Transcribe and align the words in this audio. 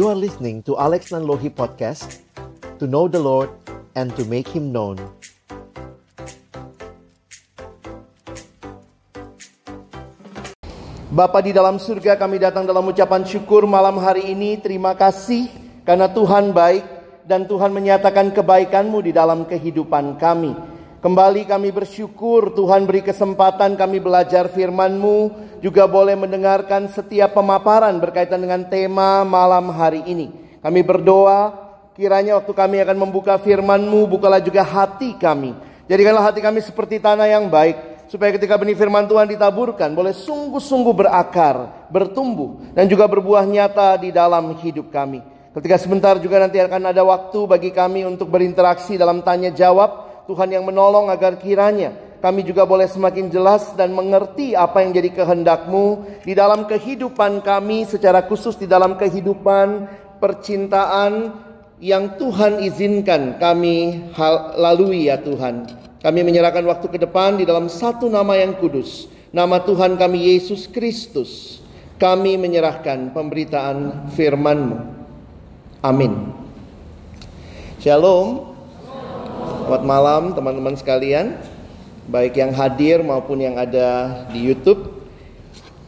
You 0.00 0.08
are 0.08 0.16
listening 0.16 0.64
to 0.64 0.80
Alex 0.80 1.12
Nanlohi 1.12 1.52
Podcast 1.52 2.24
To 2.80 2.88
know 2.88 3.04
the 3.04 3.20
Lord 3.20 3.52
and 3.92 4.08
to 4.16 4.24
make 4.24 4.48
Him 4.48 4.72
known. 4.72 4.96
Bapa 11.12 11.44
di 11.44 11.52
dalam 11.52 11.76
surga 11.76 12.16
kami 12.16 12.40
datang 12.40 12.64
dalam 12.64 12.88
ucapan 12.88 13.28
syukur 13.28 13.68
malam 13.68 14.00
hari 14.00 14.32
ini. 14.32 14.56
Terima 14.56 14.96
kasih 14.96 15.52
karena 15.84 16.08
Tuhan 16.08 16.56
baik 16.56 16.80
dan 17.28 17.44
Tuhan 17.44 17.68
menyatakan 17.68 18.32
kebaikan-Mu 18.32 19.04
di 19.04 19.12
dalam 19.12 19.44
kehidupan 19.44 20.16
kami 20.16 20.56
Kembali 21.00 21.48
kami 21.48 21.72
bersyukur 21.72 22.52
Tuhan 22.52 22.84
beri 22.84 23.00
kesempatan 23.00 23.72
kami 23.72 24.04
belajar 24.04 24.52
firman-Mu, 24.52 25.32
juga 25.64 25.88
boleh 25.88 26.12
mendengarkan 26.12 26.92
setiap 26.92 27.40
pemaparan 27.40 27.96
berkaitan 27.96 28.36
dengan 28.36 28.68
tema 28.68 29.24
malam 29.24 29.72
hari 29.72 30.04
ini. 30.04 30.28
Kami 30.60 30.84
berdoa 30.84 31.56
kiranya 31.96 32.36
waktu 32.36 32.52
kami 32.52 32.84
akan 32.84 33.00
membuka 33.00 33.40
firman-Mu, 33.40 34.12
bukalah 34.12 34.44
juga 34.44 34.60
hati 34.60 35.16
kami. 35.16 35.56
Jadikanlah 35.88 36.20
hati 36.20 36.44
kami 36.44 36.60
seperti 36.60 37.00
tanah 37.00 37.32
yang 37.32 37.48
baik, 37.48 38.04
supaya 38.12 38.36
ketika 38.36 38.60
benih 38.60 38.76
firman 38.76 39.08
Tuhan 39.08 39.24
ditaburkan 39.24 39.96
boleh 39.96 40.12
sungguh-sungguh 40.12 40.92
berakar, 40.92 41.88
bertumbuh 41.88 42.76
dan 42.76 42.84
juga 42.84 43.08
berbuah 43.08 43.48
nyata 43.48 43.96
di 43.96 44.12
dalam 44.12 44.52
hidup 44.52 44.92
kami. 44.92 45.24
Ketika 45.56 45.80
sebentar 45.80 46.20
juga 46.20 46.44
nanti 46.44 46.60
akan 46.60 46.92
ada 46.92 47.00
waktu 47.08 47.40
bagi 47.48 47.72
kami 47.72 48.04
untuk 48.04 48.28
berinteraksi 48.28 49.00
dalam 49.00 49.24
tanya 49.24 49.48
jawab 49.48 50.09
Tuhan 50.30 50.54
yang 50.54 50.62
menolong 50.62 51.10
agar 51.10 51.34
kiranya 51.42 51.90
kami 52.20 52.44
juga 52.44 52.68
boleh 52.68 52.84
semakin 52.84 53.32
jelas 53.32 53.72
dan 53.74 53.96
mengerti 53.96 54.52
apa 54.52 54.84
yang 54.84 54.92
jadi 54.92 55.10
kehendakmu 55.10 56.04
di 56.22 56.36
dalam 56.36 56.68
kehidupan 56.68 57.40
kami 57.40 57.88
secara 57.88 58.22
khusus 58.28 58.54
di 58.60 58.68
dalam 58.68 58.94
kehidupan 59.00 59.88
percintaan 60.20 61.32
yang 61.80 62.20
Tuhan 62.20 62.60
izinkan 62.60 63.40
kami 63.40 64.12
lalui 64.54 65.08
ya 65.08 65.16
Tuhan. 65.16 65.64
Kami 66.00 66.20
menyerahkan 66.20 66.64
waktu 66.68 66.92
ke 66.92 66.98
depan 67.00 67.40
di 67.40 67.48
dalam 67.48 67.72
satu 67.72 68.12
nama 68.12 68.36
yang 68.36 68.52
kudus. 68.60 69.08
Nama 69.32 69.64
Tuhan 69.64 69.96
kami 69.96 70.36
Yesus 70.36 70.68
Kristus. 70.68 71.60
Kami 71.96 72.36
menyerahkan 72.36 73.16
pemberitaan 73.16 74.08
firman-Mu. 74.12 74.76
Amin. 75.80 76.12
Shalom. 77.80 78.49
Selamat 79.50 79.82
malam 79.82 80.22
teman-teman 80.30 80.78
sekalian, 80.78 81.34
baik 82.06 82.38
yang 82.38 82.54
hadir 82.54 83.02
maupun 83.02 83.42
yang 83.42 83.58
ada 83.58 84.22
di 84.30 84.46
YouTube. 84.46 85.02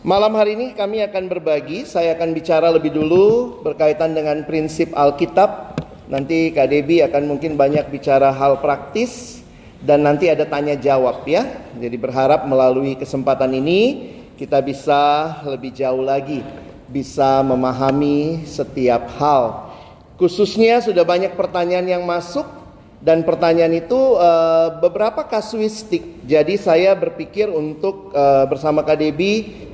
Malam 0.03 0.35
hari 0.35 0.59
ini 0.59 0.75
kami 0.75 0.99
akan 1.07 1.31
berbagi, 1.31 1.87
saya 1.87 2.19
akan 2.19 2.35
bicara 2.35 2.75
lebih 2.75 2.91
dulu 2.91 3.63
berkaitan 3.63 4.19
dengan 4.19 4.43
prinsip 4.43 4.91
Alkitab. 4.99 5.79
Nanti 6.11 6.51
Kak 6.51 6.75
Debi 6.75 7.07
akan 7.07 7.39
mungkin 7.39 7.55
banyak 7.55 7.87
bicara 7.87 8.35
hal 8.35 8.59
praktis 8.59 9.47
dan 9.79 10.03
nanti 10.03 10.27
ada 10.27 10.43
tanya 10.43 10.75
jawab 10.75 11.23
ya. 11.23 11.47
Jadi 11.79 11.95
berharap 11.95 12.51
melalui 12.51 12.99
kesempatan 12.99 13.55
ini 13.55 14.11
kita 14.35 14.59
bisa 14.59 15.39
lebih 15.47 15.71
jauh 15.71 16.03
lagi 16.03 16.43
bisa 16.91 17.47
memahami 17.47 18.43
setiap 18.43 19.07
hal. 19.23 19.71
Khususnya 20.19 20.83
sudah 20.83 21.07
banyak 21.07 21.39
pertanyaan 21.39 21.87
yang 21.99 22.03
masuk 22.03 22.62
dan 23.03 23.27
pertanyaan 23.27 23.75
itu 23.83 23.99
uh, 24.15 24.79
beberapa 24.79 25.27
kasuistik. 25.27 26.23
Jadi 26.23 26.55
saya 26.55 26.95
berpikir 26.95 27.51
untuk 27.51 28.15
uh, 28.15 28.47
bersama 28.47 28.87
KDB 28.87 29.21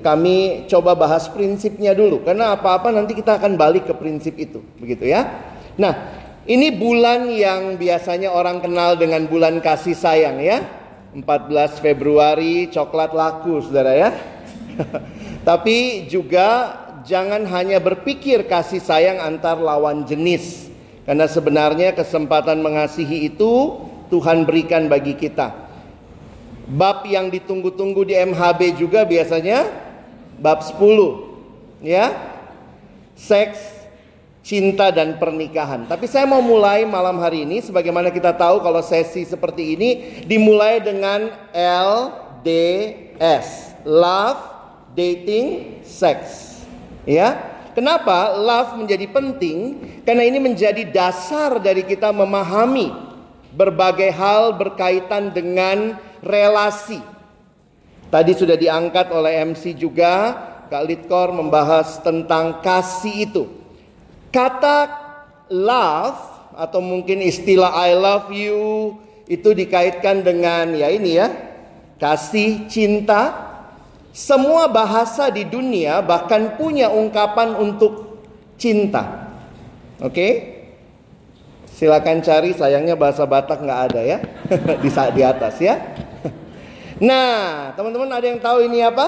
kami 0.01 0.65
coba 0.65 0.97
bahas 0.97 1.29
prinsipnya 1.29 1.93
dulu. 1.93 2.25
Karena 2.25 2.57
apa-apa 2.57 2.89
nanti 2.89 3.13
kita 3.13 3.37
akan 3.37 3.61
balik 3.61 3.85
ke 3.85 3.93
prinsip 3.93 4.33
itu, 4.41 4.65
begitu 4.81 5.13
ya. 5.13 5.29
Nah, 5.77 5.93
ini 6.49 6.73
bulan 6.73 7.29
yang 7.29 7.77
biasanya 7.77 8.33
orang 8.33 8.65
kenal 8.65 8.97
dengan 8.97 9.29
bulan 9.29 9.61
kasih 9.61 9.93
sayang 9.93 10.41
ya. 10.41 10.65
14 11.13 11.85
Februari 11.85 12.73
coklat 12.73 13.13
laku, 13.13 13.61
Saudara 13.61 13.93
ya. 13.93 14.11
Tapi 15.49 16.09
juga 16.09 16.81
jangan 17.05 17.45
hanya 17.45 17.77
berpikir 17.77 18.49
kasih 18.49 18.81
sayang 18.81 19.21
antar 19.21 19.61
lawan 19.61 20.09
jenis 20.09 20.68
karena 21.09 21.25
sebenarnya 21.25 21.97
kesempatan 21.97 22.61
mengasihi 22.61 23.33
itu 23.33 23.81
Tuhan 24.13 24.45
berikan 24.45 24.93
bagi 24.93 25.17
kita. 25.17 25.57
Bab 26.69 27.09
yang 27.09 27.33
ditunggu-tunggu 27.33 28.05
di 28.05 28.13
MHB 28.13 28.77
juga 28.77 29.09
biasanya 29.09 29.73
bab 30.37 30.61
10. 30.61 30.77
Ya. 31.81 32.13
Seks, 33.17 33.89
cinta 34.45 34.93
dan 34.93 35.17
pernikahan. 35.17 35.89
Tapi 35.89 36.05
saya 36.05 36.29
mau 36.29 36.45
mulai 36.45 36.85
malam 36.85 37.17
hari 37.25 37.49
ini 37.49 37.65
sebagaimana 37.65 38.13
kita 38.13 38.37
tahu 38.37 38.61
kalau 38.61 38.85
sesi 38.85 39.25
seperti 39.25 39.81
ini 39.81 40.21
dimulai 40.29 40.77
dengan 40.85 41.33
LDS. 42.45 43.49
Love, 43.89 44.45
dating, 44.93 45.81
sex. 45.89 46.53
Ya. 47.09 47.57
Kenapa 47.77 48.37
love 48.37 48.79
menjadi 48.81 49.07
penting? 49.09 49.59
Karena 50.05 50.25
ini 50.25 50.39
menjadi 50.41 50.85
dasar 50.89 51.61
dari 51.61 51.85
kita 51.85 52.13
memahami 52.13 52.93
berbagai 53.53 54.13
hal 54.13 54.55
berkaitan 54.55 55.33
dengan 55.33 55.97
relasi. 56.23 57.01
Tadi 58.09 58.33
sudah 58.33 58.57
diangkat 58.57 59.13
oleh 59.13 59.45
MC 59.53 59.77
juga, 59.77 60.33
Kak 60.69 60.85
Litkor 60.85 61.33
membahas 61.33 62.01
tentang 62.01 62.61
kasih 62.65 63.29
itu. 63.29 63.45
Kata 64.33 64.89
love 65.49 66.21
atau 66.57 66.81
mungkin 66.81 67.25
istilah 67.25 67.73
I 67.73 67.97
love 67.97 68.29
you 68.33 68.97
itu 69.29 69.53
dikaitkan 69.53 70.25
dengan 70.25 70.73
ya 70.73 70.89
ini 70.89 71.21
ya, 71.21 71.29
kasih, 72.01 72.69
cinta, 72.69 73.48
semua 74.19 74.67
bahasa 74.67 75.31
di 75.31 75.47
dunia 75.47 76.03
bahkan 76.03 76.59
punya 76.59 76.91
ungkapan 76.91 77.55
untuk 77.55 78.19
cinta. 78.59 79.31
Oke? 80.03 80.11
Okay? 80.11 80.33
Silakan 81.79 82.19
cari, 82.27 82.51
sayangnya 82.51 82.99
bahasa 82.99 83.23
Batak 83.23 83.63
nggak 83.63 83.81
ada 83.87 84.01
ya 84.03 84.19
di 84.83 84.91
saat 84.91 85.15
di 85.15 85.23
atas 85.23 85.63
ya. 85.63 85.79
Nah, 86.99 87.71
teman-teman 87.79 88.11
ada 88.11 88.27
yang 88.27 88.43
tahu 88.43 88.67
ini 88.67 88.83
apa? 88.83 89.07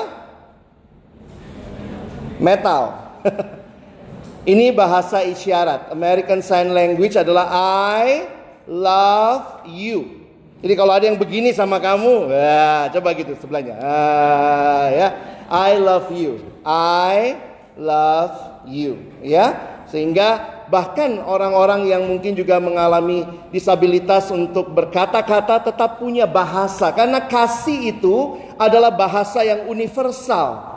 Metal. 2.39 3.11
ini 4.55 4.71
bahasa 4.71 5.27
isyarat. 5.27 5.91
American 5.91 6.39
Sign 6.39 6.71
Language 6.71 7.19
adalah 7.19 7.51
I 7.99 8.31
love 8.71 9.67
you. 9.67 10.20
Jadi 10.61 10.75
kalau 10.77 10.93
ada 10.93 11.09
yang 11.09 11.17
begini 11.17 11.57
sama 11.57 11.81
kamu, 11.81 12.29
ya, 12.29 12.93
coba 12.93 13.17
gitu 13.17 13.33
sebelahnya. 13.41 13.81
Ah, 13.81 14.87
ya, 14.93 15.09
I 15.49 15.81
love 15.81 16.13
you. 16.13 16.37
I 16.69 17.41
love 17.81 18.69
you. 18.69 19.01
Ya, 19.25 19.57
sehingga 19.89 20.61
bahkan 20.69 21.17
orang-orang 21.25 21.89
yang 21.89 22.05
mungkin 22.05 22.37
juga 22.37 22.61
mengalami 22.61 23.25
disabilitas 23.49 24.29
untuk 24.29 24.69
berkata-kata 24.77 25.65
tetap 25.73 25.97
punya 25.97 26.29
bahasa 26.29 26.93
karena 26.93 27.25
kasih 27.25 27.97
itu 27.97 28.37
adalah 28.61 28.93
bahasa 28.93 29.41
yang 29.41 29.65
universal. 29.65 30.69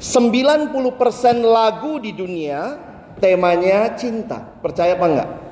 90% 0.00 0.72
lagu 1.44 2.00
di 2.00 2.16
dunia 2.16 2.80
temanya 3.20 3.92
cinta. 3.92 4.40
Percaya 4.64 4.96
apa 4.96 5.06
enggak? 5.06 5.49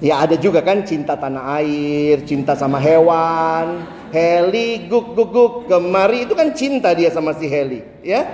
Ya 0.00 0.24
ada 0.24 0.32
juga 0.40 0.64
kan 0.64 0.80
cinta 0.80 1.12
tanah 1.12 1.60
air, 1.60 2.24
cinta 2.24 2.56
sama 2.56 2.80
hewan, 2.80 3.84
Heli 4.08 4.88
guk 4.88 5.12
guk 5.12 5.28
guk 5.28 5.52
kemari 5.68 6.24
itu 6.24 6.32
kan 6.32 6.56
cinta 6.56 6.96
dia 6.96 7.12
sama 7.12 7.36
si 7.36 7.44
Heli, 7.44 7.84
ya. 8.00 8.24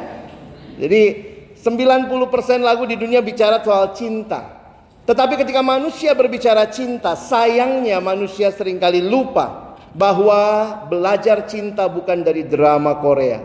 Jadi 0.79 1.03
90% 1.59 2.63
lagu 2.63 2.87
di 2.87 2.95
dunia 2.95 3.19
bicara 3.19 3.59
soal 3.67 3.91
cinta. 3.99 4.57
Tetapi 5.07 5.35
ketika 5.43 5.59
manusia 5.63 6.15
berbicara 6.15 6.71
cinta, 6.71 7.19
sayangnya 7.19 7.99
manusia 7.99 8.55
sering 8.55 8.79
kali 8.79 9.03
lupa 9.03 9.75
bahwa 9.91 10.71
belajar 10.87 11.51
cinta 11.51 11.91
bukan 11.91 12.23
dari 12.23 12.47
drama 12.47 12.95
Korea. 13.03 13.43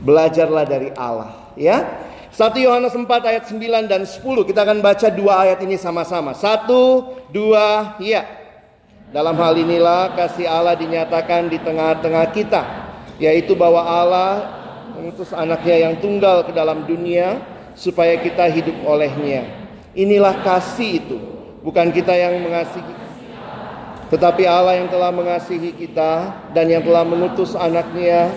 Belajarlah 0.00 0.64
dari 0.64 0.88
Allah, 0.96 1.52
ya. 1.60 2.05
1 2.36 2.52
Yohanes 2.60 2.92
4 2.92 3.08
ayat 3.08 3.48
9 3.48 3.88
dan 3.88 4.04
10 4.04 4.20
kita 4.20 4.60
akan 4.68 4.84
baca 4.84 5.08
dua 5.08 5.48
ayat 5.48 5.64
ini 5.64 5.80
sama-sama. 5.80 6.36
Satu, 6.36 7.16
dua, 7.32 7.96
ya. 7.96 8.28
Dalam 9.08 9.40
hal 9.40 9.56
inilah 9.56 10.12
kasih 10.12 10.44
Allah 10.44 10.76
dinyatakan 10.76 11.48
di 11.48 11.56
tengah-tengah 11.56 12.26
kita, 12.36 12.62
yaitu 13.16 13.56
bahwa 13.56 13.80
Allah 13.80 14.52
mengutus 14.92 15.32
anaknya 15.32 15.88
yang 15.88 15.94
tunggal 15.96 16.44
ke 16.44 16.52
dalam 16.52 16.84
dunia 16.84 17.40
supaya 17.72 18.20
kita 18.20 18.52
hidup 18.52 18.84
olehnya. 18.84 19.48
Inilah 19.96 20.44
kasih 20.44 21.00
itu, 21.00 21.16
bukan 21.64 21.88
kita 21.88 22.12
yang 22.12 22.36
mengasihi 22.44 23.06
tetapi 24.06 24.46
Allah 24.46 24.78
yang 24.78 24.86
telah 24.86 25.10
mengasihi 25.10 25.74
kita 25.74 26.30
dan 26.54 26.70
yang 26.70 26.86
telah 26.86 27.02
mengutus 27.02 27.58
anaknya 27.58 28.30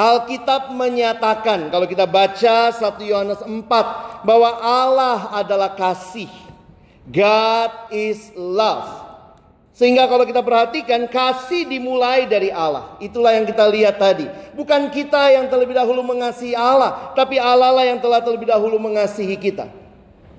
Alkitab 0.00 0.72
menyatakan 0.72 1.68
kalau 1.68 1.84
kita 1.84 2.08
baca 2.08 2.72
1 2.72 2.80
Yohanes 3.04 3.44
4 3.44 4.24
bahwa 4.24 4.50
Allah 4.56 5.28
adalah 5.36 5.76
kasih. 5.76 6.32
God 7.04 7.92
is 7.92 8.32
love. 8.32 8.88
Sehingga 9.76 10.08
kalau 10.08 10.24
kita 10.24 10.40
perhatikan 10.40 11.04
kasih 11.04 11.68
dimulai 11.68 12.24
dari 12.24 12.48
Allah. 12.48 12.96
Itulah 12.96 13.36
yang 13.36 13.44
kita 13.44 13.64
lihat 13.68 14.00
tadi. 14.00 14.24
Bukan 14.56 14.88
kita 14.88 15.36
yang 15.36 15.52
terlebih 15.52 15.76
dahulu 15.76 16.00
mengasihi 16.00 16.56
Allah, 16.56 17.12
tapi 17.12 17.36
Allah 17.36 17.68
lah 17.68 17.84
yang 17.84 18.00
telah 18.00 18.24
terlebih 18.24 18.48
dahulu 18.48 18.80
mengasihi 18.80 19.36
kita. 19.36 19.68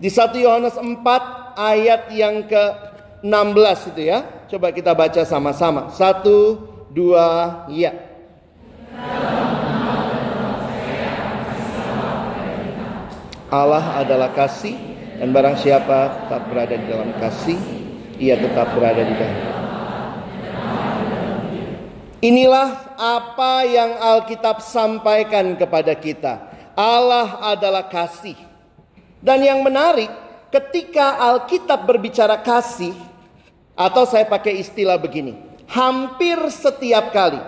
Di 0.02 0.10
1 0.10 0.42
Yohanes 0.42 0.78
4 0.78 1.06
ayat 1.54 2.10
yang 2.10 2.46
ke-16 2.50 3.78
itu 3.94 4.02
ya. 4.10 4.26
Coba 4.50 4.74
kita 4.74 4.94
baca 4.98 5.22
sama-sama. 5.22 5.94
Satu, 5.94 6.66
dua, 6.90 7.66
ya. 7.70 7.94
Allah 13.52 14.00
adalah 14.00 14.32
kasih 14.32 14.80
dan 15.20 15.36
barang 15.36 15.60
siapa 15.60 16.24
tetap 16.24 16.48
berada 16.48 16.72
di 16.72 16.88
dalam 16.88 17.12
kasih, 17.20 17.60
ia 18.16 18.40
tetap 18.40 18.72
berada 18.72 19.04
di 19.04 19.12
dalam. 19.12 19.40
Inilah 22.24 22.96
apa 22.96 23.68
yang 23.68 23.92
Alkitab 24.00 24.64
sampaikan 24.64 25.60
kepada 25.60 25.92
kita. 26.00 26.48
Allah 26.80 27.44
adalah 27.52 27.92
kasih. 27.92 28.40
Dan 29.20 29.44
yang 29.44 29.60
menarik, 29.68 30.08
ketika 30.48 31.20
Alkitab 31.20 31.84
berbicara 31.84 32.40
kasih, 32.40 32.96
atau 33.76 34.08
saya 34.08 34.24
pakai 34.32 34.64
istilah 34.64 34.96
begini, 34.96 35.36
hampir 35.68 36.40
setiap 36.48 37.12
kali 37.12 37.44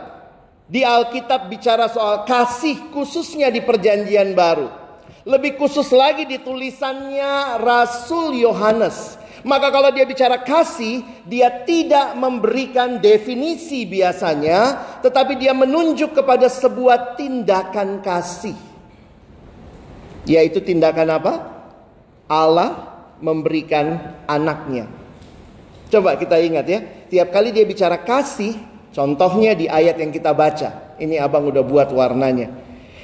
di 0.67 0.83
Alkitab 0.83 1.47
bicara 1.47 1.87
soal 1.87 2.27
kasih 2.27 2.91
khususnya 2.91 3.47
di 3.47 3.63
perjanjian 3.63 4.35
baru 4.35 4.82
lebih 5.23 5.55
khusus 5.55 5.87
lagi 5.95 6.27
di 6.27 6.39
tulisannya 6.39 7.59
Rasul 7.63 8.39
Yohanes. 8.43 9.19
Maka 9.43 9.75
kalau 9.75 9.91
dia 9.91 10.07
bicara 10.07 10.39
kasih, 10.39 11.03
dia 11.27 11.51
tidak 11.67 12.15
memberikan 12.15 13.03
definisi 13.03 13.83
biasanya, 13.83 14.79
tetapi 15.03 15.35
dia 15.35 15.51
menunjuk 15.51 16.15
kepada 16.15 16.47
sebuah 16.47 17.19
tindakan 17.19 17.99
kasih. 17.99 18.55
Yaitu 20.23 20.63
tindakan 20.63 21.19
apa? 21.19 21.33
Allah 22.31 22.95
memberikan 23.19 24.15
anaknya. 24.31 24.87
Coba 25.91 26.15
kita 26.15 26.39
ingat 26.39 26.65
ya, 26.71 26.79
tiap 27.11 27.35
kali 27.35 27.51
dia 27.51 27.67
bicara 27.67 27.99
kasih, 27.99 28.55
contohnya 28.95 29.59
di 29.59 29.67
ayat 29.67 29.99
yang 29.99 30.15
kita 30.15 30.31
baca. 30.31 30.95
Ini 30.95 31.19
abang 31.19 31.51
udah 31.51 31.67
buat 31.67 31.91
warnanya. 31.91 32.47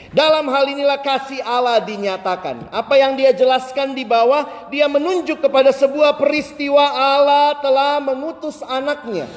Dalam 0.10 0.50
hal 0.50 0.66
inilah 0.74 1.06
kasih 1.06 1.38
Allah 1.46 1.78
dinyatakan. 1.86 2.74
Apa 2.74 2.98
yang 2.98 3.14
dia 3.14 3.30
jelaskan 3.30 3.94
di 3.94 4.02
bawah, 4.02 4.70
dia 4.74 4.90
menunjuk 4.90 5.38
kepada 5.38 5.70
sebuah 5.70 6.18
peristiwa 6.18 6.82
Allah 6.82 7.62
telah 7.62 8.02
mengutus 8.02 8.66
anaknya. 8.66 9.30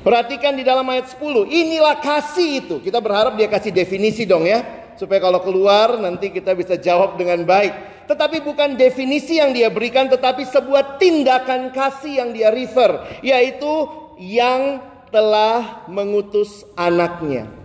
Perhatikan 0.00 0.56
di 0.56 0.64
dalam 0.64 0.88
ayat 0.88 1.12
10, 1.12 1.44
inilah 1.44 2.00
kasih 2.00 2.64
itu. 2.64 2.76
Kita 2.80 3.04
berharap 3.04 3.36
dia 3.36 3.52
kasih 3.52 3.68
definisi 3.68 4.24
dong 4.24 4.48
ya. 4.48 4.64
Supaya 4.96 5.20
kalau 5.20 5.44
keluar 5.44 6.00
nanti 6.00 6.32
kita 6.32 6.56
bisa 6.56 6.80
jawab 6.80 7.20
dengan 7.20 7.44
baik. 7.44 8.08
Tetapi 8.08 8.40
bukan 8.40 8.80
definisi 8.80 9.36
yang 9.36 9.52
dia 9.52 9.68
berikan, 9.68 10.08
tetapi 10.08 10.48
sebuah 10.48 10.96
tindakan 10.96 11.68
kasih 11.76 12.24
yang 12.24 12.30
dia 12.32 12.48
refer. 12.48 13.20
Yaitu 13.20 13.92
yang 14.16 14.80
telah 15.12 15.84
mengutus 15.84 16.64
anaknya. 16.72 17.57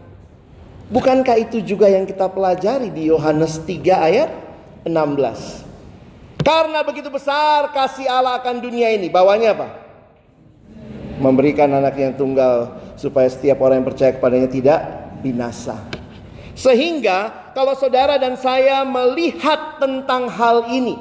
Bukankah 0.93 1.41
itu 1.41 1.57
juga 1.65 1.89
yang 1.89 2.05
kita 2.05 2.29
pelajari 2.29 2.93
di 2.93 3.09
Yohanes 3.09 3.57
3 3.65 3.81
ayat 3.97 4.29
16? 4.85 6.45
Karena 6.45 6.85
begitu 6.85 7.09
besar 7.09 7.73
kasih 7.73 8.05
Allah 8.05 8.37
akan 8.37 8.61
dunia 8.61 8.93
ini, 8.93 9.09
bawahnya 9.09 9.57
apa? 9.57 9.73
Memberikan 11.17 11.73
anak 11.73 11.97
yang 11.97 12.13
tunggal 12.13 12.77
supaya 12.93 13.25
setiap 13.25 13.57
orang 13.65 13.81
yang 13.81 13.89
percaya 13.89 14.13
kepadanya 14.13 14.49
tidak 14.53 14.79
binasa. 15.25 15.81
Sehingga 16.53 17.49
kalau 17.57 17.73
saudara 17.73 18.21
dan 18.21 18.37
saya 18.37 18.85
melihat 18.85 19.81
tentang 19.81 20.29
hal 20.29 20.69
ini, 20.69 20.93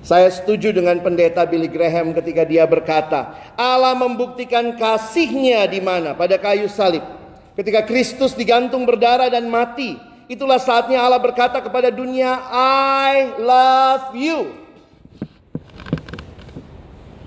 saya 0.00 0.32
setuju 0.32 0.72
dengan 0.72 0.96
pendeta 1.04 1.44
Billy 1.44 1.68
Graham 1.68 2.16
ketika 2.16 2.48
dia 2.48 2.64
berkata, 2.64 3.36
Allah 3.60 3.92
membuktikan 3.92 4.72
kasihnya 4.72 5.68
di 5.68 5.84
mana? 5.84 6.16
Pada 6.16 6.40
kayu 6.40 6.64
salib. 6.64 7.19
Ketika 7.60 7.84
Kristus 7.84 8.32
digantung 8.32 8.88
berdarah 8.88 9.28
dan 9.28 9.44
mati, 9.52 9.92
itulah 10.32 10.56
saatnya 10.56 11.04
Allah 11.04 11.20
berkata 11.20 11.60
kepada 11.60 11.92
dunia, 11.92 12.40
"I 12.56 13.36
love 13.36 14.16
you." 14.16 14.48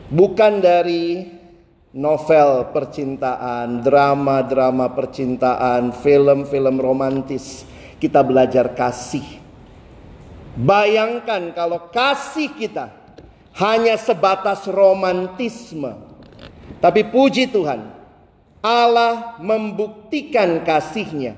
Bukan 0.10 0.58
dari 0.58 1.30
novel 1.94 2.66
percintaan, 2.74 3.86
drama-drama 3.86 4.90
percintaan, 4.98 5.94
film-film 6.02 6.82
romantis. 6.82 7.70
Kita 8.02 8.26
belajar 8.26 8.74
kasih. 8.74 9.38
Bayangkan 10.58 11.54
kalau 11.54 11.94
kasih 11.94 12.50
kita 12.58 12.90
hanya 13.62 14.02
sebatas 14.02 14.66
romantisme. 14.66 15.94
Tapi 16.82 17.06
puji 17.06 17.54
Tuhan, 17.54 18.02
Allah 18.64 19.36
membuktikan 19.44 20.64
kasihnya. 20.64 21.36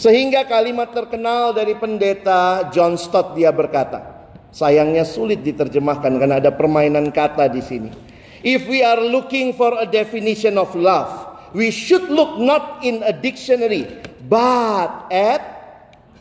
Sehingga 0.00 0.48
kalimat 0.48 0.96
terkenal 0.96 1.52
dari 1.52 1.76
pendeta 1.76 2.72
John 2.72 2.96
Stott 2.96 3.36
dia 3.36 3.52
berkata, 3.52 4.00
sayangnya 4.48 5.04
sulit 5.04 5.44
diterjemahkan 5.44 6.16
karena 6.16 6.40
ada 6.40 6.48
permainan 6.48 7.12
kata 7.12 7.52
di 7.52 7.60
sini. 7.60 7.92
If 8.40 8.64
we 8.64 8.80
are 8.80 9.04
looking 9.04 9.52
for 9.52 9.76
a 9.76 9.84
definition 9.84 10.56
of 10.56 10.72
love, 10.72 11.12
we 11.52 11.68
should 11.68 12.08
look 12.08 12.40
not 12.40 12.80
in 12.80 13.04
a 13.04 13.12
dictionary, 13.12 13.84
but 14.24 15.12
at 15.12 15.44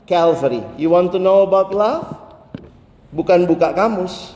Calvary. 0.04 0.60
You 0.76 0.92
want 0.92 1.16
to 1.16 1.20
know 1.22 1.48
about 1.48 1.72
love? 1.72 2.12
Bukan 3.16 3.48
buka 3.48 3.72
kamus. 3.72 4.36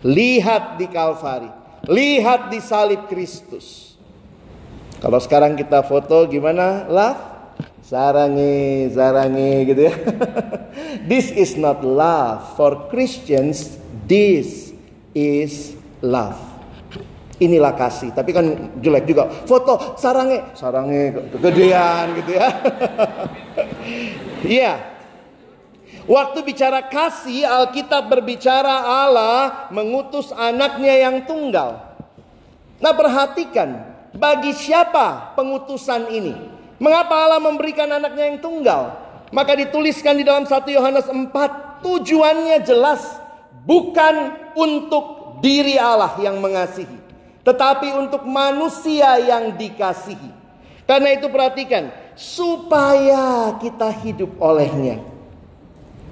Lihat 0.00 0.80
di 0.80 0.88
Calvary. 0.88 1.52
Lihat 1.84 2.48
di 2.48 2.64
salib 2.64 3.04
Kristus. 3.12 3.87
Kalau 4.98 5.18
sekarang 5.22 5.54
kita 5.54 5.86
foto 5.86 6.26
gimana? 6.26 6.90
Love? 6.90 7.20
Sarangi, 7.86 8.90
sarangi 8.92 9.64
gitu 9.70 9.88
ya. 9.88 9.94
this 11.10 11.30
is 11.30 11.54
not 11.54 11.80
love. 11.86 12.58
For 12.58 12.90
Christians, 12.90 13.78
this 14.04 14.74
is 15.14 15.78
love. 16.02 16.36
Inilah 17.38 17.78
kasih. 17.78 18.10
Tapi 18.10 18.34
kan 18.34 18.74
jelek 18.82 19.06
juga. 19.06 19.30
Foto 19.46 19.94
sarangi, 19.94 20.52
sarangi 20.58 21.14
kegedean 21.38 22.06
gitu 22.22 22.30
ya. 22.34 22.48
Iya. 24.38 24.74
Waktu 26.06 26.46
bicara 26.46 26.86
kasih, 26.86 27.42
Alkitab 27.42 28.06
berbicara 28.06 28.86
Allah 28.86 29.68
mengutus 29.74 30.30
anaknya 30.30 30.94
yang 30.94 31.26
tunggal. 31.26 31.84
Nah 32.78 32.92
perhatikan, 32.94 33.87
bagi 34.14 34.56
siapa 34.56 35.36
pengutusan 35.36 36.08
ini? 36.12 36.34
Mengapa 36.78 37.14
Allah 37.26 37.42
memberikan 37.42 37.90
anaknya 37.90 38.30
yang 38.30 38.38
tunggal? 38.38 38.82
Maka 39.28 39.52
dituliskan 39.58 40.16
di 40.16 40.24
dalam 40.24 40.48
1 40.48 40.64
Yohanes 40.72 41.04
4, 41.10 41.84
tujuannya 41.84 42.64
jelas 42.64 43.04
bukan 43.68 44.32
untuk 44.56 45.36
diri 45.44 45.76
Allah 45.76 46.16
yang 46.18 46.40
mengasihi, 46.40 46.98
tetapi 47.44 47.92
untuk 47.92 48.24
manusia 48.24 49.20
yang 49.20 49.52
dikasihi. 49.54 50.30
Karena 50.88 51.12
itu 51.12 51.28
perhatikan, 51.28 51.92
supaya 52.16 53.52
kita 53.60 53.92
hidup 54.00 54.40
olehnya. 54.40 55.04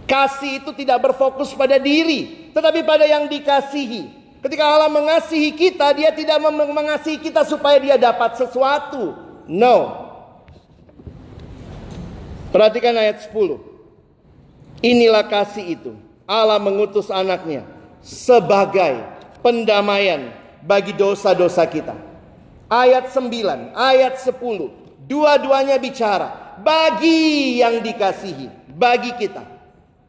Kasih 0.06 0.62
itu 0.62 0.70
tidak 0.76 1.02
berfokus 1.02 1.56
pada 1.56 1.80
diri, 1.80 2.52
tetapi 2.52 2.84
pada 2.86 3.08
yang 3.08 3.26
dikasihi. 3.26 4.15
Ketika 4.44 4.64
Allah 4.64 4.92
mengasihi 4.92 5.50
kita, 5.56 5.90
dia 5.96 6.12
tidak 6.12 6.38
mengasihi 6.44 7.18
kita 7.18 7.42
supaya 7.42 7.80
dia 7.80 7.96
dapat 7.96 8.36
sesuatu. 8.36 9.16
No. 9.48 10.06
Perhatikan 12.52 12.94
ayat 12.94 13.26
10. 13.26 13.58
Inilah 14.84 15.24
kasih 15.26 15.66
itu. 15.76 15.92
Allah 16.26 16.58
mengutus 16.58 17.08
anaknya 17.08 17.62
sebagai 18.02 19.02
pendamaian 19.40 20.34
bagi 20.62 20.90
dosa-dosa 20.94 21.62
kita. 21.66 21.94
Ayat 22.66 23.14
9, 23.14 23.74
ayat 23.74 24.18
10. 24.18 24.34
Dua-duanya 25.06 25.78
bicara 25.78 26.58
bagi 26.58 27.62
yang 27.62 27.78
dikasihi, 27.78 28.74
bagi 28.74 29.14
kita. 29.14 29.55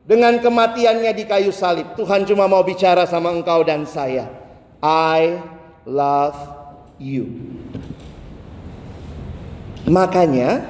Dengan 0.07 0.39
kematiannya 0.39 1.11
di 1.11 1.27
kayu 1.27 1.51
salib, 1.51 1.91
Tuhan 1.99 2.23
cuma 2.23 2.47
mau 2.47 2.63
bicara 2.63 3.03
sama 3.03 3.27
engkau 3.27 3.59
dan 3.67 3.83
saya. 3.83 4.31
I 4.79 5.35
love 5.83 6.39
you. 6.95 7.27
Makanya 9.83 10.63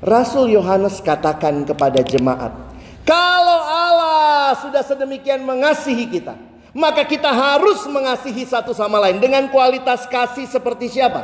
Rasul 0.00 0.56
Yohanes 0.56 1.04
katakan 1.04 1.68
kepada 1.68 2.00
jemaat, 2.00 2.56
kalau 3.04 3.60
Allah 3.60 4.56
sudah 4.64 4.80
sedemikian 4.80 5.44
mengasihi 5.44 6.08
kita, 6.08 6.32
maka 6.72 7.04
kita 7.04 7.28
harus 7.28 7.84
mengasihi 7.84 8.48
satu 8.48 8.72
sama 8.72 8.96
lain 8.96 9.20
dengan 9.20 9.44
kualitas 9.52 10.08
kasih 10.08 10.48
seperti 10.48 10.88
siapa? 10.88 11.20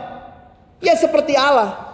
Ya 0.84 0.92
seperti 0.92 1.40
Allah. 1.40 1.88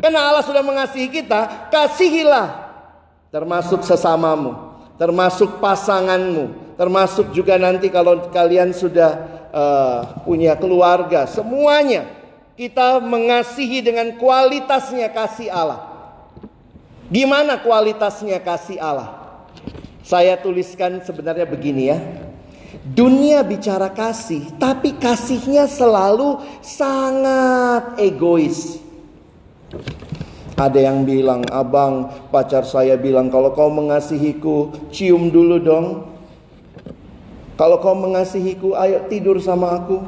Karena 0.00 0.32
Allah 0.32 0.44
sudah 0.44 0.64
mengasihi 0.64 1.08
kita, 1.12 1.68
kasihilah 1.68 2.72
termasuk 3.30 3.86
sesamamu, 3.86 4.69
termasuk 5.00 5.64
pasanganmu, 5.64 6.76
termasuk 6.76 7.32
juga 7.32 7.56
nanti 7.56 7.88
kalau 7.88 8.28
kalian 8.28 8.76
sudah 8.76 9.10
uh, 9.48 10.00
punya 10.28 10.52
keluarga, 10.60 11.24
semuanya 11.24 12.04
kita 12.52 13.00
mengasihi 13.00 13.80
dengan 13.80 14.20
kualitasnya 14.20 15.08
kasih 15.08 15.48
Allah. 15.48 15.88
Gimana 17.08 17.56
kualitasnya 17.64 18.36
kasih 18.44 18.76
Allah? 18.76 19.40
Saya 20.04 20.36
tuliskan 20.36 21.00
sebenarnya 21.00 21.48
begini 21.48 21.88
ya. 21.88 21.98
Dunia 22.84 23.40
bicara 23.40 23.88
kasih, 23.88 24.52
tapi 24.60 25.00
kasihnya 25.00 25.64
selalu 25.64 26.44
sangat 26.60 27.96
egois. 27.96 28.76
Ada 30.60 30.92
yang 30.92 31.08
bilang, 31.08 31.40
abang 31.48 32.12
pacar 32.28 32.68
saya 32.68 33.00
bilang 33.00 33.32
kalau 33.32 33.56
kau 33.56 33.72
mengasihiku 33.72 34.68
cium 34.92 35.32
dulu 35.32 35.56
dong. 35.56 35.86
Kalau 37.56 37.80
kau 37.80 37.96
mengasihiku 37.96 38.76
ayo 38.76 39.08
tidur 39.08 39.40
sama 39.40 39.80
aku. 39.80 40.04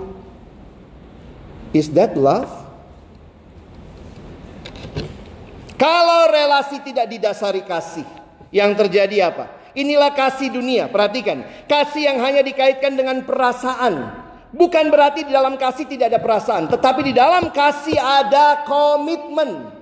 Is 1.73 1.89
that 1.97 2.21
love? 2.21 2.53
Kalau 5.81 6.29
relasi 6.29 6.85
tidak 6.85 7.09
didasari 7.09 7.65
kasih, 7.65 8.05
yang 8.53 8.77
terjadi 8.77 9.33
apa? 9.33 9.73
Inilah 9.73 10.13
kasih 10.13 10.53
dunia. 10.53 10.93
Perhatikan, 10.93 11.49
kasih 11.65 12.13
yang 12.13 12.21
hanya 12.21 12.45
dikaitkan 12.45 12.93
dengan 12.93 13.25
perasaan. 13.25 14.21
Bukan 14.53 14.93
berarti 14.93 15.25
di 15.25 15.33
dalam 15.33 15.57
kasih 15.57 15.89
tidak 15.89 16.13
ada 16.13 16.21
perasaan, 16.21 16.69
tetapi 16.69 17.09
di 17.09 17.17
dalam 17.17 17.49
kasih 17.49 17.97
ada 17.97 18.69
komitmen. 18.69 19.82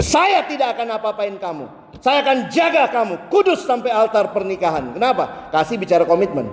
Saya 0.00 0.48
tidak 0.48 0.78
akan 0.78 0.88
apa-apain 0.96 1.36
kamu. 1.36 1.68
Saya 2.00 2.24
akan 2.24 2.48
jaga 2.48 2.88
kamu 2.88 3.28
kudus 3.28 3.68
sampai 3.68 3.92
altar 3.92 4.32
pernikahan. 4.32 4.96
Kenapa? 4.96 5.52
Kasih 5.52 5.76
bicara 5.76 6.08
komitmen. 6.08 6.48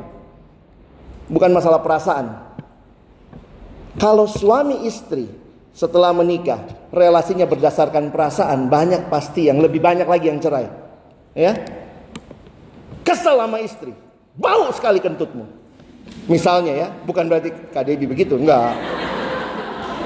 Bukan 1.31 1.50
masalah 1.55 1.79
perasaan. 1.79 2.36
Kalau 3.96 4.27
suami 4.27 4.84
istri 4.86 5.31
setelah 5.72 6.12
menikah, 6.12 6.60
relasinya 6.91 7.48
berdasarkan 7.48 8.12
perasaan, 8.12 8.67
banyak 8.67 9.08
pasti 9.08 9.48
yang 9.48 9.63
lebih 9.63 9.79
banyak 9.79 10.05
lagi 10.05 10.27
yang 10.27 10.39
cerai. 10.43 10.67
Ya. 11.31 11.55
Kesel 13.08 13.39
sama 13.39 13.63
istri, 13.63 13.96
bau 14.36 14.69
sekali 14.75 15.00
kentutmu. 15.00 15.48
Misalnya 16.27 16.74
ya, 16.75 16.88
bukan 17.08 17.25
berarti 17.25 17.50
Kak 17.72 17.88
Debbie 17.88 18.10
begitu, 18.10 18.38
enggak. 18.38 18.75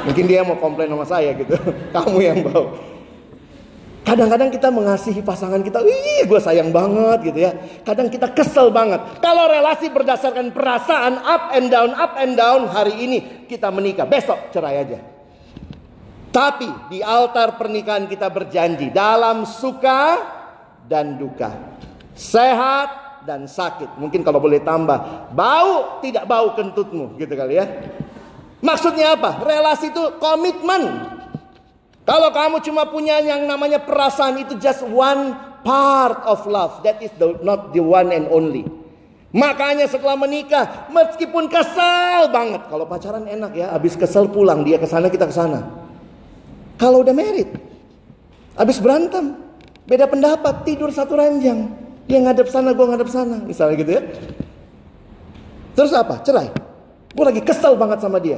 Mungkin 0.04 0.26
dia 0.28 0.44
mau 0.44 0.60
komplain 0.60 0.92
sama 0.92 1.08
saya 1.08 1.32
gitu. 1.36 1.56
Kamu 1.96 2.18
yang 2.20 2.44
bau. 2.48 2.93
Kadang-kadang 4.04 4.52
kita 4.52 4.68
mengasihi 4.68 5.24
pasangan 5.24 5.64
kita, 5.64 5.80
wih 5.80 6.28
gue 6.28 6.40
sayang 6.44 6.76
banget 6.76 7.32
gitu 7.32 7.40
ya. 7.40 7.56
Kadang 7.88 8.12
kita 8.12 8.36
kesel 8.36 8.68
banget. 8.68 9.00
Kalau 9.24 9.48
relasi 9.48 9.88
berdasarkan 9.88 10.52
perasaan 10.52 11.24
up 11.24 11.56
and 11.56 11.72
down, 11.72 11.96
up 11.96 12.20
and 12.20 12.36
down, 12.36 12.68
hari 12.68 13.00
ini 13.00 13.48
kita 13.48 13.72
menikah, 13.72 14.04
besok 14.04 14.52
cerai 14.52 14.84
aja. 14.84 15.00
Tapi 16.36 16.92
di 16.92 17.00
altar 17.00 17.56
pernikahan 17.56 18.10
kita 18.10 18.28
berjanji 18.28 18.92
dalam 18.92 19.48
suka 19.48 20.20
dan 20.84 21.16
duka. 21.16 21.80
Sehat 22.12 23.24
dan 23.24 23.48
sakit. 23.48 24.02
Mungkin 24.02 24.26
kalau 24.26 24.44
boleh 24.44 24.60
tambah, 24.66 25.32
bau 25.32 26.04
tidak 26.04 26.28
bau 26.28 26.52
kentutmu 26.60 27.16
gitu 27.22 27.34
kali 27.40 27.56
ya. 27.56 27.66
Maksudnya 28.60 29.16
apa? 29.16 29.44
Relasi 29.44 29.92
itu 29.92 30.04
komitmen. 30.20 31.13
Kalau 32.04 32.30
kamu 32.36 32.60
cuma 32.68 32.84
punya 32.92 33.24
yang 33.24 33.48
namanya 33.48 33.80
perasaan 33.80 34.36
itu 34.44 34.60
just 34.60 34.84
one 34.84 35.36
part 35.64 36.20
of 36.28 36.44
love. 36.44 36.84
That 36.84 37.00
is 37.00 37.16
the, 37.16 37.40
not 37.40 37.72
the 37.72 37.80
one 37.80 38.12
and 38.12 38.28
only. 38.28 38.68
Makanya 39.34 39.90
setelah 39.90 40.14
menikah, 40.14 40.92
meskipun 40.94 41.50
kesal 41.50 42.30
banget, 42.30 42.70
kalau 42.70 42.86
pacaran 42.86 43.26
enak 43.26 43.58
ya, 43.58 43.74
habis 43.74 43.98
kesel 43.98 44.30
pulang 44.30 44.62
dia 44.62 44.78
ke 44.78 44.86
sana 44.86 45.10
kita 45.10 45.26
ke 45.26 45.34
sana. 45.34 45.66
Kalau 46.78 47.02
udah 47.02 47.16
merit, 47.18 47.50
habis 48.54 48.78
berantem, 48.78 49.34
beda 49.90 50.06
pendapat, 50.06 50.62
tidur 50.68 50.94
satu 50.94 51.18
ranjang. 51.18 51.66
Dia 52.06 52.20
ngadep 52.22 52.46
sana, 52.46 52.78
gue 52.78 52.86
ngadep 52.86 53.10
sana, 53.10 53.42
misalnya 53.42 53.76
gitu 53.80 53.92
ya. 53.98 54.04
Terus 55.74 55.92
apa? 55.98 56.22
Cerai. 56.22 56.54
Gue 57.16 57.26
lagi 57.26 57.42
kesel 57.42 57.74
banget 57.74 58.06
sama 58.06 58.22
dia. 58.22 58.38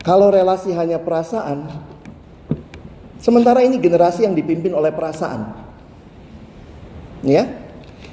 Kalau 0.00 0.32
relasi 0.32 0.72
hanya 0.72 0.96
perasaan, 0.96 1.68
sementara 3.18 3.62
ini 3.62 3.78
generasi 3.78 4.26
yang 4.26 4.34
dipimpin 4.34 4.74
oleh 4.74 4.90
perasaan. 4.94 5.66
Ya, 7.26 7.50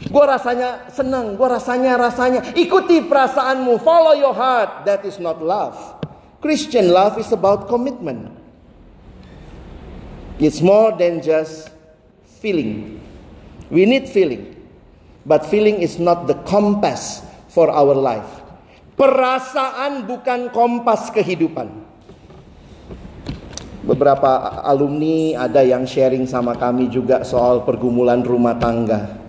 gue 0.10 0.26
rasanya 0.26 0.90
senang, 0.90 1.38
gue 1.38 1.46
rasanya 1.46 1.94
rasanya 1.94 2.42
ikuti 2.58 3.06
perasaanmu, 3.06 3.78
follow 3.86 4.18
your 4.18 4.34
heart. 4.34 4.86
That 4.90 5.06
is 5.06 5.22
not 5.22 5.46
love. 5.46 5.78
Christian 6.42 6.90
love 6.90 7.22
is 7.22 7.30
about 7.30 7.70
commitment. 7.70 8.34
It's 10.42 10.60
more 10.60 10.92
than 10.94 11.22
just 11.22 11.70
feeling. 12.42 13.02
We 13.70 13.86
need 13.86 14.10
feeling. 14.10 14.58
But 15.26 15.46
feeling 15.46 15.82
is 15.82 15.98
not 15.98 16.30
the 16.30 16.38
compass 16.46 17.26
for 17.50 17.72
our 17.74 17.98
life. 17.98 18.30
Perasaan 18.94 20.06
bukan 20.06 20.54
kompas 20.54 21.10
kehidupan. 21.10 21.85
Beberapa 23.86 24.62
alumni 24.66 25.46
ada 25.46 25.62
yang 25.62 25.86
sharing 25.86 26.26
sama 26.26 26.58
kami 26.58 26.90
juga 26.90 27.22
soal 27.22 27.62
pergumulan 27.62 28.26
rumah 28.26 28.58
tangga. 28.58 29.22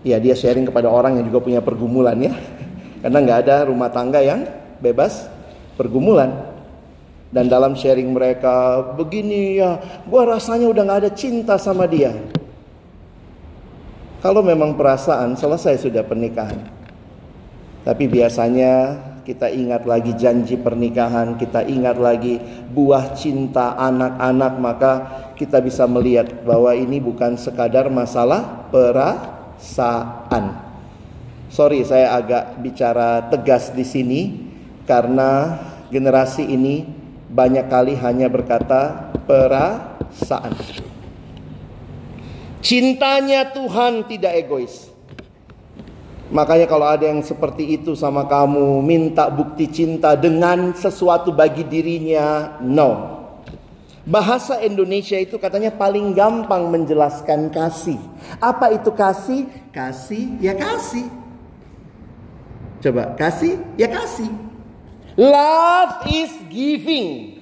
Ya 0.00 0.16
dia 0.16 0.32
sharing 0.32 0.64
kepada 0.64 0.88
orang 0.88 1.20
yang 1.20 1.28
juga 1.28 1.44
punya 1.44 1.60
pergumulan 1.60 2.16
ya. 2.16 2.32
Karena 3.04 3.18
nggak 3.20 3.38
ada 3.44 3.56
rumah 3.68 3.92
tangga 3.92 4.24
yang 4.24 4.48
bebas 4.80 5.28
pergumulan. 5.76 6.56
Dan 7.28 7.52
dalam 7.52 7.76
sharing 7.76 8.16
mereka 8.16 8.80
begini 8.96 9.60
ya, 9.60 9.76
gue 10.08 10.22
rasanya 10.24 10.72
udah 10.72 10.82
gak 10.88 11.00
ada 11.04 11.10
cinta 11.12 11.58
sama 11.60 11.84
dia. 11.84 12.14
Kalau 14.24 14.40
memang 14.40 14.72
perasaan 14.72 15.36
selesai 15.36 15.84
sudah 15.84 16.06
pernikahan. 16.06 16.64
Tapi 17.84 18.08
biasanya 18.08 18.98
kita 19.26 19.50
ingat 19.50 19.82
lagi 19.82 20.14
janji 20.14 20.54
pernikahan, 20.54 21.34
kita 21.34 21.66
ingat 21.66 21.98
lagi 21.98 22.38
buah 22.70 23.10
cinta 23.18 23.74
anak-anak, 23.74 24.52
maka 24.62 24.92
kita 25.34 25.58
bisa 25.58 25.82
melihat 25.90 26.46
bahwa 26.46 26.70
ini 26.70 27.02
bukan 27.02 27.34
sekadar 27.34 27.90
masalah 27.90 28.70
perasaan. 28.70 30.62
Sorry, 31.50 31.82
saya 31.82 32.14
agak 32.14 32.62
bicara 32.62 33.26
tegas 33.26 33.74
di 33.74 33.82
sini 33.82 34.20
karena 34.86 35.58
generasi 35.90 36.46
ini 36.46 36.86
banyak 37.26 37.66
kali 37.66 37.98
hanya 37.98 38.30
berkata 38.30 39.10
perasaan. 39.26 40.54
Cintanya 42.62 43.50
Tuhan 43.50 44.06
tidak 44.06 44.38
egois. 44.46 44.85
Makanya 46.26 46.66
kalau 46.66 46.90
ada 46.90 47.06
yang 47.06 47.22
seperti 47.22 47.78
itu 47.78 47.94
sama 47.94 48.26
kamu, 48.26 48.82
minta 48.82 49.30
bukti 49.30 49.70
cinta 49.70 50.18
dengan 50.18 50.74
sesuatu 50.74 51.30
bagi 51.30 51.62
dirinya, 51.62 52.58
no. 52.58 53.14
Bahasa 54.06 54.62
Indonesia 54.62 55.18
itu 55.18 55.34
katanya 55.38 55.74
paling 55.74 56.14
gampang 56.14 56.70
menjelaskan 56.70 57.50
kasih. 57.50 57.98
Apa 58.38 58.70
itu 58.70 58.94
kasih? 58.94 59.50
Kasih 59.74 60.38
ya 60.38 60.54
kasih. 60.54 61.10
Coba 62.82 63.18
kasih 63.18 63.58
ya 63.74 63.90
kasih. 63.90 64.30
Love 65.18 66.06
is 66.06 66.30
giving. 66.46 67.34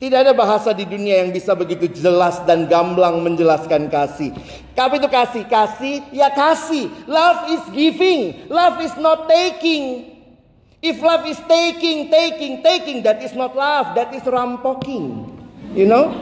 Tidak 0.00 0.28
ada 0.28 0.32
bahasa 0.32 0.72
di 0.72 0.88
dunia 0.88 1.20
yang 1.24 1.36
bisa 1.36 1.52
begitu 1.52 1.88
jelas 1.88 2.40
dan 2.48 2.64
gamblang 2.64 3.20
menjelaskan 3.20 3.92
kasih. 3.92 4.32
Apa 4.76 5.00
itu 5.00 5.08
kasih? 5.08 5.42
Kasih, 5.48 6.04
ya 6.12 6.28
kasih. 6.28 6.92
Love 7.08 7.40
is 7.56 7.64
giving. 7.72 8.44
Love 8.52 8.84
is 8.84 8.92
not 9.00 9.24
taking. 9.24 10.12
If 10.84 11.00
love 11.00 11.24
is 11.24 11.40
taking, 11.48 12.12
taking, 12.12 12.60
taking, 12.60 13.00
that 13.08 13.24
is 13.24 13.32
not 13.32 13.56
love. 13.56 13.96
That 13.96 14.12
is 14.12 14.22
rampoking. 14.28 15.32
You 15.72 15.88
know? 15.88 16.12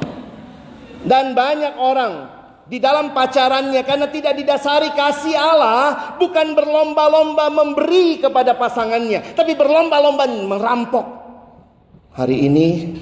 Dan 1.02 1.34
banyak 1.34 1.74
orang 1.76 2.34
di 2.64 2.80
dalam 2.80 3.12
pacarannya 3.12 3.84
karena 3.84 4.08
tidak 4.08 4.40
didasari 4.40 4.96
kasih 4.96 5.36
Allah 5.36 6.16
bukan 6.16 6.56
berlomba-lomba 6.56 7.52
memberi 7.52 8.16
kepada 8.16 8.56
pasangannya 8.56 9.36
tapi 9.36 9.52
berlomba-lomba 9.52 10.24
merampok 10.24 11.04
hari 12.16 12.48
ini 12.48 12.96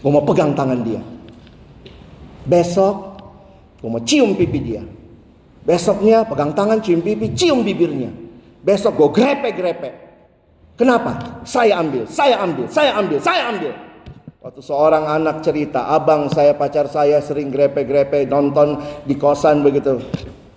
gue 0.00 0.10
mau 0.10 0.24
pegang 0.24 0.56
tangan 0.56 0.80
dia 0.80 1.04
Besok 2.42 3.11
mau 3.90 4.02
cium 4.02 4.38
pipi 4.38 4.58
dia. 4.62 4.82
Besoknya 5.62 6.26
pegang 6.26 6.54
tangan 6.54 6.82
cium 6.82 7.02
pipi, 7.02 7.30
cium 7.34 7.62
bibirnya. 7.62 8.10
Besok 8.62 8.98
gue 8.98 9.08
grepe-grepe. 9.22 9.90
Kenapa? 10.78 11.42
Saya 11.46 11.78
ambil, 11.78 12.06
saya 12.06 12.38
ambil, 12.42 12.66
saya 12.66 12.90
ambil, 12.98 13.18
saya 13.18 13.42
ambil. 13.50 13.72
Waktu 14.42 14.58
seorang 14.58 15.06
anak 15.06 15.38
cerita, 15.46 15.86
abang 15.86 16.26
saya, 16.26 16.50
pacar 16.58 16.90
saya 16.90 17.22
sering 17.22 17.54
grepe-grepe 17.54 18.26
nonton 18.26 18.74
di 19.06 19.14
kosan 19.14 19.62
begitu. 19.62 20.02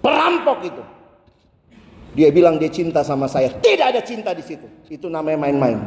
Perampok 0.01 0.65
itu. 0.65 0.83
Dia 2.17 2.33
bilang 2.33 2.57
dia 2.57 2.71
cinta 2.71 3.05
sama 3.05 3.29
saya. 3.29 3.53
Tidak 3.61 3.85
ada 3.85 4.01
cinta 4.01 4.33
di 4.33 4.41
situ. 4.41 4.65
Itu 4.89 5.05
namanya 5.11 5.45
main-main. 5.45 5.77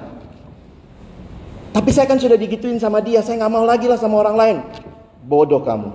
Tapi 1.74 1.90
saya 1.90 2.06
kan 2.06 2.20
sudah 2.20 2.36
digituin 2.38 2.78
sama 2.78 3.02
dia. 3.02 3.24
Saya 3.24 3.42
nggak 3.42 3.52
mau 3.54 3.64
lagi 3.66 3.90
lah 3.90 3.98
sama 3.98 4.20
orang 4.22 4.36
lain. 4.36 4.56
Bodoh 5.26 5.64
kamu. 5.64 5.90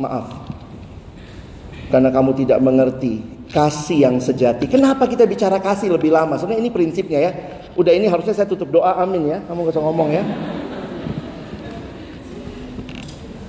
Maaf. 0.00 0.53
Karena 1.94 2.10
kamu 2.10 2.34
tidak 2.34 2.58
mengerti 2.58 3.22
kasih 3.54 4.10
yang 4.10 4.18
sejati. 4.18 4.66
Kenapa 4.66 5.06
kita 5.06 5.30
bicara 5.30 5.62
kasih 5.62 5.94
lebih 5.94 6.10
lama? 6.10 6.34
Sebenarnya 6.34 6.66
ini 6.66 6.74
prinsipnya 6.74 7.18
ya. 7.22 7.30
Udah 7.78 7.94
ini 7.94 8.10
harusnya 8.10 8.34
saya 8.34 8.50
tutup 8.50 8.74
doa 8.74 8.98
amin 8.98 9.30
ya. 9.30 9.38
Kamu 9.46 9.62
gak 9.62 9.78
usah 9.78 9.84
ngomong 9.86 10.10
ya. 10.10 10.26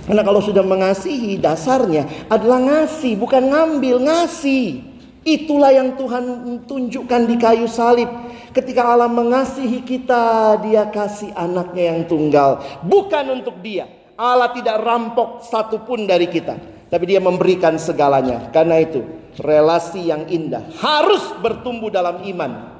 Karena 0.06 0.22
kalau 0.22 0.46
sudah 0.46 0.62
mengasihi 0.62 1.42
dasarnya 1.42 2.30
adalah 2.30 2.62
ngasih 2.62 3.18
bukan 3.18 3.50
ngambil 3.50 4.06
ngasih. 4.06 4.94
Itulah 5.25 5.74
yang 5.74 5.98
Tuhan 5.98 6.25
tunjukkan 6.70 7.22
di 7.25 7.42
kayu 7.42 7.66
salib. 7.66 8.14
Ketika 8.54 8.94
Allah 8.94 9.10
mengasihi 9.10 9.82
kita, 9.82 10.62
dia 10.62 10.86
kasih 10.94 11.34
anaknya 11.34 11.98
yang 11.98 12.06
tunggal. 12.06 12.62
Bukan 12.86 13.42
untuk 13.42 13.58
dia. 13.66 13.90
Allah 14.14 14.54
tidak 14.54 14.86
rampok 14.86 15.42
satupun 15.50 16.06
dari 16.06 16.30
kita. 16.30 16.75
Tapi 16.89 17.04
dia 17.10 17.22
memberikan 17.22 17.75
segalanya. 17.82 18.54
Karena 18.54 18.77
itu, 18.77 19.01
relasi 19.42 20.08
yang 20.08 20.30
indah 20.32 20.63
harus 20.80 21.24
bertumbuh 21.44 21.92
dalam 21.92 22.24
iman. 22.24 22.72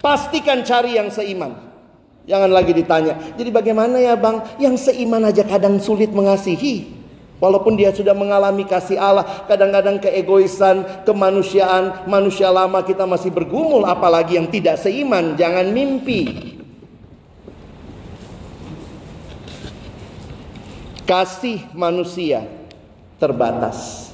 Pastikan 0.00 0.64
cari 0.64 0.96
yang 0.96 1.12
seiman. 1.12 1.70
Jangan 2.24 2.52
lagi 2.52 2.70
ditanya, 2.76 3.16
jadi 3.34 3.50
bagaimana 3.50 3.96
ya 3.98 4.14
bang? 4.14 4.44
Yang 4.60 4.92
seiman 4.92 5.24
aja 5.24 5.42
kadang 5.42 5.80
sulit 5.80 6.12
mengasihi. 6.12 7.00
Walaupun 7.40 7.72
dia 7.72 7.88
sudah 7.88 8.12
mengalami 8.12 8.68
kasih 8.68 9.00
Allah, 9.00 9.48
kadang-kadang 9.48 9.96
keegoisan, 9.96 10.84
kemanusiaan, 11.08 12.04
manusia 12.04 12.52
lama 12.52 12.84
kita 12.84 13.08
masih 13.08 13.32
bergumul, 13.32 13.88
apalagi 13.88 14.36
yang 14.36 14.52
tidak 14.52 14.76
seiman, 14.76 15.32
jangan 15.40 15.72
mimpi. 15.72 16.52
Kasih 21.08 21.64
manusia 21.72 22.59
terbatas. 23.20 24.08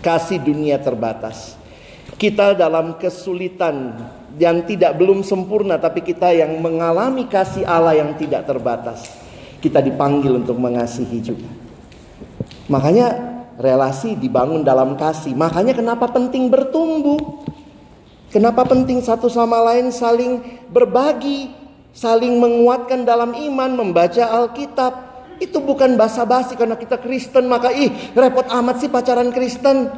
Kasih 0.00 0.40
dunia 0.40 0.80
terbatas. 0.80 1.54
Kita 2.16 2.56
dalam 2.56 2.96
kesulitan 2.96 3.94
yang 4.40 4.64
tidak 4.64 4.96
belum 4.96 5.20
sempurna 5.20 5.76
tapi 5.76 6.00
kita 6.00 6.32
yang 6.32 6.58
mengalami 6.58 7.28
kasih 7.28 7.68
Allah 7.68 8.00
yang 8.00 8.16
tidak 8.16 8.48
terbatas. 8.48 9.06
Kita 9.60 9.84
dipanggil 9.84 10.40
untuk 10.40 10.56
mengasihi 10.56 11.18
juga. 11.20 11.50
Makanya 12.70 13.28
relasi 13.58 14.14
dibangun 14.14 14.62
dalam 14.62 14.94
kasih. 14.94 15.34
Makanya 15.34 15.74
kenapa 15.74 16.06
penting 16.08 16.46
bertumbuh? 16.46 17.42
Kenapa 18.30 18.62
penting 18.62 19.02
satu 19.02 19.26
sama 19.26 19.58
lain 19.72 19.90
saling 19.90 20.62
berbagi, 20.70 21.50
saling 21.90 22.38
menguatkan 22.38 23.02
dalam 23.02 23.34
iman, 23.34 23.70
membaca 23.74 24.22
Alkitab. 24.22 25.07
Itu 25.38 25.62
bukan 25.62 25.94
basa-basi 25.94 26.58
karena 26.58 26.74
kita 26.74 26.98
Kristen 26.98 27.46
maka 27.46 27.70
ih 27.70 27.90
repot 28.14 28.46
amat 28.46 28.82
sih 28.82 28.90
pacaran 28.90 29.30
Kristen. 29.30 29.90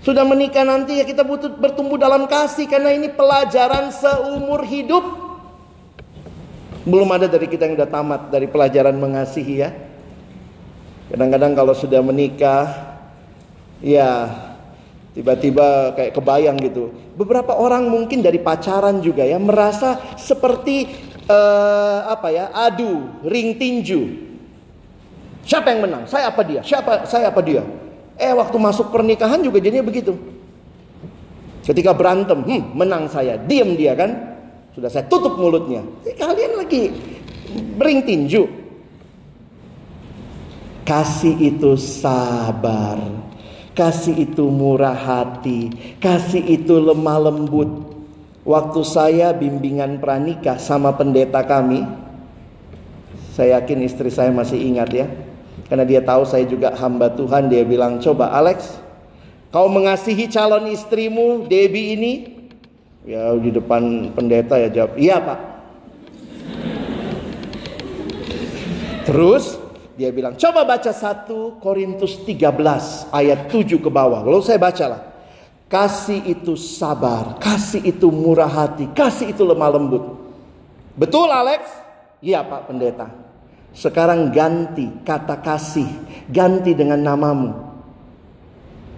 Sudah 0.00 0.24
menikah 0.24 0.64
nanti 0.64 0.96
ya 0.96 1.04
kita 1.04 1.26
butuh 1.26 1.60
bertumbuh 1.60 2.00
dalam 2.00 2.24
kasih 2.24 2.64
karena 2.64 2.96
ini 2.96 3.12
pelajaran 3.12 3.92
seumur 3.92 4.64
hidup. 4.64 5.04
Belum 6.88 7.10
ada 7.12 7.28
dari 7.28 7.44
kita 7.44 7.68
yang 7.68 7.76
udah 7.76 7.90
tamat 7.90 8.32
dari 8.32 8.48
pelajaran 8.48 8.96
mengasihi 8.96 9.54
ya. 9.60 9.70
Kadang-kadang 11.12 11.52
kalau 11.52 11.74
sudah 11.76 12.00
menikah, 12.00 12.96
ya 13.82 14.30
tiba-tiba 15.12 15.92
kayak 15.98 16.14
kebayang 16.14 16.56
gitu. 16.62 16.94
Beberapa 17.18 17.58
orang 17.58 17.90
mungkin 17.90 18.22
dari 18.22 18.38
pacaran 18.38 19.02
juga 19.02 19.26
ya 19.26 19.36
merasa 19.36 19.98
seperti 20.16 21.09
uh, 21.30 22.10
apa 22.10 22.28
ya 22.34 22.44
adu 22.50 23.22
ring 23.22 23.54
tinju. 23.54 24.28
Siapa 25.46 25.72
yang 25.72 25.86
menang? 25.86 26.04
Saya 26.10 26.28
apa 26.28 26.42
dia? 26.42 26.60
Siapa 26.60 27.06
saya 27.06 27.30
apa 27.30 27.40
dia? 27.40 27.62
Eh 28.20 28.34
waktu 28.34 28.56
masuk 28.60 28.92
pernikahan 28.92 29.40
juga 29.40 29.62
jadinya 29.62 29.86
begitu. 29.86 30.12
Ketika 31.64 31.94
berantem, 31.94 32.42
hmm, 32.42 32.74
menang 32.74 33.06
saya, 33.06 33.38
diam 33.38 33.78
dia 33.78 33.94
kan? 33.94 34.10
Sudah 34.74 34.90
saya 34.90 35.06
tutup 35.06 35.38
mulutnya. 35.38 35.80
Eh, 36.02 36.16
kalian 36.18 36.58
lagi 36.58 36.90
ring 37.78 38.00
tinju. 38.04 38.44
Kasih 40.84 41.36
itu 41.38 41.78
sabar. 41.78 42.98
Kasih 43.72 44.26
itu 44.26 44.50
murah 44.50 44.96
hati. 44.96 45.70
Kasih 46.02 46.42
itu 46.42 46.74
lemah 46.74 47.30
lembut. 47.30 47.70
Waktu 48.40 48.80
saya 48.88 49.36
bimbingan 49.36 50.00
pranikah 50.00 50.56
sama 50.56 50.96
pendeta 50.96 51.44
kami. 51.44 51.84
Saya 53.36 53.60
yakin 53.60 53.84
istri 53.84 54.08
saya 54.08 54.32
masih 54.32 54.56
ingat 54.56 54.88
ya. 54.92 55.06
Karena 55.68 55.84
dia 55.84 56.00
tahu 56.00 56.24
saya 56.24 56.48
juga 56.48 56.72
hamba 56.74 57.12
Tuhan. 57.12 57.52
Dia 57.52 57.68
bilang, 57.68 58.00
coba 58.00 58.32
Alex. 58.32 58.80
Kau 59.52 59.66
mengasihi 59.66 60.30
calon 60.30 60.70
istrimu 60.70 61.50
Debbie 61.50 61.98
ini? 61.98 62.12
Ya 63.02 63.34
di 63.34 63.50
depan 63.50 64.12
pendeta 64.14 64.54
ya 64.60 64.70
jawab, 64.70 64.94
iya 64.94 65.18
pak. 65.18 65.38
Terus 69.10 69.58
dia 69.98 70.14
bilang, 70.14 70.38
coba 70.38 70.62
baca 70.62 70.94
1 70.94 71.58
Korintus 71.58 72.22
13 72.22 73.10
ayat 73.10 73.50
7 73.50 73.82
ke 73.82 73.90
bawah. 73.90 74.22
Lalu 74.22 74.42
saya 74.46 74.62
bacalah. 74.62 75.09
Kasih 75.70 76.26
itu 76.26 76.58
sabar, 76.58 77.38
kasih 77.38 77.78
itu 77.86 78.10
murah 78.10 78.50
hati, 78.50 78.90
kasih 78.90 79.30
itu 79.30 79.46
lemah 79.46 79.70
lembut. 79.70 80.18
Betul 80.98 81.30
Alex? 81.30 81.62
Iya 82.18 82.42
Pak 82.42 82.66
Pendeta. 82.66 83.06
Sekarang 83.70 84.34
ganti 84.34 84.90
kata 85.06 85.38
kasih, 85.38 85.86
ganti 86.26 86.74
dengan 86.74 86.98
namamu. 86.98 87.54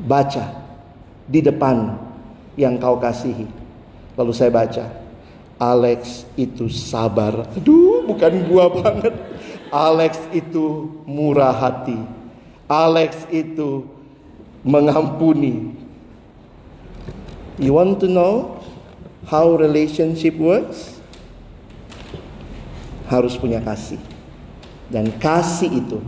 Baca 0.00 0.48
di 1.28 1.44
depan 1.44 1.92
yang 2.56 2.80
kau 2.80 2.96
kasihi. 2.96 3.44
Lalu 4.16 4.32
saya 4.32 4.48
baca, 4.48 4.88
Alex 5.60 6.24
itu 6.40 6.72
sabar. 6.72 7.52
Aduh, 7.52 8.08
bukan 8.08 8.48
gua 8.48 8.72
banget. 8.72 9.12
Alex 9.68 10.16
itu 10.32 10.88
murah 11.04 11.52
hati. 11.52 12.00
Alex 12.64 13.28
itu 13.28 13.84
mengampuni. 14.64 15.81
You 17.60 17.76
want 17.76 18.00
to 18.00 18.08
know 18.08 18.64
how 19.28 19.52
relationship 19.56 20.36
works? 20.40 20.96
Harus 23.12 23.36
punya 23.36 23.60
kasih. 23.60 24.00
Dan 24.88 25.12
kasih 25.20 25.68
itu 25.68 25.98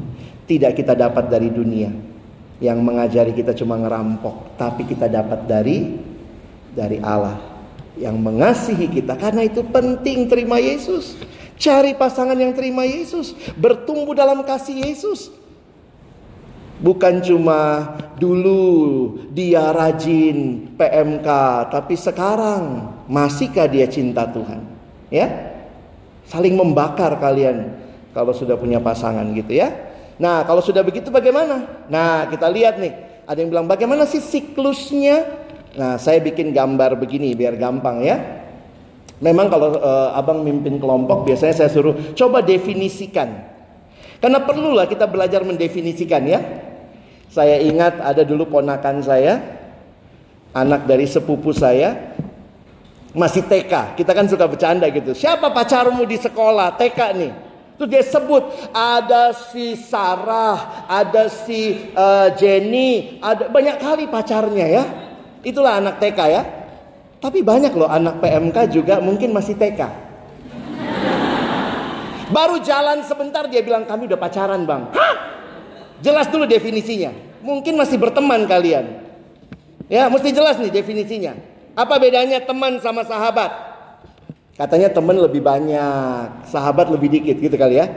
tidak 0.49 0.81
kita 0.81 0.97
dapat 0.97 1.29
dari 1.29 1.53
dunia. 1.53 1.93
Yang 2.63 2.79
mengajari 2.81 3.33
kita 3.37 3.53
cuma 3.53 3.77
ngerampok, 3.77 4.57
tapi 4.57 4.89
kita 4.89 5.11
dapat 5.11 5.45
dari 5.45 6.01
dari 6.73 6.97
Allah 7.03 7.37
yang 8.01 8.17
mengasihi 8.17 8.89
kita. 8.89 9.19
Karena 9.19 9.45
itu 9.45 9.61
penting 9.69 10.31
terima 10.31 10.57
Yesus. 10.57 11.19
Cari 11.55 11.95
pasangan 11.95 12.35
yang 12.35 12.51
terima 12.51 12.83
Yesus, 12.83 13.37
bertumbuh 13.55 14.17
dalam 14.17 14.43
kasih 14.43 14.91
Yesus. 14.91 15.31
Bukan 16.85 17.25
cuma 17.25 17.97
dulu 18.21 18.61
dia 19.33 19.73
rajin 19.73 20.69
PMK, 20.77 21.29
tapi 21.73 21.97
sekarang 21.97 22.93
masihkah 23.09 23.65
dia 23.65 23.89
cinta 23.89 24.29
Tuhan? 24.29 24.61
Ya, 25.09 25.57
saling 26.29 26.53
membakar 26.53 27.17
kalian 27.17 27.73
kalau 28.13 28.37
sudah 28.37 28.61
punya 28.61 28.85
pasangan 28.85 29.25
gitu 29.33 29.57
ya. 29.57 29.73
Nah, 30.21 30.45
kalau 30.45 30.61
sudah 30.61 30.85
begitu 30.85 31.09
bagaimana? 31.09 31.89
Nah, 31.89 32.29
kita 32.29 32.53
lihat 32.53 32.77
nih. 32.77 32.93
Ada 33.25 33.41
yang 33.41 33.49
bilang 33.49 33.65
bagaimana 33.65 34.05
sih 34.05 34.21
siklusnya? 34.21 35.25
Nah, 35.81 35.97
saya 35.97 36.21
bikin 36.21 36.53
gambar 36.53 37.01
begini 37.01 37.33
biar 37.33 37.57
gampang 37.57 38.05
ya. 38.05 38.45
Memang 39.25 39.49
kalau 39.49 39.81
uh, 39.81 40.13
abang 40.13 40.45
mimpin 40.45 40.77
kelompok 40.77 41.25
biasanya 41.25 41.65
saya 41.65 41.71
suruh 41.73 42.13
coba 42.13 42.45
definisikan. 42.45 43.57
Karena 44.21 44.45
perlulah 44.45 44.85
kita 44.85 45.09
belajar 45.09 45.41
mendefinisikan 45.43 46.23
ya. 46.29 46.41
Saya 47.35 47.59
ingat 47.59 47.99
ada 47.99 48.23
dulu 48.23 48.47
ponakan 48.47 49.03
saya, 49.03 49.43
anak 50.55 50.87
dari 50.87 51.03
sepupu 51.03 51.51
saya, 51.51 52.15
masih 53.11 53.43
TK. 53.43 53.99
Kita 53.99 54.15
kan 54.15 54.31
suka 54.31 54.47
bercanda 54.47 54.87
gitu. 54.87 55.19
Siapa 55.19 55.51
pacarmu 55.51 56.07
di 56.07 56.15
sekolah 56.15 56.79
TK 56.79 57.01
nih? 57.19 57.33
Terus 57.75 57.91
dia 57.91 58.05
sebut 58.07 58.47
ada 58.71 59.35
si 59.35 59.75
Sarah, 59.75 60.87
ada 60.87 61.27
si 61.27 61.91
uh, 61.99 62.31
Jenny, 62.39 63.19
ada 63.19 63.51
banyak 63.51 63.83
kali 63.83 64.07
pacarnya 64.07 64.67
ya. 64.71 64.85
Itulah 65.43 65.83
anak 65.83 65.99
TK 65.99 66.21
ya. 66.31 66.43
Tapi 67.19 67.43
banyak 67.43 67.75
loh 67.75 67.91
anak 67.91 68.23
PMK 68.23 68.71
juga 68.71 69.03
mungkin 69.03 69.35
masih 69.35 69.59
TK. 69.59 69.83
Baru 72.31 72.63
jalan 72.63 73.03
sebentar 73.03 73.51
dia 73.51 73.59
bilang 73.67 73.83
kami 73.91 74.07
udah 74.07 74.23
pacaran 74.23 74.63
bang. 74.63 74.87
Hah? 74.95 75.15
Jelas 76.05 76.29
dulu 76.29 76.45
definisinya. 76.45 77.17
Mungkin 77.41 77.81
masih 77.81 77.97
berteman 77.97 78.45
kalian. 78.45 79.01
Ya 79.89 80.05
mesti 80.13 80.37
jelas 80.37 80.61
nih 80.61 80.69
definisinya. 80.69 81.33
Apa 81.73 81.97
bedanya 81.97 82.45
teman 82.45 82.77
sama 82.85 83.09
sahabat? 83.09 83.51
Katanya 84.55 84.93
teman 84.93 85.17
lebih 85.17 85.43
banyak, 85.43 86.47
sahabat 86.47 86.87
lebih 86.93 87.09
dikit 87.09 87.41
gitu 87.41 87.57
kali 87.57 87.81
ya. 87.81 87.89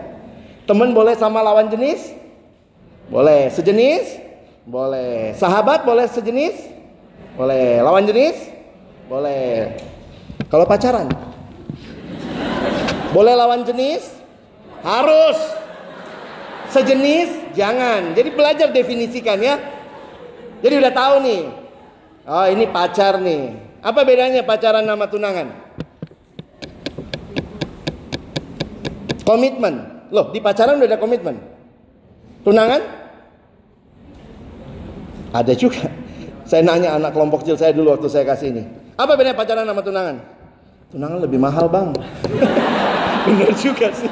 Teman 0.64 0.96
boleh 0.96 1.14
sama 1.20 1.44
lawan 1.44 1.68
jenis? 1.68 2.16
Boleh. 3.12 3.52
Sejenis? 3.52 4.20
Boleh. 4.68 5.36
Sahabat 5.36 5.84
boleh 5.84 6.08
sejenis? 6.08 6.56
Boleh. 7.36 7.84
Lawan 7.84 8.08
jenis? 8.08 8.36
Boleh. 9.08 9.78
Kalau 10.48 10.66
pacaran? 10.68 11.08
Boleh 13.16 13.34
lawan 13.36 13.64
jenis? 13.64 14.12
Harus. 14.84 15.67
Sejenis? 16.72 17.56
Jangan. 17.56 18.14
Jadi 18.14 18.30
belajar 18.36 18.68
definisikan 18.72 19.40
ya. 19.40 19.56
Jadi 20.60 20.74
udah 20.78 20.94
tahu 20.94 21.16
nih. 21.24 21.42
Oh 22.28 22.48
ini 22.48 22.68
pacar 22.68 23.24
nih. 23.24 23.56
Apa 23.80 24.04
bedanya 24.04 24.44
pacaran 24.44 24.84
sama 24.84 25.08
tunangan? 25.08 25.48
Komitmen. 29.24 29.76
Loh, 30.12 30.32
di 30.32 30.40
pacaran 30.40 30.80
udah 30.80 30.88
ada 30.88 31.00
komitmen. 31.00 31.40
Tunangan? 32.44 32.82
Ada 35.36 35.54
juga. 35.56 35.88
Saya 36.48 36.64
nanya 36.64 36.96
anak 36.96 37.12
kelompok 37.12 37.44
kecil 37.44 37.60
saya 37.60 37.76
dulu 37.76 37.92
waktu 37.96 38.08
saya 38.08 38.24
kasih 38.24 38.56
ini. 38.56 38.64
Apa 38.96 39.20
bedanya 39.20 39.36
pacaran 39.36 39.68
sama 39.68 39.84
tunangan? 39.84 40.16
Tunangan 40.92 41.20
lebih 41.20 41.40
mahal, 41.40 41.68
Bang. 41.68 41.92
Benar 43.28 43.52
juga 43.60 43.92
sih. 43.92 44.12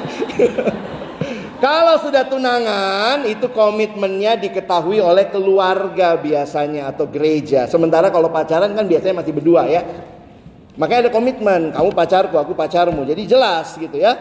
Kalau 1.56 1.96
sudah 2.04 2.28
tunangan, 2.28 3.24
itu 3.24 3.48
komitmennya 3.48 4.36
diketahui 4.36 5.00
oleh 5.00 5.32
keluarga 5.32 6.12
biasanya 6.20 6.92
atau 6.92 7.08
gereja. 7.08 7.64
Sementara 7.64 8.12
kalau 8.12 8.28
pacaran 8.28 8.76
kan 8.76 8.84
biasanya 8.84 9.24
masih 9.24 9.32
berdua 9.32 9.64
ya. 9.64 9.80
Makanya 10.76 11.08
ada 11.08 11.12
komitmen, 11.12 11.72
kamu 11.72 11.90
pacarku, 11.96 12.36
aku 12.36 12.52
pacarmu. 12.52 13.08
Jadi 13.08 13.24
jelas 13.24 13.72
gitu 13.80 13.96
ya. 13.96 14.20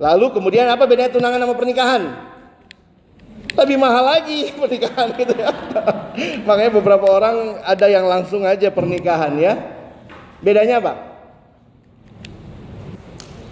Lalu 0.00 0.32
kemudian 0.32 0.64
apa 0.72 0.88
bedanya 0.88 1.12
tunangan 1.12 1.44
sama 1.44 1.54
pernikahan? 1.54 2.02
Lebih 3.52 3.76
mahal 3.76 4.04
lagi 4.08 4.48
pernikahan 4.60 5.12
gitu 5.12 5.34
ya. 5.36 5.52
Makanya 6.48 6.72
beberapa 6.72 7.04
orang 7.04 7.60
ada 7.68 7.86
yang 7.92 8.08
langsung 8.08 8.48
aja 8.48 8.72
pernikahan 8.72 9.36
ya. 9.36 9.60
Bedanya 10.40 10.80
apa? 10.80 10.92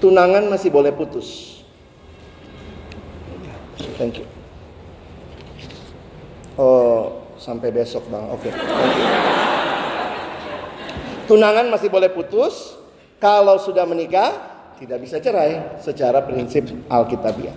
Tunangan 0.00 0.48
masih 0.48 0.72
boleh 0.72 0.96
putus. 0.96 1.49
Thank 3.96 4.20
you. 4.20 4.26
Oh, 6.60 7.24
sampai 7.40 7.72
besok 7.72 8.04
bang. 8.12 8.24
Oke. 8.28 8.52
Okay. 8.52 8.52
Tunangan 11.24 11.66
masih 11.72 11.88
boleh 11.88 12.12
putus. 12.12 12.76
Kalau 13.20 13.60
sudah 13.60 13.84
menikah, 13.84 14.32
tidak 14.80 14.98
bisa 15.04 15.20
cerai 15.20 15.78
secara 15.80 16.24
prinsip 16.24 16.68
Alkitabiah. 16.88 17.52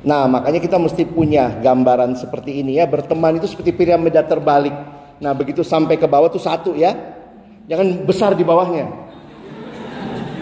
Nah, 0.00 0.24
makanya 0.30 0.62
kita 0.62 0.80
mesti 0.80 1.04
punya 1.04 1.60
gambaran 1.60 2.16
seperti 2.16 2.62
ini 2.62 2.78
ya. 2.80 2.88
Berteman 2.88 3.36
itu 3.36 3.50
seperti 3.50 3.74
piramida 3.74 4.24
terbalik. 4.24 4.72
Nah, 5.20 5.36
begitu 5.36 5.60
sampai 5.60 6.00
ke 6.00 6.06
bawah 6.08 6.32
tuh 6.32 6.40
satu 6.40 6.72
ya. 6.72 6.96
Jangan 7.68 8.08
besar 8.08 8.32
di 8.32 8.46
bawahnya. 8.46 8.88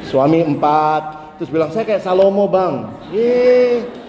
Suami 0.07 0.41
empat, 0.41 1.37
terus 1.37 1.51
bilang 1.51 1.75
saya 1.75 1.85
kayak 1.85 2.01
Salomo 2.07 2.47
bang. 2.47 2.89
Yeay. 3.11 4.08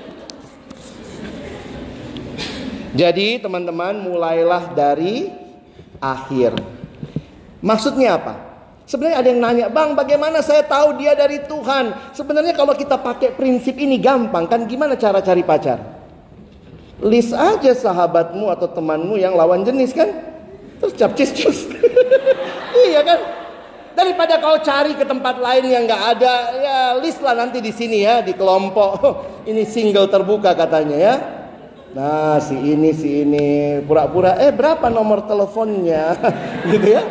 Jadi 2.93 3.37
teman-teman 3.37 4.01
mulailah 4.01 4.73
dari 4.73 5.29
akhir. 6.01 6.57
Maksudnya 7.61 8.17
apa? 8.17 8.33
Sebenarnya 8.89 9.17
ada 9.21 9.27
yang 9.29 9.41
nanya, 9.45 9.65
Bang 9.69 9.93
bagaimana 9.93 10.41
saya 10.41 10.65
tahu 10.65 10.97
dia 10.97 11.13
dari 11.13 11.37
Tuhan? 11.45 11.93
Sebenarnya 12.17 12.57
kalau 12.57 12.73
kita 12.73 12.97
pakai 12.97 13.37
prinsip 13.37 13.77
ini 13.77 14.01
gampang 14.01 14.49
kan 14.49 14.65
gimana 14.65 14.97
cara 14.97 15.21
cari 15.21 15.45
pacar? 15.45 15.77
List 17.05 17.29
aja 17.37 17.69
sahabatmu 17.77 18.49
atau 18.49 18.65
temanmu 18.65 19.21
yang 19.21 19.37
lawan 19.37 19.61
jenis 19.61 19.93
kan? 19.93 20.09
Terus 20.81 20.93
capcis 20.97 21.29
cus. 21.37 21.69
iya 22.89 23.05
kan? 23.05 23.19
Daripada 23.93 24.41
kau 24.41 24.57
cari 24.65 24.97
ke 24.97 25.05
tempat 25.05 25.37
lain 25.37 25.69
yang 25.69 25.83
nggak 25.85 26.03
ada, 26.17 26.33
ya 26.57 26.79
list 26.97 27.21
lah 27.21 27.37
nanti 27.37 27.61
di 27.61 27.69
sini 27.69 28.01
ya 28.01 28.25
di 28.25 28.33
kelompok. 28.33 28.97
ini 29.49 29.69
single 29.69 30.09
terbuka 30.09 30.57
katanya 30.57 30.97
ya. 30.97 31.15
Nah 31.89 32.37
si 32.37 32.53
ini 32.53 32.93
si 32.93 33.25
ini 33.25 33.81
pura-pura 33.81 34.37
eh 34.37 34.53
berapa 34.53 34.93
nomor 34.93 35.25
teleponnya 35.25 36.13
gitu 36.71 36.87
ya 36.93 37.03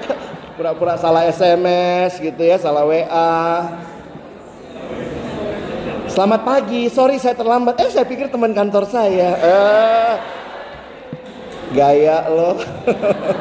pura-pura 0.59 0.99
salah 0.99 1.23
SMS 1.31 2.19
gitu 2.19 2.43
ya, 2.43 2.59
salah 2.59 2.83
WA. 2.83 3.39
Selamat 6.11 6.43
pagi, 6.43 6.91
sorry 6.91 7.23
saya 7.23 7.39
terlambat. 7.39 7.79
Eh 7.79 7.95
saya 7.95 8.03
pikir 8.03 8.27
teman 8.27 8.51
kantor 8.51 8.91
saya. 8.91 9.39
Eh, 9.39 10.15
gaya 11.79 12.27
lo. 12.27 12.59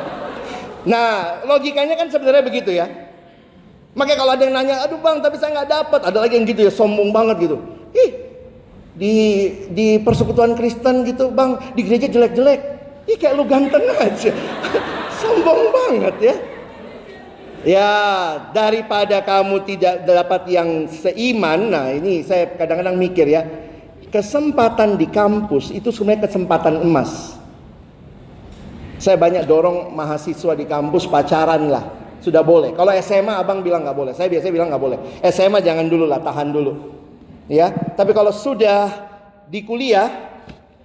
nah 0.94 1.42
logikanya 1.50 1.98
kan 1.98 2.06
sebenarnya 2.14 2.46
begitu 2.46 2.70
ya. 2.70 2.86
Makanya 3.98 4.18
kalau 4.22 4.32
ada 4.38 4.44
yang 4.46 4.54
nanya, 4.54 4.86
aduh 4.86 5.02
bang 5.02 5.18
tapi 5.18 5.42
saya 5.42 5.58
nggak 5.58 5.70
dapat. 5.74 6.02
Ada 6.06 6.18
lagi 6.22 6.38
yang 6.38 6.46
gitu 6.46 6.62
ya, 6.70 6.72
sombong 6.72 7.10
banget 7.10 7.50
gitu. 7.50 7.58
Ih, 7.98 8.27
di 8.98 9.16
di 9.72 10.02
persekutuan 10.02 10.58
Kristen 10.58 11.06
gitu 11.06 11.30
bang, 11.30 11.62
di 11.78 11.82
gereja 11.86 12.10
jelek-jelek. 12.10 12.62
Ih 13.08 13.16
kayak 13.16 13.34
lu 13.38 13.46
ganteng 13.48 13.86
aja. 14.02 14.34
sombong 15.22 15.62
banget 15.74 16.16
ya. 16.22 16.36
Ya, 17.68 17.92
daripada 18.56 19.20
kamu 19.20 19.66
tidak 19.68 20.08
dapat 20.08 20.48
yang 20.48 20.88
seiman, 20.88 21.74
nah 21.74 21.92
ini 21.92 22.24
saya 22.24 22.54
kadang-kadang 22.56 22.96
mikir 22.96 23.28
ya, 23.28 23.44
kesempatan 24.08 24.96
di 24.96 25.10
kampus 25.10 25.76
itu 25.76 25.92
sebenarnya 25.92 26.32
kesempatan 26.32 26.80
emas. 26.80 27.36
Saya 29.02 29.20
banyak 29.20 29.44
dorong 29.50 29.92
mahasiswa 29.92 30.54
di 30.56 30.64
kampus 30.64 31.12
pacaran 31.12 31.68
lah, 31.68 31.84
sudah 32.24 32.40
boleh. 32.40 32.72
Kalau 32.72 32.94
SMA 33.04 33.36
abang 33.36 33.60
bilang 33.60 33.84
nggak 33.84 33.98
boleh, 34.00 34.14
saya 34.16 34.32
biasanya 34.32 34.54
bilang 34.54 34.70
nggak 34.72 34.84
boleh. 34.88 35.00
SMA 35.28 35.60
jangan 35.60 35.92
dulu 35.92 36.06
lah, 36.08 36.24
tahan 36.24 36.48
dulu. 36.56 36.72
Ya, 37.48 37.72
tapi 37.96 38.12
kalau 38.12 38.36
sudah 38.36 38.92
di 39.48 39.64
kuliah, 39.64 40.12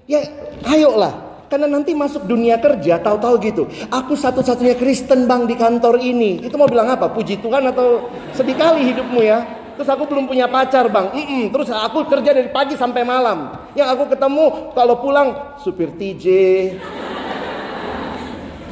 ya 0.06 0.22
ayolah 0.62 1.32
karena 1.52 1.68
nanti 1.68 1.92
masuk 1.92 2.24
dunia 2.24 2.56
kerja 2.56 2.96
tahu-tahu 2.96 3.34
gitu. 3.44 3.62
Aku 3.92 4.16
satu-satunya 4.16 4.72
Kristen 4.80 5.28
bang 5.28 5.44
di 5.44 5.52
kantor 5.52 6.00
ini. 6.00 6.40
Itu 6.40 6.56
mau 6.56 6.64
bilang 6.64 6.88
apa? 6.88 7.12
Puji 7.12 7.44
Tuhan 7.44 7.68
atau 7.68 8.08
sedih 8.32 8.56
kali 8.56 8.88
hidupmu 8.88 9.20
ya? 9.20 9.44
Terus 9.76 9.88
aku 9.92 10.08
belum 10.08 10.24
punya 10.24 10.48
pacar 10.48 10.88
bang. 10.88 11.12
Mm 11.12 11.24
-mm. 11.28 11.44
Terus 11.52 11.68
aku 11.68 12.08
kerja 12.08 12.32
dari 12.32 12.48
pagi 12.48 12.72
sampai 12.72 13.04
malam. 13.04 13.52
Yang 13.76 13.88
aku 13.98 14.04
ketemu 14.16 14.44
kalau 14.72 14.94
pulang 15.04 15.28
supir 15.60 15.92
TJ. 15.92 16.24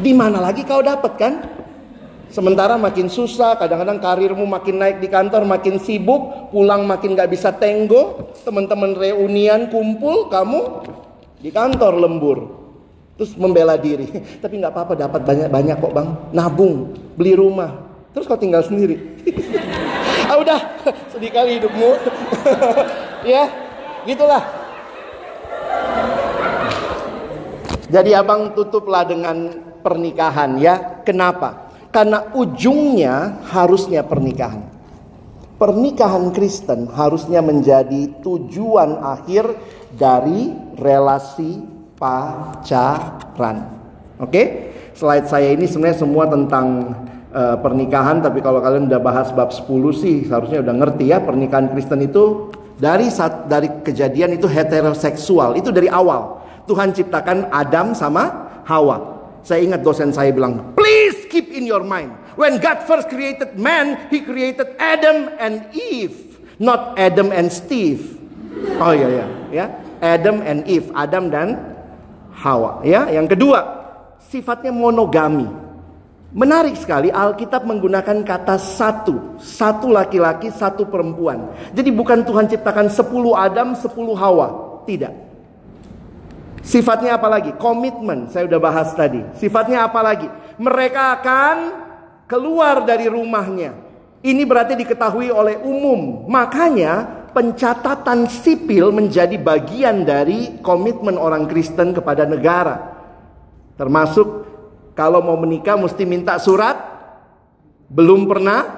Di 0.01 0.13
mana 0.17 0.41
lagi 0.41 0.65
kau 0.65 0.81
dapat 0.81 1.13
kan? 1.21 1.33
Sementara 2.31 2.79
makin 2.79 3.11
susah, 3.11 3.59
kadang-kadang 3.59 3.99
karirmu 3.99 4.47
makin 4.47 4.79
naik 4.79 5.03
di 5.03 5.11
kantor, 5.11 5.43
makin 5.43 5.83
sibuk, 5.83 6.55
pulang 6.55 6.87
makin 6.87 7.19
gak 7.19 7.27
bisa 7.27 7.51
tenggo, 7.51 8.31
teman-teman 8.47 8.95
reunian 8.95 9.67
kumpul, 9.67 10.31
kamu 10.31 10.87
di 11.43 11.51
kantor 11.51 11.99
lembur. 11.99 12.39
Terus 13.19 13.35
membela 13.35 13.75
diri. 13.75 14.07
Tapi 14.43 14.63
nggak 14.63 14.73
apa-apa 14.73 14.95
dapat 14.95 15.21
banyak-banyak 15.27 15.77
kok 15.77 15.93
bang. 15.93 16.09
Nabung, 16.31 16.95
beli 17.19 17.35
rumah. 17.35 17.83
Terus 18.15 18.25
kau 18.31 18.39
tinggal 18.39 18.63
sendiri. 18.63 18.97
ah 20.31 20.39
udah, 20.39 20.61
sedih 21.11 21.35
kali 21.35 21.59
hidupmu. 21.59 21.91
ya, 23.27 23.51
gitulah. 24.07 24.41
Jadi 27.91 28.15
abang 28.15 28.55
tutuplah 28.55 29.03
dengan 29.03 29.51
pernikahan 29.83 30.57
ya. 30.63 31.03
Kenapa? 31.03 31.70
Karena 31.91 32.31
ujungnya 32.39 33.43
harusnya 33.51 34.07
pernikahan. 34.07 34.63
Pernikahan 35.59 36.33
Kristen 36.33 36.89
harusnya 36.89 37.45
menjadi 37.45 38.09
tujuan 38.25 39.03
akhir 39.05 39.45
dari 39.93 40.55
relasi 40.79 41.61
pacaran. 42.01 43.69
Oke, 44.17 44.73
slide 44.97 45.29
saya 45.29 45.53
ini 45.53 45.69
sebenarnya 45.69 46.01
semua 46.01 46.25
tentang 46.31 46.97
uh, 47.35 47.61
pernikahan, 47.61 48.25
tapi 48.25 48.41
kalau 48.41 48.65
kalian 48.65 48.89
udah 48.89 49.03
bahas 49.03 49.29
bab 49.37 49.53
10 49.53 49.69
sih 49.93 50.25
seharusnya 50.25 50.65
udah 50.65 50.75
ngerti 50.81 51.13
ya 51.13 51.21
pernikahan 51.21 51.69
Kristen 51.69 52.01
itu 52.07 52.55
Dari 52.81 53.13
saat 53.13 53.45
dari 53.45 53.69
kejadian 53.85 54.41
itu 54.41 54.49
heteroseksual, 54.49 55.53
itu 55.61 55.69
dari 55.69 55.93
awal. 55.93 56.41
Tuhan 56.65 56.97
ciptakan 56.97 57.53
Adam 57.53 57.93
sama 57.93 58.49
Hawa. 58.65 59.20
Saya 59.41 59.65
ingat 59.65 59.81
dosen 59.81 60.13
saya 60.13 60.31
bilang, 60.31 60.77
please 60.77 61.25
keep 61.33 61.49
in 61.49 61.65
your 61.65 61.81
mind. 61.81 62.13
When 62.37 62.61
God 62.61 62.85
first 62.85 63.09
created 63.09 63.57
man, 63.57 63.97
He 64.13 64.21
created 64.25 64.77
Adam 64.77 65.33
and 65.41 65.65
Eve, 65.73 66.41
not 66.61 66.97
Adam 67.01 67.33
and 67.33 67.49
Steve. 67.49 68.21
Oh 68.81 68.93
iya 68.93 69.09
ya, 69.09 69.27
ya. 69.53 69.67
Adam 70.01 70.41
and 70.45 70.65
Eve, 70.65 70.89
Adam 70.97 71.29
dan 71.29 71.61
Hawa. 72.33 72.81
Ya, 72.85 73.09
yang 73.13 73.29
kedua, 73.29 73.61
sifatnya 74.33 74.73
monogami. 74.73 75.49
Menarik 76.31 76.79
sekali 76.79 77.11
Alkitab 77.11 77.67
menggunakan 77.67 78.23
kata 78.23 78.57
satu. 78.57 79.37
Satu 79.43 79.91
laki-laki, 79.91 80.49
satu 80.55 80.87
perempuan. 80.87 81.51
Jadi 81.75 81.91
bukan 81.91 82.23
Tuhan 82.23 82.47
ciptakan 82.47 82.87
sepuluh 82.89 83.35
Adam, 83.35 83.75
sepuluh 83.75 84.15
Hawa. 84.15 84.81
Tidak. 84.87 85.30
Sifatnya 86.61 87.17
apa 87.17 87.29
lagi? 87.29 87.57
Komitmen, 87.57 88.29
saya 88.29 88.45
udah 88.45 88.61
bahas 88.61 88.93
tadi. 88.93 89.25
Sifatnya 89.41 89.89
apa 89.89 90.01
lagi? 90.05 90.29
Mereka 90.61 91.03
akan 91.21 91.57
keluar 92.29 92.85
dari 92.85 93.09
rumahnya. 93.09 93.75
Ini 94.21 94.45
berarti 94.45 94.77
diketahui 94.77 95.33
oleh 95.33 95.57
umum. 95.65 96.29
Makanya 96.29 97.25
pencatatan 97.33 98.29
sipil 98.29 98.93
menjadi 98.93 99.41
bagian 99.41 100.05
dari 100.05 100.61
komitmen 100.61 101.17
orang 101.17 101.49
Kristen 101.49 101.97
kepada 101.97 102.29
negara. 102.29 103.01
Termasuk 103.81 104.45
kalau 104.93 105.25
mau 105.25 105.41
menikah 105.41 105.81
mesti 105.81 106.05
minta 106.05 106.37
surat. 106.37 106.77
Belum 107.91 108.29
pernah 108.29 108.69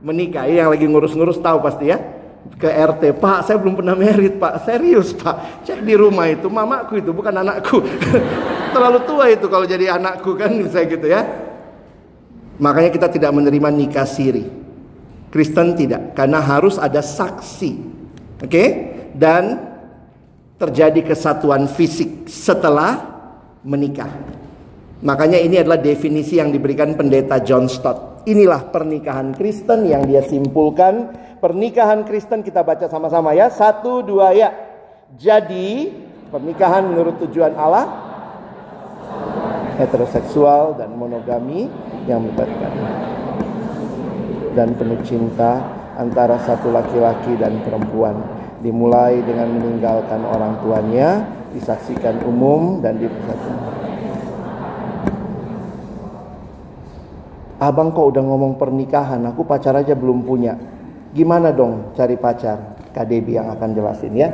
menikah. 0.00 0.48
Yang 0.48 0.68
lagi 0.72 0.86
ngurus-ngurus 0.88 1.38
tahu 1.44 1.60
pasti 1.60 1.92
ya. 1.92 2.17
Ke 2.56 2.72
RT, 2.72 3.20
Pak 3.20 3.44
saya 3.44 3.60
belum 3.60 3.76
pernah 3.76 3.92
merit 3.92 4.40
Pak. 4.40 4.64
Serius 4.64 5.12
Pak. 5.12 5.66
Cek 5.68 5.84
di 5.84 5.92
rumah 5.92 6.30
itu, 6.32 6.48
mamaku 6.48 7.04
itu 7.04 7.12
bukan 7.12 7.44
anakku. 7.44 7.84
Terlalu 8.74 8.98
tua 9.04 9.24
itu 9.28 9.46
kalau 9.46 9.68
jadi 9.68 10.00
anakku 10.00 10.32
kan 10.38 10.50
saya 10.72 10.88
gitu 10.88 11.06
ya. 11.06 11.22
Makanya 12.58 12.90
kita 12.90 13.06
tidak 13.12 13.30
menerima 13.30 13.68
nikah 13.70 14.08
siri. 14.08 14.48
Kristen 15.28 15.76
tidak, 15.76 16.16
karena 16.16 16.40
harus 16.40 16.80
ada 16.80 17.04
saksi. 17.04 17.72
Oke? 18.40 18.48
Okay? 18.48 18.68
Dan 19.12 19.68
terjadi 20.58 21.04
kesatuan 21.06 21.70
fisik 21.70 22.26
setelah 22.26 22.98
menikah. 23.62 24.10
Makanya 24.98 25.38
ini 25.38 25.62
adalah 25.62 25.78
definisi 25.78 26.42
yang 26.42 26.50
diberikan 26.50 26.98
pendeta 26.98 27.38
John 27.38 27.70
Stott. 27.70 28.26
Inilah 28.26 28.66
pernikahan 28.74 29.30
Kristen 29.38 29.86
yang 29.86 30.02
dia 30.10 30.26
simpulkan. 30.26 31.14
Pernikahan 31.38 32.02
Kristen 32.02 32.42
kita 32.42 32.66
baca 32.66 32.90
sama-sama 32.90 33.30
ya. 33.34 33.46
Satu, 33.50 34.02
dua, 34.02 34.34
ya. 34.34 34.50
Jadi 35.14 35.88
pernikahan 36.28 36.84
menurut 36.84 37.16
tujuan 37.24 37.56
Allah 37.56 37.88
heteroseksual 39.80 40.76
dan 40.76 40.92
monogami 40.98 41.70
yang 42.04 42.26
melibatkan 42.26 42.72
dan 44.52 44.74
penuh 44.74 45.00
cinta 45.06 45.62
antara 45.96 46.36
satu 46.42 46.68
laki-laki 46.74 47.38
dan 47.38 47.62
perempuan 47.62 48.18
dimulai 48.60 49.22
dengan 49.22 49.54
meninggalkan 49.54 50.20
orang 50.26 50.58
tuanya 50.60 51.24
disaksikan 51.54 52.20
umum 52.26 52.82
dan 52.82 52.98
dipersatukan 52.98 53.78
Abang 57.58 57.90
kok 57.90 58.14
udah 58.14 58.22
ngomong 58.22 58.54
pernikahan, 58.54 59.18
aku 59.26 59.42
pacar 59.42 59.74
aja 59.74 59.98
belum 59.98 60.22
punya. 60.22 60.54
Gimana 61.12 61.52
dong 61.54 61.96
cari 61.96 62.20
pacar? 62.20 62.78
KDB 62.92 63.38
yang 63.38 63.52
akan 63.54 63.70
jelasin 63.76 64.12
ya. 64.16 64.28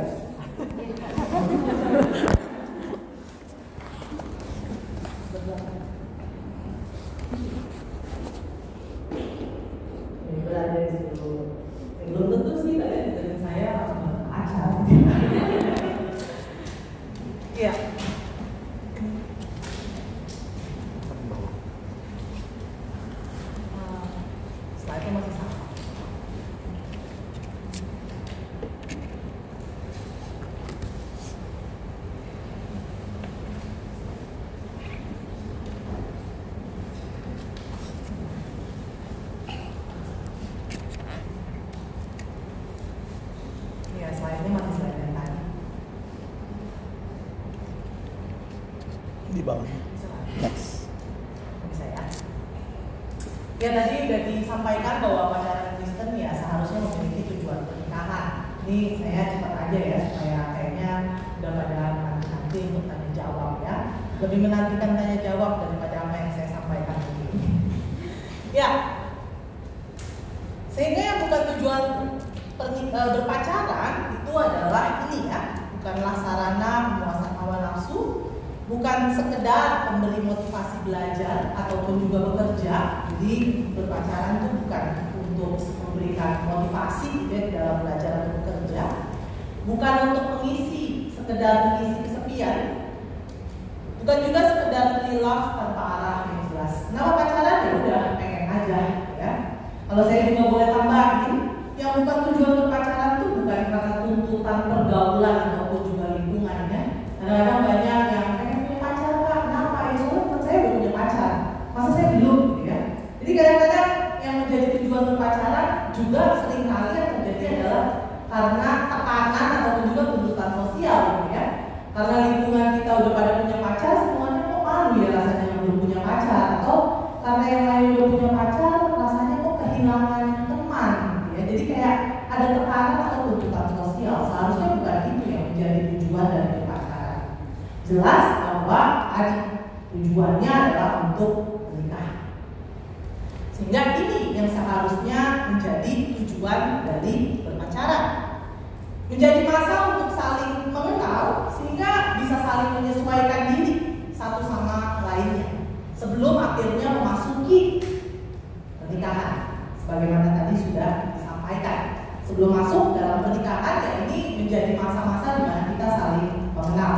sebelum 162.25 162.51
masuk 162.57 162.97
dalam 162.97 163.21
pernikahan 163.21 163.75
ya 163.85 163.91
ini 164.09 164.41
menjadi 164.41 164.73
masa-masa 164.73 165.37
di 165.37 165.43
mana 165.45 165.63
kita 165.71 165.87
saling 165.93 166.29
mengenal. 166.57 166.95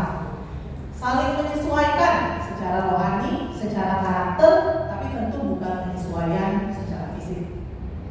Saling 0.97 1.31
menyesuaikan 1.37 2.15
secara 2.41 2.89
rohani 2.89 3.51
secara 3.53 4.01
karakter 4.01 4.53
tapi 4.87 5.05
tentu 5.13 5.39
bukan 5.53 5.73
penyesuaian 5.87 6.71
secara 6.73 7.13
fisik 7.19 7.43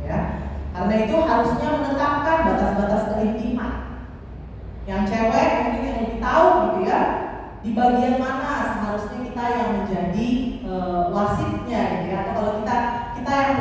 ya. 0.05 0.44
Karena 0.76 0.94
itu 1.09 1.16
harusnya 1.24 1.68
menetapkan 1.81 2.38
batas-batas 2.52 3.02
keintiman. 3.16 3.72
Yang 4.87 5.02
cewek 5.11 5.48
mungkin 5.66 5.83
yang 5.83 5.98
lebih 6.05 6.18
tahu 6.22 6.46
gitu 6.62 6.81
ya 6.87 7.00
di 7.64 7.74
bagian 7.74 8.22
mana 8.22 8.76
seharusnya 8.76 9.18
kita 9.26 9.44
yang 9.50 9.70
menjadi 9.83 10.29
e, 10.62 10.74
wasitnya 11.11 11.81
gitu 11.98 12.07
ya. 12.12 12.18
Atau 12.22 12.33
kalau 12.38 12.52
kita 12.62 12.76
kita 13.18 13.33
yang 13.35 13.55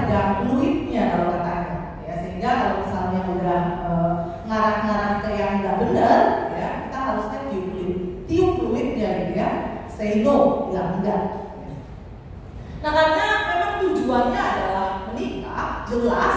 jelas 15.96 16.36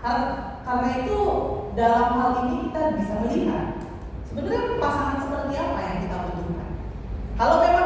karena, 0.00 0.88
itu 1.04 1.18
dalam 1.76 2.08
hal 2.16 2.30
ini 2.48 2.68
kita 2.68 2.80
bisa 2.96 3.12
melihat. 3.24 3.66
Sebenarnya 4.24 4.80
pasangan 4.80 5.18
seperti 5.20 5.52
apa 5.60 5.78
yang 5.84 5.96
kita 6.08 6.16
butuhkan? 6.28 6.70
Kalau 7.36 7.56
memang 7.60 7.83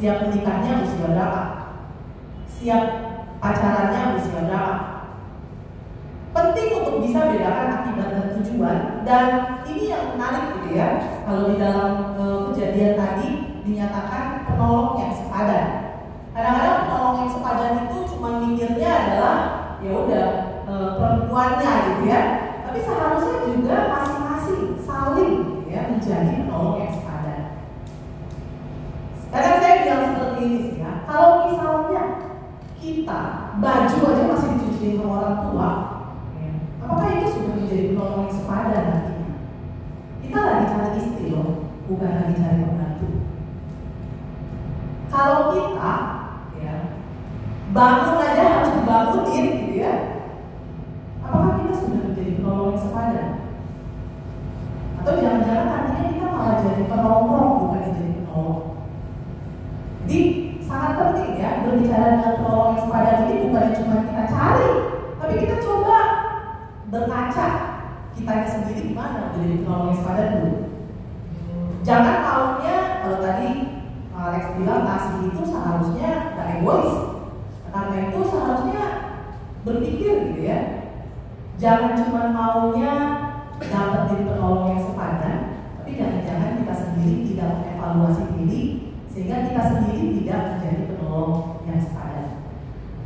siap 0.00 0.24
menikahnya 0.24 0.80
harus 0.80 0.96
berapa, 0.96 1.42
siap 2.48 2.84
acaranya 3.44 3.98
harus 4.08 4.32
berapa. 4.32 4.74
Penting 6.32 6.68
untuk 6.72 7.04
bisa 7.04 7.28
bedakan 7.28 7.68
akibat 7.68 8.08
dan 8.08 8.26
tujuan 8.40 8.78
dan 9.04 9.24
ini 9.68 9.92
yang 9.92 10.16
menarik 10.16 10.56
gitu 10.56 10.72
ya. 10.72 10.88
Kalau 11.28 11.52
di 11.52 11.60
dalam 11.60 12.16
e, 12.16 12.24
kejadian 12.48 12.96
tadi 12.96 13.28
dinyatakan 13.68 14.48
penolong 14.48 15.04
yang 15.04 15.12
sepadan. 15.12 15.66
Kadang-kadang 16.32 16.78
penolong 16.88 17.16
yang 17.20 17.30
sepadan 17.36 17.72
itu 17.84 17.96
cuma 18.16 18.28
mikirnya 18.40 18.90
adalah 19.04 19.36
ya 19.84 19.90
udah 19.92 20.26
e, 20.64 20.72
perempuannya 20.96 21.72
gitu 21.92 22.02
ya. 22.08 22.22
Tapi 22.64 22.78
seharusnya 22.80 23.36
juga 23.52 23.76
masing-masing 23.90 24.80
saling 24.80 25.34
gitu 25.44 25.68
ya 25.68 25.92
menjadi 25.92 26.48
penolong 26.48 26.76
yang 26.80 26.89
definisinya 30.40 31.04
kalau 31.04 31.52
misalnya 31.52 32.02
kita 32.80 33.20
baju 33.60 33.98
aja 34.08 34.24
masih 34.24 34.48
dicuci 34.56 34.96
sama 34.96 35.12
orang 35.20 35.36
tua 35.44 35.70
apakah 36.80 37.08
itu 37.12 37.26
sudah 37.28 37.52
menjadi 37.60 37.92
penolong 37.92 38.24
yang 38.24 38.32
sepadan 38.32 38.84
nantinya? 38.88 39.34
Kita 40.24 40.38
lagi 40.40 40.64
cari 40.72 40.90
istri 40.96 41.26
loh 41.28 41.76
bukan 41.84 42.08
lagi 42.08 42.34
cari 42.40 42.56
pembantu. 42.64 43.08
Kalau 45.12 45.40
kita 45.52 45.94
ya 46.56 46.74
bangun 47.76 48.16
aja 48.24 48.42
harus 48.48 48.70
dibangunin 48.80 49.44
gitu 49.60 49.74
ya 49.76 49.94
apakah 51.20 51.52
kita 51.60 51.72
sudah 51.76 52.00
menjadi 52.10 52.32
penolong 52.40 52.72
yang 52.72 52.80
sepadan 52.80 53.30
atau 55.04 55.12
jangan-jangan 55.20 55.66
nantinya 55.68 56.08
kita 56.16 56.26
malah 56.32 56.56
jadi 56.64 56.84
penolong? 56.88 57.49
berbicara 61.70 62.18
dengan 62.18 62.32
penolong 62.42 62.74
sepadan 62.82 63.30
ini 63.30 63.46
bukan 63.46 63.66
cuma 63.78 63.96
kita 64.02 64.24
cari, 64.26 64.70
tapi 65.22 65.34
kita 65.38 65.56
coba 65.62 65.98
berkaca 66.90 67.46
kita 68.18 68.32
sendiri 68.42 68.90
di 68.90 68.94
mana 68.98 69.30
jadi 69.38 69.62
penolong 69.62 69.94
sepadan 69.94 70.28
dulu. 70.42 70.58
Jangan 71.86 72.16
tahunya 72.26 72.76
kalau 73.06 73.18
tadi 73.22 73.48
Alex 74.10 74.44
bilang 74.58 74.84
kasih 74.84 75.32
itu 75.32 75.42
seharusnya 75.46 76.10
gak 76.36 76.50
egois, 76.58 76.92
karena 77.70 77.96
itu 78.10 78.20
seharusnya 78.26 78.84
berpikir 79.62 80.34
gitu 80.34 80.42
ya. 80.42 80.58
Jangan 81.56 81.94
cuma 82.02 82.34
maunya 82.34 82.92
dapat 83.62 84.10
jadi 84.10 84.22
penolong 84.26 84.74
yang 84.74 84.82
sepadan, 84.82 85.36
tapi 85.78 85.90
jangan-jangan 85.94 86.58
kita 86.60 86.74
sendiri 86.74 87.14
tidak 87.30 87.48
mengevaluasi 87.62 88.24
diri 88.34 88.89
sehingga 89.20 89.52
kita 89.52 89.62
sendiri 89.68 90.16
tidak 90.16 90.40
menjadi 90.56 90.96
penolong 90.96 91.60
yang 91.68 91.76
sepadan. 91.76 92.40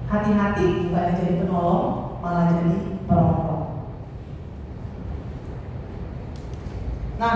Hati-hati 0.06 0.86
bukan 0.86 1.18
jadi 1.18 1.42
penolong, 1.42 1.86
malah 2.22 2.54
jadi 2.54 3.02
perokok. 3.02 3.60
Nah, 7.18 7.34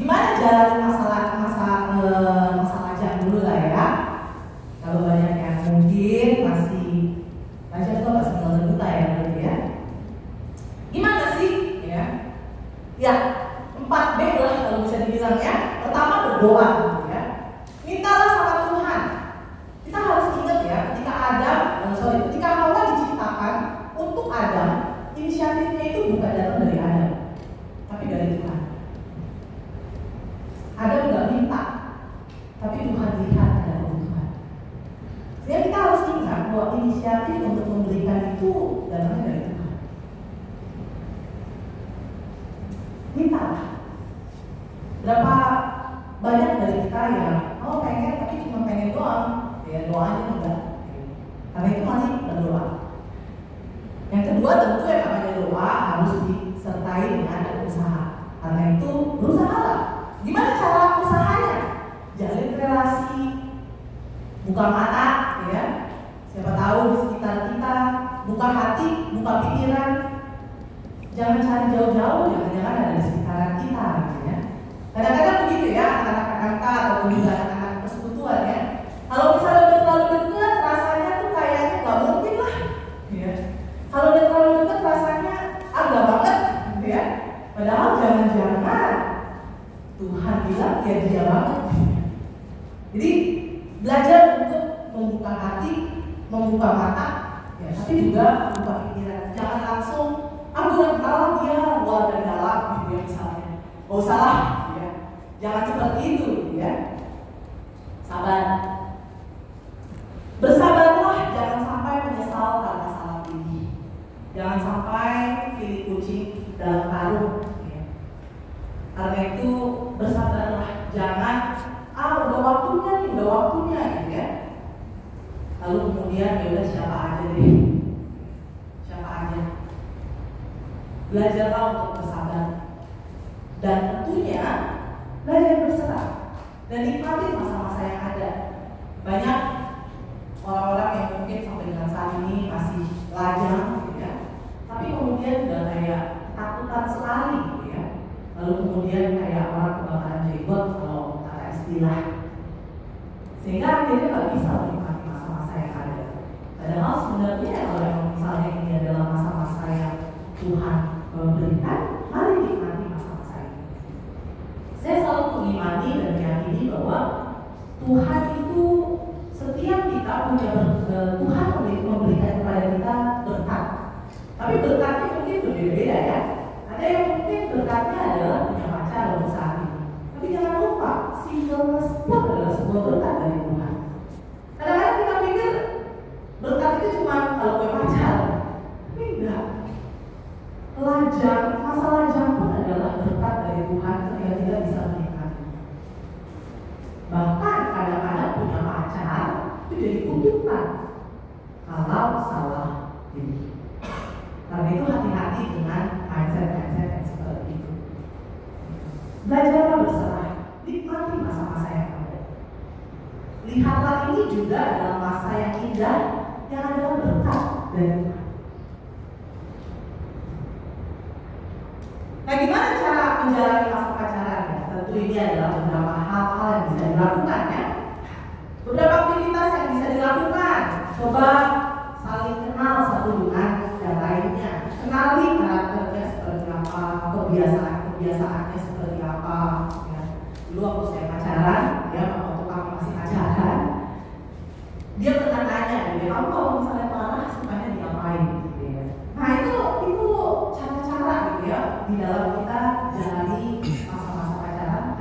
gimana 0.00 0.40
jalan 0.40 0.72
masalah 0.88 1.22
masalah 1.36 1.80
eh, 2.00 2.48
masalah 2.64 2.92
jam 2.96 3.28
dulu 3.28 3.44
lah 3.44 3.60
ya? 3.60 3.86
Kalau 4.80 5.04
banyak 5.04 5.33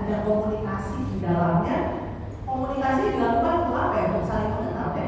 ada 0.04 0.28
komunikasi 0.28 0.98
di 1.16 1.18
dalamnya. 1.24 1.78
Komunikasi 2.44 3.16
dilakukan 3.16 3.56
untuk 3.64 3.78
apa 3.80 3.96
ya? 3.96 4.06
Untuk 4.12 4.26
saling 4.28 4.52
mengenal 4.52 4.90
ya. 5.00 5.08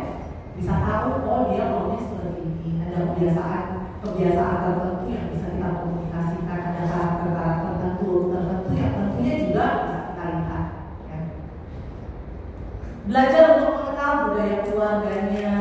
Bisa 0.55 0.73
tahu 0.79 1.09
oh 1.27 1.41
dia 1.51 1.63
maunya 1.67 1.99
seperti 1.99 2.41
ini. 2.47 2.69
Ada 2.79 3.11
kebiasaan 3.11 3.63
kebiasaan 3.99 4.57
tertentu 4.63 5.05
yang 5.11 5.27
bisa 5.35 5.47
kita 5.51 5.69
komunikasikan. 5.83 6.59
Ada 6.63 6.83
karakter-karakter 6.87 7.71
tertentu 7.75 8.09
tertentu 8.31 8.69
yang 8.71 8.91
tentunya 8.95 9.33
juga 9.43 9.65
bisa 9.83 9.97
kita 10.07 10.23
lihat. 10.31 10.65
Ya. 11.11 11.19
Belajar 13.05 13.43
untuk 13.59 13.71
mengenal 13.75 14.11
budaya 14.25 14.57
keluarganya, 14.65 15.53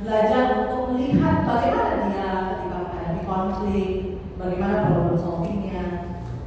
belajar 0.00 0.42
untuk 0.62 0.80
melihat 0.94 1.34
bagaimana 1.42 1.92
dia 2.06 2.30
ketika 2.54 2.76
menghadapi 2.86 3.22
konflik, 3.26 3.90
bagaimana 4.38 4.76
problem 4.88 5.16
solvingnya, 5.18 5.84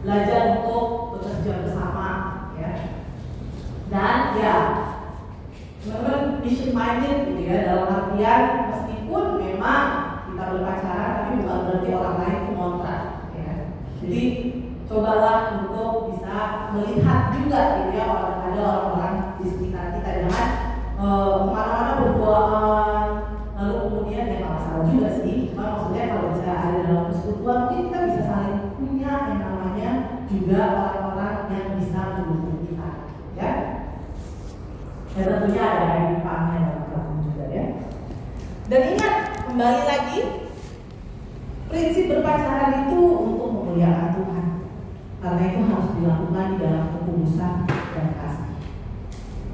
belajar 0.02 0.42
untuk 0.58 0.86
bekerja 1.20 1.52
bersama, 1.68 2.08
ya. 2.56 2.72
Dan 3.90 4.20
ya, 4.38 4.58
teman-teman 5.82 6.40
mission 6.46 6.69
minded 6.80 7.18
gitu 7.28 7.42
ya 7.44 7.58
dalam 7.68 7.88
artian 7.92 8.42
meskipun 8.72 9.24
memang 9.36 9.86
kita 10.32 10.44
berpacaran 10.56 11.12
tapi 11.20 11.34
bukan 11.44 11.60
berarti 11.68 11.90
orang 11.92 12.16
lain 12.24 12.40
itu 12.40 12.54
kontrak, 12.56 13.02
ya. 13.36 13.54
Jadi 14.00 14.24
cobalah 14.88 15.38
untuk 15.60 15.94
bisa 16.16 16.38
melihat 16.72 17.22
juga 17.36 17.60
gitu 17.76 17.92
ya 17.94 18.06
orang 18.08 18.38
ada 18.48 18.60
orang-orang 18.64 19.16
di 19.38 19.46
sekitar 19.52 19.86
kita 20.00 20.10
jangan 20.24 20.48
eh, 20.98 21.30
ke 21.36 21.46
mana-mana 21.52 21.92
berduaan 22.00 23.08
lalu 23.60 23.76
kemudian 23.86 24.24
ya 24.32 24.36
nggak 24.40 24.56
masalah 24.56 24.84
juga 24.88 25.10
sih 25.20 25.52
cuma 25.52 25.64
maksudnya 25.76 26.04
kalau 26.10 26.26
bisa 26.32 26.48
ada 26.48 26.80
dalam 26.88 27.06
persekutuan 27.12 27.58
mungkin 27.68 27.84
kita 27.92 28.00
bisa 28.08 28.22
saling 28.24 28.58
punya 28.80 29.14
yang 29.28 29.40
namanya 29.44 29.90
juga 30.32 30.62
orang-orang 30.80 31.36
yang 31.52 31.68
bisa 31.76 32.00
mendukung 32.16 32.58
kita 32.64 32.90
ya 33.36 33.52
dan 35.20 35.44
tentunya 35.44 35.64
ada 35.68 35.86
kehidupannya 35.92 36.58
dalam 36.64 36.84
pelaku 36.88 37.14
juga 37.28 37.44
ya. 37.52 37.66
Dan 38.72 38.82
ingat 38.96 39.16
kembali 39.52 39.82
lagi 39.84 40.20
prinsip 41.68 42.06
berpacaran 42.08 42.88
itu 42.88 43.02
untuk 43.04 43.50
memuliakan 43.52 44.10
Tuhan. 44.16 44.46
Karena 45.20 45.44
itu 45.52 45.60
harus 45.68 45.90
dilakukan 46.00 46.46
di 46.48 46.58
dalam 46.64 46.86
ketulusan 46.96 47.54
dan 47.68 48.08
kasih. 48.16 48.52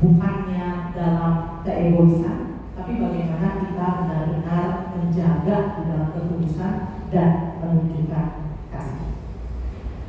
Bukannya 0.05 0.67
dalam 0.93 1.33
keegoisan 1.65 2.37
tapi 2.75 3.01
bagaimana 3.01 3.65
kita 3.65 3.87
benar-benar 4.03 4.93
menjaga 4.93 5.57
di 5.73 5.81
dalam 5.89 6.09
ketulusan 6.13 6.73
dan 7.09 7.29
menunjukkan 7.57 8.25
kasih. 8.69 9.09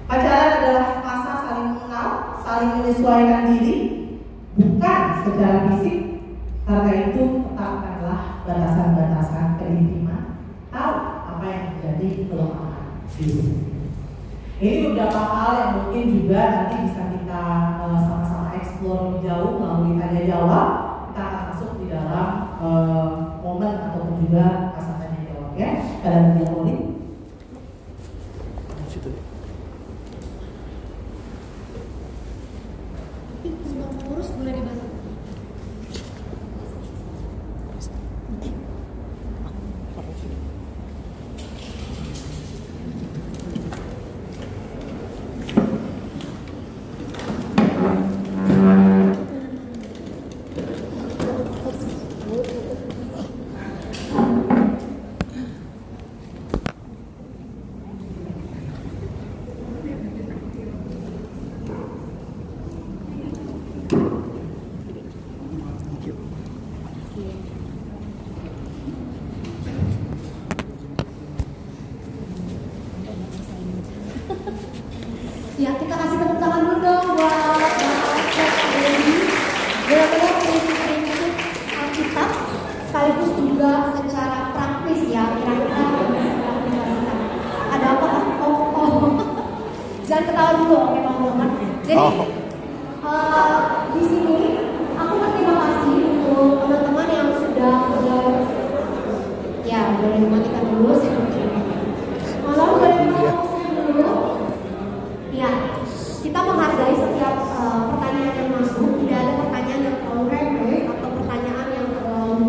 Pacaran 0.05 0.53
adalah 0.61 0.87
masa 1.01 1.33
saling 1.47 1.69
mengenal 1.73 2.09
saling 2.45 2.71
menyesuaikan 2.77 3.43
diri 3.57 3.86
bukan 4.77 5.01
secara 5.25 5.59
fisik 5.73 5.97
karena 6.69 6.93
itu 7.09 7.23
tetapkanlah 7.49 8.45
batasan-batasan 8.45 9.57
keintiman 9.57 10.45
tahu 10.69 10.95
apa 11.33 11.45
yang 11.49 11.65
menjadi 11.73 12.09
kelemahan 12.29 12.87
diri 13.17 13.77
ini 14.57 14.89
beberapa 14.89 15.21
hal 15.21 15.53
yang 15.61 15.73
mungkin 15.81 16.05
juga 16.17 16.41
nanti 16.49 16.89
bisa 16.89 17.13
kita 17.13 17.45
uh, 17.77 18.01
sama-sama 18.01 18.57
eksplor 18.57 18.99
lebih 19.13 19.29
jauh 19.29 19.61
melalui 19.61 20.01
tanya 20.01 20.23
jawab. 20.25 20.69
Kita 21.13 21.21
akan 21.21 21.43
masuk 21.53 21.71
di 21.77 21.93
dalam 21.93 22.29
uh, 22.57 23.37
momen 23.45 23.77
ataupun 23.77 24.25
juga 24.25 24.73
masa 24.73 24.97
tanya 24.97 25.29
jawab 25.29 25.53
ya. 25.61 25.77
Tidak 26.01 26.49
boleh. 26.57 26.79
Sebelum 33.45 33.91
ngurus 34.09 34.29
boleh 34.41 34.57
dibantu. 34.57 34.89
Ya, 75.57 75.73
kita 75.73 75.89
kasih 75.97 76.21
tepuk 76.21 76.37
tangan 76.37 76.69
dulu 76.69 76.85
dong 76.85 77.17
buat 77.17 77.33
Bapak 77.33 77.73
Dewi. 78.77 79.25
Benar-benar 79.89 80.33
prinsip-prinsip 80.45 81.33
Alkitab 81.73 82.31
sekaligus 82.93 83.33
juga 83.41 83.73
secara 83.97 84.53
praktis 84.53 85.09
ya 85.09 85.33
kira-kira 85.33 85.81
yang 85.81 86.13
bisa 86.13 86.29
kita 86.29 86.49
aplikasikan. 86.53 87.19
Ada 87.73 87.87
apa? 87.89 88.11
Oh, 88.45 88.61
oh. 88.77 89.01
Jangan 90.05 90.29
dulu, 90.77 90.93
oke 90.93 90.99
teman-teman. 91.01 91.49
Jadi 91.89 91.97
Oh. 91.97 92.13
eh, 93.07 93.59
di 93.97 94.03
sini 94.05 94.37
aku 94.93 95.15
berterima 95.17 95.55
kasih 95.57 95.97
untuk 96.05 96.49
teman-teman 96.61 97.09
yang 97.09 97.29
sudah 97.41 97.77
ya 99.65 99.81
boleh 99.99 100.19
dimatikan 100.21 100.65
dulu 100.69 100.93
saya 101.01 101.17
Malam 102.47 102.69
boleh 102.77 102.93
dimatikan 103.01 103.37
dulu. 103.89 104.15
Ya, 105.33 105.51
kita 106.21 106.39
menghargai 106.45 106.97
setiap 106.97 107.35
eh, 107.57 107.81
pertanyaan 107.93 108.35
yang 108.37 108.51
masuk. 108.61 108.91
Tidak 109.01 109.17
ada 109.17 109.33
pertanyaan 109.41 109.81
yang 109.81 109.97
terlalu 110.05 110.25
remeh 110.29 110.81
atau 110.93 111.09
pertanyaan 111.09 111.69
yang 111.73 111.89
terlalu 111.97 112.49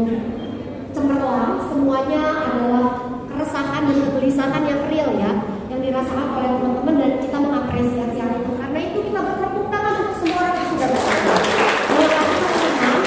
cemerlang. 0.92 1.52
Semuanya 1.72 2.24
adalah 2.52 2.88
keresahan 3.32 3.82
dan 3.88 3.98
kegelisahan 4.10 4.64
yang 4.66 4.82
real 4.90 5.10
ya, 5.14 5.32
yang 5.70 5.80
dirasakan 5.86 6.28
oleh 6.34 6.50
teman-teman 6.58 6.96
dan 6.98 7.12
kita 7.22 7.38
mengapresiasi 7.38 8.18
hal 8.18 8.32
itu. 8.42 8.52
Karena 8.58 8.80
itu 8.82 9.00
kita 9.06 9.20
bertepuk 9.22 9.66
tangan 9.70 9.94
untuk 10.02 10.16
semua 10.18 10.38
orang 10.42 10.56
yang 10.58 10.70
sudah 10.74 10.88
bertanya. 10.90 11.36
Terima 11.86 12.08
kasih 12.18 12.40
teman-teman. 12.42 13.02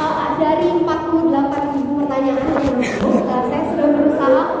Uh, 0.00 0.28
dari 0.40 0.68
48 0.80 1.74
ribu 1.76 1.92
pertanyaan 2.00 2.48
yang 2.48 2.74
masuk, 2.80 3.14
uh, 3.28 3.42
saya 3.52 3.62
sudah 3.68 3.86
berusaha 3.92 4.60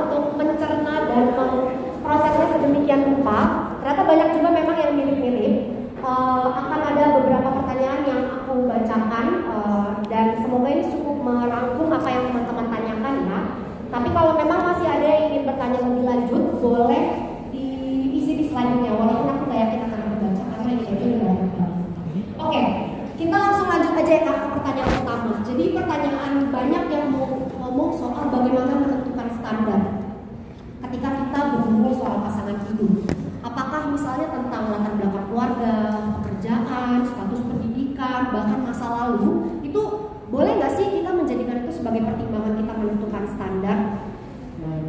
ngomongin 31.70 31.94
soal 31.96 32.16
pasangan 32.26 32.58
hidup. 32.66 32.92
Apakah 33.40 33.80
misalnya 33.94 34.28
tentang 34.30 34.62
latar 34.68 34.92
belakang 35.00 35.26
keluarga, 35.32 35.74
pekerjaan, 36.20 37.06
status 37.08 37.40
pendidikan, 37.46 38.20
bahkan 38.34 38.60
masa 38.62 38.86
lalu, 38.90 39.62
itu 39.64 39.80
boleh 40.28 40.52
nggak 40.60 40.74
sih 40.76 40.86
kita 41.00 41.10
menjadikan 41.10 41.64
itu 41.64 41.72
sebagai 41.80 42.04
pertimbangan 42.04 42.54
kita 42.60 42.72
menentukan 42.76 43.24
standar? 43.32 43.78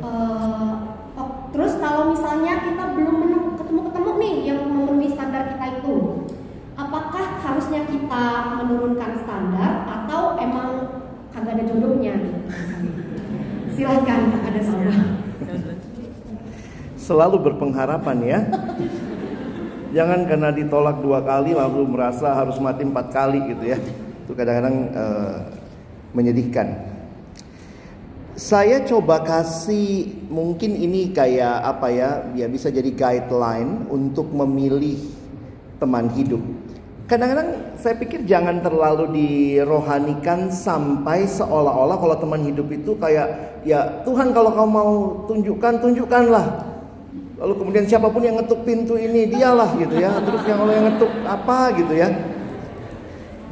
Uh, 0.03 0.73
oh, 1.15 1.29
terus 1.55 1.79
kalau 1.79 2.11
misalnya 2.11 2.59
kita 2.65 2.83
belum 2.91 3.17
ketemu-ketemu 3.55 4.11
nih 4.19 4.35
yang 4.51 4.59
memenuhi 4.67 5.07
standar 5.15 5.55
kita 5.55 5.65
itu, 5.79 5.95
apakah 6.75 7.25
harusnya 7.39 7.87
kita 7.87 8.25
menurunkan 8.59 9.11
standar 9.23 9.71
atau 9.87 10.35
emang 10.37 10.69
kagak 11.31 11.55
ada 11.55 11.63
jodohnya? 11.71 12.15
Silahkan 13.71 14.21
ada 14.43 14.59
sama. 14.59 15.21
Selalu 17.11 17.43
berpengharapan 17.43 18.17
ya. 18.23 18.39
Jangan 19.91 20.23
karena 20.23 20.55
ditolak 20.55 21.03
dua 21.03 21.19
kali 21.19 21.51
lalu 21.51 21.83
merasa 21.91 22.31
harus 22.31 22.55
mati 22.63 22.87
empat 22.87 23.11
kali 23.11 23.51
gitu 23.51 23.75
ya. 23.75 23.77
Itu 24.23 24.31
kadang-kadang 24.31 24.95
uh, 24.95 25.35
menyedihkan. 26.15 26.87
Saya 28.39 28.87
coba 28.87 29.27
kasih 29.27 30.23
mungkin 30.31 30.71
ini 30.79 31.11
kayak 31.11 31.67
apa 31.67 31.91
ya, 31.91 32.09
ya 32.31 32.47
bisa 32.47 32.71
jadi 32.71 32.87
guideline 32.95 33.91
untuk 33.91 34.31
memilih 34.31 34.95
teman 35.83 36.07
hidup. 36.15 36.39
Kadang-kadang 37.11 37.75
saya 37.75 37.99
pikir 37.99 38.23
jangan 38.23 38.63
terlalu 38.63 39.11
dirohanikan 39.11 40.47
sampai 40.47 41.27
seolah-olah 41.27 41.99
kalau 41.99 42.15
teman 42.15 42.47
hidup 42.47 42.71
itu 42.71 42.95
kayak 42.95 43.59
ya 43.67 43.99
Tuhan 44.07 44.31
kalau 44.31 44.55
kau 44.55 44.63
mau 44.63 44.91
tunjukkan 45.27 45.83
tunjukkanlah. 45.83 46.70
Lalu 47.41 47.53
kemudian 47.57 47.85
siapa 47.89 48.13
pun 48.13 48.21
yang 48.21 48.37
ngetuk 48.37 48.61
pintu 48.61 48.93
ini 49.01 49.25
dialah 49.25 49.73
gitu 49.81 49.97
ya. 49.97 50.13
Terus 50.21 50.45
yang 50.45 50.61
kalau 50.61 50.73
yang 50.77 50.85
ngetuk 50.93 51.11
apa 51.25 51.57
gitu 51.73 51.93
ya. 51.97 52.09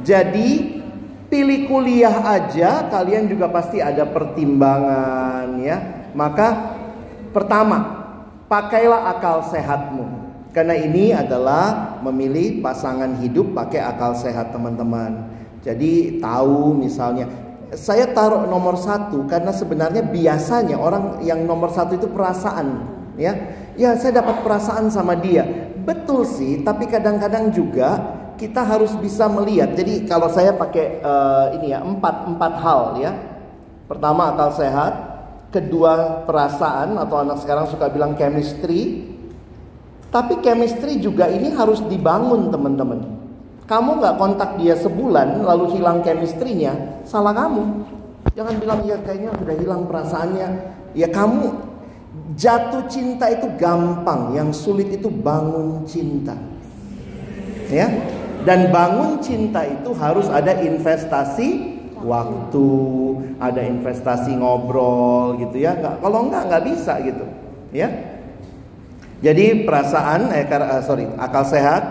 Jadi 0.06 0.78
pilih 1.26 1.66
kuliah 1.66 2.22
aja 2.22 2.86
kalian 2.86 3.26
juga 3.26 3.50
pasti 3.50 3.82
ada 3.82 4.06
pertimbangan 4.06 5.58
ya. 5.58 6.06
Maka 6.14 6.78
pertama, 7.34 7.78
pakailah 8.46 9.10
akal 9.10 9.50
sehatmu. 9.50 10.06
Karena 10.54 10.78
ini 10.78 11.10
adalah 11.10 11.98
memilih 12.02 12.62
pasangan 12.62 13.18
hidup 13.18 13.58
pakai 13.58 13.82
akal 13.82 14.14
sehat 14.14 14.54
teman-teman. 14.54 15.30
Jadi 15.66 16.22
tahu 16.22 16.78
misalnya 16.78 17.26
saya 17.74 18.10
taruh 18.10 18.46
nomor 18.46 18.78
satu 18.78 19.26
karena 19.30 19.50
sebenarnya 19.50 20.02
biasanya 20.02 20.74
orang 20.78 21.22
yang 21.22 21.46
nomor 21.46 21.70
satu 21.70 21.94
itu 21.94 22.10
perasaan 22.10 22.82
ya 23.14 23.36
ya 23.74 23.94
saya 23.98 24.22
dapat 24.22 24.42
perasaan 24.42 24.88
sama 24.88 25.18
dia 25.18 25.44
betul 25.84 26.26
sih 26.26 26.62
tapi 26.62 26.86
kadang-kadang 26.90 27.50
juga 27.52 28.18
kita 28.40 28.64
harus 28.64 28.94
bisa 28.96 29.28
melihat 29.28 29.76
jadi 29.76 30.08
kalau 30.08 30.32
saya 30.32 30.56
pakai 30.56 31.04
uh, 31.04 31.56
ini 31.60 31.76
ya 31.76 31.84
empat 31.84 32.30
empat 32.30 32.52
hal 32.62 32.80
ya 32.98 33.12
pertama 33.86 34.32
akal 34.32 34.54
sehat 34.54 34.92
kedua 35.50 36.24
perasaan 36.24 36.96
atau 36.96 37.20
anak 37.20 37.42
sekarang 37.42 37.66
suka 37.66 37.90
bilang 37.90 38.14
chemistry 38.14 39.10
tapi 40.10 40.42
chemistry 40.42 40.98
juga 40.98 41.30
ini 41.30 41.54
harus 41.54 41.78
dibangun 41.86 42.50
teman-teman. 42.50 43.06
Kamu 43.70 44.02
nggak 44.02 44.18
kontak 44.18 44.58
dia 44.58 44.74
sebulan 44.74 45.46
lalu 45.46 45.78
hilang 45.78 46.02
chemistry-nya, 46.02 47.06
salah 47.06 47.30
kamu. 47.30 47.86
Jangan 48.34 48.54
bilang 48.58 48.82
ya 48.82 48.98
kayaknya 48.98 49.30
sudah 49.38 49.54
hilang 49.54 49.86
perasaannya. 49.86 50.48
Ya 50.98 51.06
kamu 51.06 51.69
jatuh 52.34 52.86
cinta 52.90 53.30
itu 53.30 53.46
gampang, 53.58 54.34
yang 54.34 54.50
sulit 54.50 54.90
itu 54.90 55.10
bangun 55.10 55.86
cinta. 55.86 56.34
Ya. 57.70 57.86
Dan 58.40 58.72
bangun 58.72 59.20
cinta 59.20 59.68
itu 59.68 59.92
harus 59.92 60.26
ada 60.32 60.56
investasi 60.64 61.76
waktu, 62.00 62.70
ada 63.36 63.60
investasi 63.60 64.32
ngobrol 64.40 65.36
gitu 65.38 65.60
ya. 65.60 65.76
Nggak, 65.76 65.94
kalau 66.00 66.20
nggak 66.32 66.42
nggak 66.48 66.64
bisa 66.72 66.92
gitu. 67.04 67.24
Ya. 67.70 67.88
Jadi 69.20 69.68
perasaan, 69.68 70.32
eh, 70.32 70.48
eh, 70.48 70.82
sorry, 70.88 71.04
akal 71.20 71.44
sehat, 71.44 71.84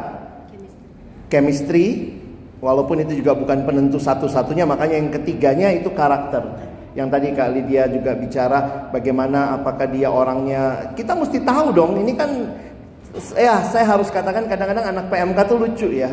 chemistry, 1.29 2.17
walaupun 2.57 3.05
itu 3.05 3.21
juga 3.21 3.37
bukan 3.37 3.69
penentu 3.69 4.01
satu-satunya, 4.01 4.65
makanya 4.65 4.97
yang 4.97 5.13
ketiganya 5.13 5.69
itu 5.69 5.93
karakter. 5.93 6.68
Yang 6.99 7.15
tadi 7.15 7.27
Kak 7.31 7.49
Lydia 7.55 7.87
juga 7.87 8.11
bicara 8.11 8.91
bagaimana 8.91 9.55
apakah 9.55 9.87
dia 9.87 10.11
orangnya, 10.11 10.91
kita 10.99 11.15
mesti 11.15 11.39
tahu 11.47 11.71
dong. 11.71 11.95
Ini 11.95 12.11
kan, 12.11 12.27
ya 13.39 13.63
saya 13.63 13.87
harus 13.87 14.11
katakan 14.11 14.51
kadang-kadang 14.51 14.91
anak 14.91 15.07
PMK 15.07 15.39
tuh 15.47 15.57
lucu 15.63 15.87
ya. 15.95 16.11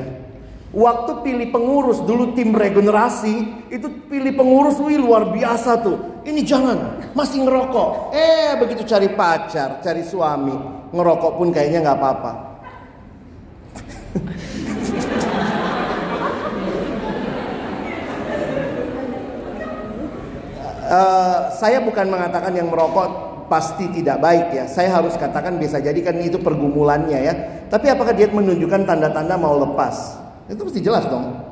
Waktu 0.71 1.27
pilih 1.27 1.51
pengurus 1.51 2.07
dulu 2.07 2.39
tim 2.39 2.55
regenerasi 2.55 3.67
itu 3.75 3.87
pilih 4.07 4.31
pengurus 4.39 4.79
wih 4.79 5.03
luar 5.03 5.35
biasa 5.35 5.83
tuh. 5.83 6.23
Ini 6.23 6.47
jangan 6.47 7.03
masih 7.19 7.43
ngerokok. 7.43 8.15
Eh 8.15 8.55
begitu 8.63 8.87
cari 8.87 9.11
pacar, 9.11 9.83
cari 9.83 10.07
suami, 10.07 10.55
ngerokok 10.95 11.33
pun 11.35 11.51
kayaknya 11.51 11.83
nggak 11.83 11.99
apa-apa. 11.99 12.33
uh, 20.87 21.39
saya 21.55 21.83
bukan 21.83 22.07
mengatakan 22.09 22.55
yang 22.55 22.71
merokok 22.71 23.47
pasti 23.47 23.91
tidak 23.91 24.23
baik 24.23 24.55
ya. 24.55 24.65
Saya 24.67 24.95
harus 24.95 25.15
katakan 25.15 25.59
bisa 25.59 25.79
jadi 25.79 25.99
kan 26.03 26.19
itu 26.19 26.39
pergumulannya 26.39 27.19
ya. 27.23 27.35
Tapi 27.67 27.91
apakah 27.91 28.15
dia 28.15 28.31
menunjukkan 28.31 28.87
tanda-tanda 28.87 29.35
mau 29.39 29.59
lepas? 29.59 30.19
Itu 30.47 30.67
mesti 30.67 30.81
jelas 30.83 31.07
dong. 31.11 31.47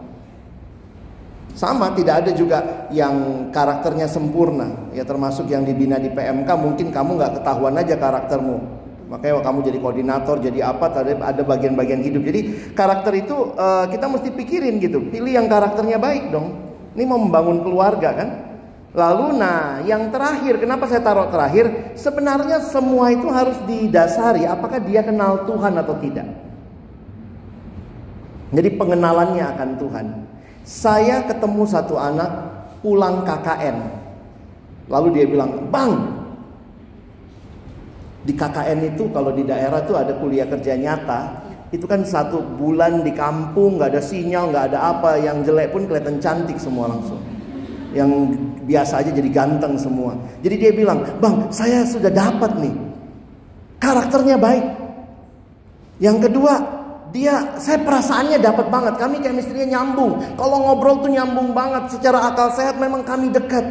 Sama 1.55 1.95
tidak 1.95 2.26
ada 2.26 2.30
juga 2.35 2.91
yang 2.91 3.49
karakternya 3.55 4.11
sempurna 4.11 4.91
ya 4.91 5.07
termasuk 5.07 5.47
yang 5.47 5.62
dibina 5.62 6.03
di 6.03 6.11
PMK 6.11 6.51
mungkin 6.59 6.91
kamu 6.91 7.14
nggak 7.14 7.32
ketahuan 7.39 7.78
aja 7.78 7.95
karaktermu 7.95 8.59
makanya 9.07 9.39
kamu 9.47 9.59
jadi 9.62 9.78
koordinator 9.78 10.37
jadi 10.43 10.74
apa 10.74 10.91
ada 11.22 11.43
bagian-bagian 11.47 12.03
hidup 12.03 12.26
jadi 12.26 12.41
karakter 12.74 13.14
itu 13.14 13.55
uh, 13.55 13.87
kita 13.87 14.11
mesti 14.11 14.35
pikirin 14.35 14.82
gitu 14.82 14.99
pilih 15.14 15.30
yang 15.30 15.47
karakternya 15.47 16.03
baik 16.03 16.35
dong 16.35 16.59
ini 16.99 17.07
mau 17.07 17.22
membangun 17.22 17.62
keluarga 17.62 18.11
kan 18.18 18.28
lalu 18.95 19.37
nah 19.37 19.83
yang 19.83 20.09
terakhir 20.15 20.63
kenapa 20.63 20.87
saya 20.87 21.03
taruh 21.03 21.29
terakhir 21.29 21.99
sebenarnya 21.99 22.63
semua 22.63 23.11
itu 23.11 23.27
harus 23.27 23.59
didasari 23.67 24.47
apakah 24.47 24.79
dia 24.79 25.03
kenal 25.03 25.43
Tuhan 25.45 25.75
atau 25.75 25.99
tidak 25.99 26.45
jadi 28.55 28.71
pengenalannya 28.79 29.45
akan 29.51 29.71
Tuhan. 29.83 30.07
Saya 30.63 31.27
ketemu 31.27 31.67
satu 31.67 31.99
anak 31.99 32.31
pulang 32.81 33.27
KKN. 33.27 33.77
Lalu 34.87 35.09
dia 35.21 35.27
bilang, 35.27 35.67
"Bang, 35.75 35.93
di 38.23 38.33
KKN 38.33 38.95
itu 38.95 39.11
kalau 39.11 39.35
di 39.35 39.43
daerah 39.43 39.83
tuh 39.83 39.99
ada 39.99 40.15
kuliah 40.17 40.47
kerja 40.47 40.79
nyata, 40.79 41.43
itu 41.75 41.85
kan 41.91 42.07
satu 42.07 42.39
bulan 42.41 43.03
di 43.03 43.11
kampung 43.11 43.77
nggak 43.77 43.91
ada 43.99 44.03
sinyal, 44.05 44.55
nggak 44.55 44.65
ada 44.73 44.79
apa, 44.95 45.19
yang 45.19 45.43
jelek 45.43 45.75
pun 45.75 45.91
kelihatan 45.91 46.23
cantik 46.23 46.57
semua 46.57 46.95
langsung. 46.95 47.21
Yang 47.95 48.11
biasa 48.67 49.07
aja 49.07 49.11
jadi 49.15 49.31
ganteng 49.31 49.79
semua. 49.79 50.19
Jadi 50.43 50.55
dia 50.59 50.73
bilang, 50.75 51.07
"Bang, 51.23 51.49
saya 51.55 51.87
sudah 51.87 52.11
dapat 52.11 52.59
nih. 52.59 52.75
Karakternya 53.79 54.35
baik. 54.35 54.65
Yang 56.03 56.27
kedua, 56.27 56.55
dia 57.15 57.55
saya 57.63 57.79
perasaannya 57.87 58.43
dapat 58.43 58.67
banget 58.75 58.99
kami 58.99 59.23
chemistry-nya 59.23 59.79
nyambung 59.79 60.19
kalau 60.35 60.67
ngobrol 60.67 60.99
tuh 60.99 61.15
nyambung 61.15 61.55
banget 61.55 61.95
secara 61.95 62.27
akal 62.27 62.51
sehat 62.51 62.75
memang 62.83 63.07
kami 63.07 63.31
dekat 63.31 63.63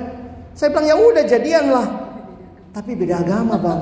saya 0.55 0.71
bilang 0.71 0.87
ya 0.87 0.95
udah 0.95 1.23
jadian 1.27 1.65
lah 1.67 1.87
tapi 2.71 2.95
beda 2.95 3.19
agama 3.19 3.59
bang 3.59 3.81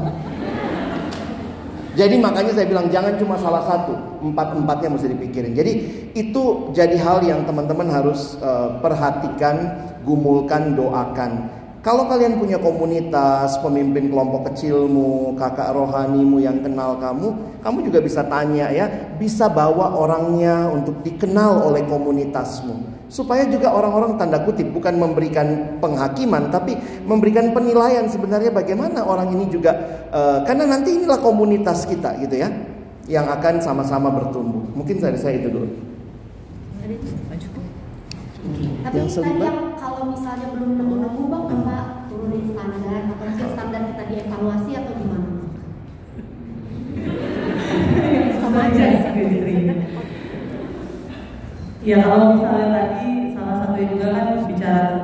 jadi 1.96 2.16
makanya 2.20 2.56
saya 2.56 2.68
bilang 2.68 2.88
jangan 2.88 3.20
cuma 3.20 3.36
salah 3.36 3.64
satu 3.68 3.94
empat 4.24 4.56
empatnya 4.56 4.89
mesti 4.96 5.08
dipikirin 5.12 5.52
jadi 5.52 5.72
itu 6.16 6.44
jadi 6.72 6.96
hal 7.00 7.24
yang 7.24 7.44
teman-teman 7.44 7.88
harus 7.92 8.39
uh, 8.39 8.80
perhatikan 8.80 9.80
gumulkan 10.08 10.76
doakan 10.76 11.62
kalau 11.82 12.06
kalian 12.06 12.38
punya 12.38 12.62
komunitas, 12.62 13.58
pemimpin 13.58 14.14
kelompok 14.14 14.54
kecilmu, 14.54 15.34
kakak 15.34 15.74
rohanimu 15.74 16.38
yang 16.38 16.62
kenal 16.62 17.02
kamu, 17.02 17.34
kamu 17.66 17.78
juga 17.89 18.00
bisa 18.06 18.22
tanya 18.30 18.70
ya, 18.70 18.86
bisa 19.18 19.50
bawa 19.50 19.98
orangnya 19.98 20.70
untuk 20.70 21.02
dikenal 21.02 21.66
oleh 21.66 21.82
komunitasmu. 21.89 22.91
Supaya 23.12 23.43
juga 23.51 23.76
orang-orang 23.76 24.16
tanda 24.16 24.39
kutip 24.47 24.72
bukan 24.72 24.95
memberikan 24.95 25.76
penghakiman, 25.84 26.47
tapi 26.47 26.80
memberikan 27.03 27.51
penilaian 27.51 28.07
sebenarnya 28.07 28.55
bagaimana 28.55 29.03
orang 29.03 29.36
ini 29.36 29.51
juga, 29.51 29.76
uh, 30.16 30.47
karena 30.47 30.64
nanti 30.64 30.95
inilah 30.95 31.20
komunitas 31.20 31.84
kita 31.84 32.16
gitu 32.24 32.39
ya, 32.39 32.47
yang 33.12 33.28
akan 33.28 33.59
sama-sama 33.59 34.07
bertumbuh. 34.16 34.64
Mungkin 34.72 35.03
dari 35.03 35.20
saya 35.20 35.43
itu 35.43 35.51
dulu. 35.51 35.68
Tapi 38.82 38.95
yang 38.95 39.12
tadi 39.12 39.43
yang 39.43 39.59
kalau 39.76 40.07
misalnya 40.07 40.47
belum 40.55 40.72
nemu-nemu 40.80 41.22
bang, 41.28 41.43
apa 41.51 41.78
turunin 42.07 42.43
standar 42.55 43.01
atau 43.12 43.26
mungkin 43.28 43.47
standar 43.51 43.82
kita 43.91 44.03
dievaluasi 44.07 44.72
atau 44.80 44.93
gimana? 44.95 45.32
aja. 48.51 48.86
Ya 51.82 51.97
kalau 52.05 52.38
misalnya 52.38 52.91
juga 53.89 54.07
kan 54.13 54.27
bicara 54.45 55.01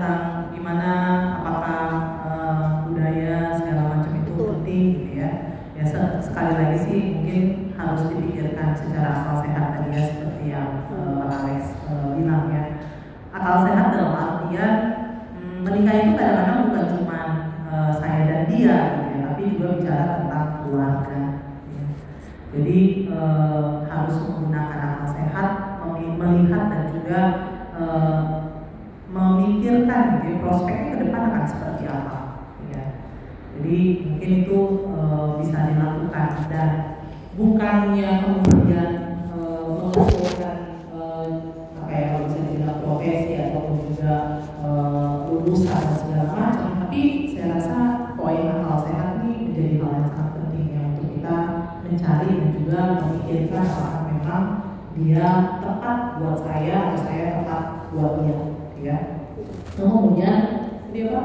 bukannya 37.98 38.22
kemudian 38.46 38.92
eh, 39.34 39.66
mengusulkan 39.74 40.58
eh, 40.94 41.26
apa 41.82 41.90
ya 41.90 42.06
kalau 42.14 42.26
bisa 42.30 42.40
dibilang 42.46 42.80
profesi 42.86 43.34
ataupun 43.42 43.78
juga 43.90 44.16
eh, 44.62 45.14
lulusan 45.26 45.82
dan 45.82 45.96
segala 45.98 46.26
macam, 46.30 46.70
tapi 46.86 47.02
saya 47.34 47.58
rasa 47.58 47.78
poin 48.14 48.54
akal 48.54 48.86
sehat 48.86 49.26
ini 49.26 49.50
menjadi 49.50 49.82
hal 49.82 49.92
yang 49.98 50.08
sangat 50.14 50.34
penting 50.38 50.66
ya 50.78 50.82
untuk 50.94 51.08
kita 51.10 51.36
mencari 51.82 52.30
dan 52.38 52.50
juga 52.54 52.80
memikirkan 53.02 53.66
apakah 53.66 54.02
memang 54.14 54.46
dia 54.94 55.28
tepat 55.58 55.98
buat 56.22 56.38
saya 56.46 56.76
atau 56.94 57.00
saya 57.02 57.26
tepat 57.42 57.64
buat 57.98 58.14
dia 58.22 58.38
ya. 58.78 58.98
Kemudian 59.74 60.38
dia 60.94 61.06
apa? 61.10 61.22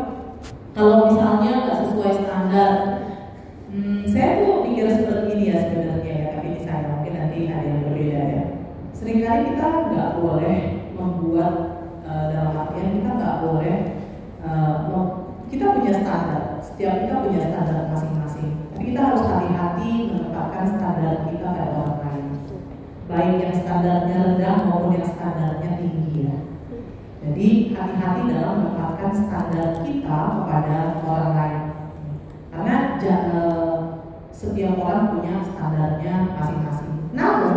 Kalau 0.73 1.05
misalnya 1.05 1.53
nggak 1.69 1.81
sesuai 1.85 2.13
standar 2.17 2.71
hmm, 3.69 4.09
saya 4.09 4.41
tuh 4.41 4.65
mikir 4.65 4.89
seperti 4.89 5.29
ini 5.37 5.45
ya 5.53 5.57
sebenarnya 5.61 5.92
ada 7.51 7.67
yang 7.67 7.81
berbeda 7.87 8.21
ya. 8.31 8.43
Seringkali 8.93 9.43
kita 9.55 9.67
nggak 9.91 10.11
boleh 10.23 10.59
membuat 10.95 11.55
eh, 12.07 12.25
dalam 12.31 12.55
artian 12.55 13.01
kita 13.01 13.11
nggak 13.19 13.39
boleh 13.43 13.77
eh, 14.45 14.75
mem- 14.87 15.23
kita 15.51 15.65
punya 15.77 15.93
standar. 15.93 16.43
Setiap 16.63 16.95
kita 17.05 17.15
punya 17.27 17.41
standar 17.45 17.93
masing-masing. 17.93 18.51
Tapi 18.73 18.83
kita 18.93 19.01
harus 19.05 19.25
hati-hati 19.29 19.91
menempatkan 20.09 20.65
standar 20.79 21.15
kita 21.29 21.49
pada 21.53 21.75
orang 21.77 21.99
lain. 22.07 22.27
Baik 23.11 23.35
yang 23.43 23.57
standarnya 23.61 24.17
rendah 24.25 24.57
maupun 24.65 24.97
yang 24.97 25.09
standarnya 25.11 25.71
tinggi 25.77 26.31
ya. 26.31 26.37
Jadi 27.23 27.49
hati-hati 27.77 28.21
dalam 28.33 28.55
menempatkan 28.65 29.13
standar 29.13 29.69
kita 29.85 30.21
kepada 30.41 30.79
orang 31.05 31.33
lain. 31.37 31.63
Karena 32.53 32.77
eh, 33.03 33.77
setiap 34.33 34.75
orang 34.81 35.05
punya 35.15 35.35
standarnya 35.45 36.15
masing-masing. 36.35 36.92
Namun 37.13 37.57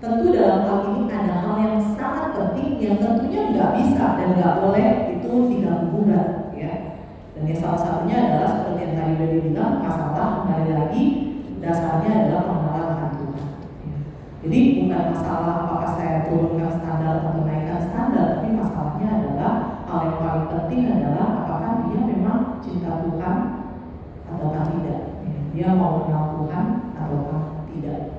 tentu 0.00 0.32
dalam 0.32 0.64
hal 0.64 0.78
ini 0.92 1.02
ada 1.12 1.34
hal 1.44 1.54
yang 1.60 1.76
sangat 1.92 2.32
penting 2.32 2.80
yang 2.80 2.96
tentunya 2.96 3.52
nggak 3.52 3.70
bisa 3.76 4.04
dan 4.16 4.28
nggak 4.32 4.54
boleh 4.64 4.88
itu 5.12 5.30
diganggu 5.52 6.00
ya. 6.56 6.72
Dan 7.36 7.42
yang 7.44 7.58
salah 7.60 7.80
satunya 7.80 8.16
adalah 8.16 8.48
seperti 8.50 8.80
yang 8.82 8.94
tadi 8.96 9.12
udah 9.14 9.28
dibilang 9.28 9.74
masalah 9.84 10.28
kembali 10.42 10.72
lagi 10.72 11.04
dasarnya 11.58 12.12
adalah 12.24 12.42
pengenalan 12.48 13.10
Tuhan. 13.18 13.46
ya. 13.84 13.96
Jadi 14.46 14.58
bukan 14.82 15.02
masalah 15.12 15.54
apakah 15.66 15.90
saya 15.98 16.16
turunkan 16.30 16.72
standar 16.80 17.14
atau 17.22 17.42
naikkan 17.44 17.80
standar, 17.90 18.24
tapi 18.38 18.48
masalahnya 18.56 19.08
adalah 19.20 19.52
hal 19.84 20.00
yang 20.08 20.18
paling 20.22 20.46
penting 20.48 20.82
adalah 20.88 21.26
apakah 21.44 21.72
dia 21.90 22.00
memang 22.06 22.40
cinta 22.64 23.04
Tuhan 23.04 23.36
ataukah 24.28 24.64
tidak. 24.72 25.00
Ya, 25.26 25.38
Dia 25.52 25.68
mau 25.74 26.06
kenal 26.06 26.24
Tuhan 26.40 26.66
ataukah 26.96 27.42
tidak. 27.68 28.17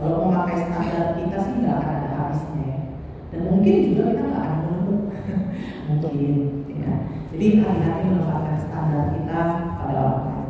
Kalau 0.00 0.16
mau 0.24 0.32
pakai 0.32 0.64
standar 0.64 1.12
kita 1.12 1.36
sih 1.44 1.54
nggak 1.60 1.76
akan 1.76 1.92
ada 1.92 2.10
habisnya 2.16 2.62
ya. 2.64 2.80
Dan 3.28 3.40
mungkin 3.52 3.74
juga 3.84 4.02
kita 4.08 4.22
nggak 4.24 4.44
akan 4.48 4.58
menemu. 4.64 4.96
mungkin. 5.92 6.32
Ya. 6.72 6.94
Jadi 7.36 7.46
hati-hati 7.60 8.04
menempatkan 8.08 8.56
standar 8.64 9.04
kita 9.12 9.40
pada 9.76 9.92
orang 10.00 10.24
lain. 10.24 10.48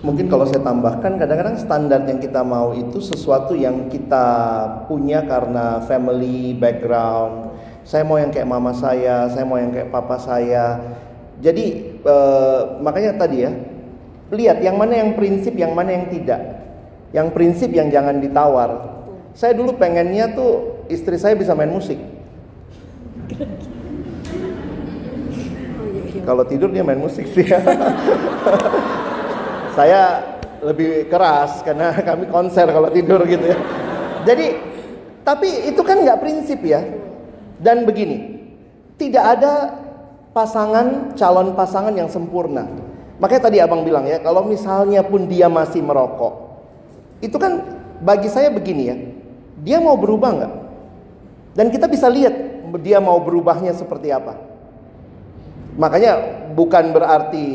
Mungkin 0.00 0.26
kalau 0.28 0.44
saya 0.44 0.60
tambahkan 0.60 1.12
kadang-kadang 1.16 1.56
standar 1.56 2.00
yang 2.04 2.20
kita 2.20 2.40
mau 2.44 2.76
itu 2.76 3.00
sesuatu 3.00 3.56
yang 3.56 3.88
kita 3.88 4.28
punya 4.88 5.24
karena 5.24 5.80
family 5.88 6.52
background. 6.52 7.56
Saya 7.84 8.04
mau 8.04 8.20
yang 8.20 8.28
kayak 8.28 8.48
mama 8.48 8.76
saya, 8.76 9.24
saya 9.32 9.44
mau 9.48 9.56
yang 9.56 9.72
kayak 9.72 9.88
papa 9.88 10.20
saya. 10.20 10.80
Jadi 11.40 11.96
eh, 11.96 12.60
makanya 12.84 13.16
tadi 13.16 13.44
ya, 13.44 13.52
lihat 14.36 14.60
yang 14.60 14.76
mana 14.76 15.00
yang 15.00 15.16
prinsip, 15.16 15.56
yang 15.56 15.72
mana 15.72 15.96
yang 15.96 16.12
tidak. 16.12 16.59
Yang 17.10 17.28
prinsip 17.34 17.70
yang 17.74 17.90
jangan 17.90 18.22
ditawar. 18.22 19.02
Saya 19.34 19.54
dulu 19.54 19.78
pengennya 19.78 20.34
tuh 20.34 20.84
istri 20.90 21.18
saya 21.18 21.34
bisa 21.34 21.54
main 21.54 21.70
musik. 21.70 21.98
Kalau 26.26 26.44
tidur 26.46 26.70
dia 26.70 26.86
main 26.86 27.00
musik 27.00 27.26
sih. 27.30 27.46
saya 29.76 30.22
lebih 30.60 31.08
keras 31.08 31.64
karena 31.64 31.96
kami 31.96 32.28
konser 32.28 32.68
kalau 32.68 32.92
tidur 32.92 33.24
gitu 33.24 33.42
ya. 33.42 33.58
Jadi 34.28 34.46
tapi 35.24 35.72
itu 35.72 35.80
kan 35.80 36.02
nggak 36.02 36.20
prinsip 36.20 36.60
ya. 36.62 36.84
Dan 37.60 37.84
begini, 37.84 38.40
tidak 38.96 39.36
ada 39.36 39.76
pasangan 40.32 41.12
calon 41.12 41.52
pasangan 41.52 41.92
yang 41.92 42.08
sempurna. 42.08 42.64
Makanya 43.20 43.52
tadi 43.52 43.60
abang 43.60 43.84
bilang 43.84 44.08
ya, 44.08 44.16
kalau 44.24 44.48
misalnya 44.48 45.04
pun 45.04 45.28
dia 45.28 45.44
masih 45.52 45.84
merokok, 45.84 46.49
itu 47.20 47.36
kan 47.36 47.64
bagi 48.00 48.28
saya 48.32 48.48
begini 48.48 48.82
ya, 48.88 48.96
dia 49.60 49.78
mau 49.80 49.96
berubah 49.96 50.30
nggak? 50.36 50.52
Dan 51.56 51.66
kita 51.68 51.86
bisa 51.88 52.08
lihat 52.08 52.32
dia 52.80 53.02
mau 53.02 53.18
berubahnya 53.20 53.74
seperti 53.74 54.14
apa. 54.14 54.36
Makanya 55.74 56.44
bukan 56.54 56.92
berarti 56.92 57.46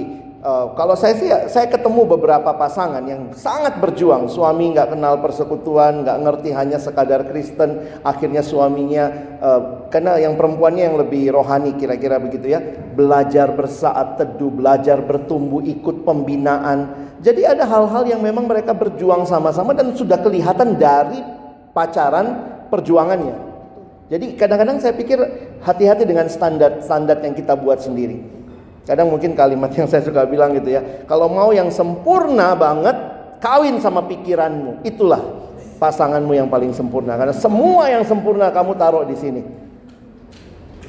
eh, 0.46 0.66
kalau 0.78 0.94
saya 0.94 1.14
sih 1.18 1.30
saya 1.50 1.66
ketemu 1.66 2.06
beberapa 2.06 2.54
pasangan 2.54 3.02
yang 3.10 3.34
sangat 3.34 3.82
berjuang, 3.82 4.30
suami 4.30 4.78
nggak 4.78 4.94
kenal 4.94 5.18
persekutuan, 5.18 6.06
nggak 6.06 6.18
ngerti 6.22 6.50
hanya 6.54 6.78
sekadar 6.78 7.26
Kristen, 7.26 8.00
akhirnya 8.06 8.46
suaminya 8.46 9.10
eh, 9.42 9.62
karena 9.90 10.22
yang 10.22 10.38
perempuannya 10.38 10.84
yang 10.86 10.98
lebih 11.02 11.34
rohani 11.34 11.74
kira-kira 11.74 12.22
begitu 12.22 12.54
ya, 12.54 12.62
belajar 12.94 13.58
bersaat 13.58 14.22
teduh, 14.22 14.54
belajar 14.54 15.02
bertumbuh, 15.02 15.66
ikut 15.66 16.06
pembinaan. 16.06 17.10
Jadi 17.26 17.42
ada 17.42 17.66
hal-hal 17.66 18.06
yang 18.06 18.22
memang 18.22 18.46
mereka 18.46 18.78
berjuang 18.78 19.26
sama-sama 19.26 19.74
dan 19.74 19.90
sudah 19.98 20.22
kelihatan 20.22 20.78
dari 20.78 21.26
pacaran 21.74 22.54
perjuangannya. 22.70 23.36
Jadi 24.06 24.38
kadang-kadang 24.38 24.78
saya 24.78 24.94
pikir 24.94 25.18
hati-hati 25.66 26.06
dengan 26.06 26.30
standar-standar 26.30 27.26
yang 27.26 27.34
kita 27.34 27.58
buat 27.58 27.82
sendiri. 27.82 28.45
Kadang 28.86 29.10
mungkin 29.10 29.34
kalimat 29.34 29.74
yang 29.74 29.90
saya 29.90 30.06
suka 30.06 30.30
bilang 30.30 30.54
gitu 30.54 30.70
ya. 30.70 31.06
Kalau 31.10 31.26
mau 31.26 31.50
yang 31.50 31.74
sempurna 31.74 32.54
banget, 32.54 32.94
kawin 33.42 33.82
sama 33.82 34.06
pikiranmu. 34.06 34.86
Itulah 34.86 35.22
pasanganmu 35.82 36.38
yang 36.38 36.48
paling 36.48 36.70
sempurna. 36.70 37.18
Karena 37.18 37.34
semua 37.34 37.90
yang 37.90 38.06
sempurna 38.06 38.54
kamu 38.54 38.78
taruh 38.78 39.04
di 39.10 39.18
sini. 39.18 39.42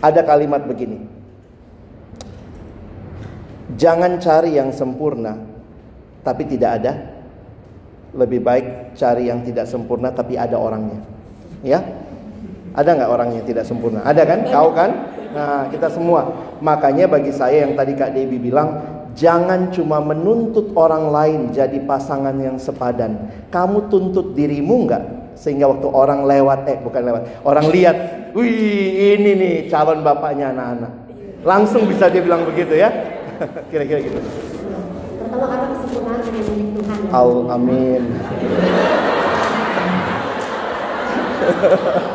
Ada 0.04 0.20
kalimat 0.28 0.68
begini. 0.68 1.08
Jangan 3.80 4.20
cari 4.20 4.56
yang 4.60 4.70
sempurna, 4.70 5.36
tapi 6.20 6.44
tidak 6.44 6.70
ada. 6.80 6.92
Lebih 8.16 8.40
baik 8.40 8.66
cari 8.96 9.28
yang 9.28 9.40
tidak 9.40 9.68
sempurna, 9.68 10.12
tapi 10.12 10.36
ada 10.36 10.56
orangnya. 10.56 11.00
Ya, 11.64 11.80
ada 12.76 12.92
nggak 12.92 13.08
orang 13.08 13.28
yang 13.40 13.44
tidak 13.48 13.64
sempurna? 13.64 14.04
Ada 14.04 14.22
kan? 14.28 14.44
Kau 14.52 14.68
kan? 14.76 14.90
Nah, 15.32 15.64
kita 15.72 15.88
semua. 15.88 16.28
Makanya 16.60 17.08
bagi 17.08 17.32
saya 17.32 17.64
yang 17.64 17.72
tadi 17.72 17.96
Kak 17.96 18.12
Debbie 18.12 18.36
bilang, 18.36 18.84
jangan 19.16 19.72
cuma 19.72 19.96
menuntut 20.04 20.76
orang 20.76 21.08
lain 21.08 21.40
jadi 21.56 21.80
pasangan 21.88 22.36
yang 22.36 22.60
sepadan. 22.60 23.32
Kamu 23.48 23.88
tuntut 23.88 24.36
dirimu 24.36 24.84
nggak? 24.84 25.04
Sehingga 25.40 25.72
waktu 25.72 25.88
orang 25.88 26.28
lewat, 26.28 26.68
eh 26.68 26.76
bukan 26.80 27.02
lewat, 27.04 27.22
orang 27.44 27.66
lihat, 27.72 27.96
wih 28.36 29.16
ini 29.16 29.32
nih 29.36 29.54
calon 29.72 30.04
bapaknya 30.04 30.52
anak-anak. 30.52 30.92
Langsung 31.44 31.88
bisa 31.88 32.12
dia 32.12 32.20
bilang 32.20 32.44
begitu 32.44 32.76
ya. 32.76 32.92
Kira-kira 33.72 34.04
gitu. 34.04 34.20
Pertama 35.20 35.48
karena 35.48 35.66
kesempurnaan 35.76 36.20
milik 36.28 36.76
Tuhan. 36.76 36.98
Al 37.12 37.32
amin. 37.56 38.02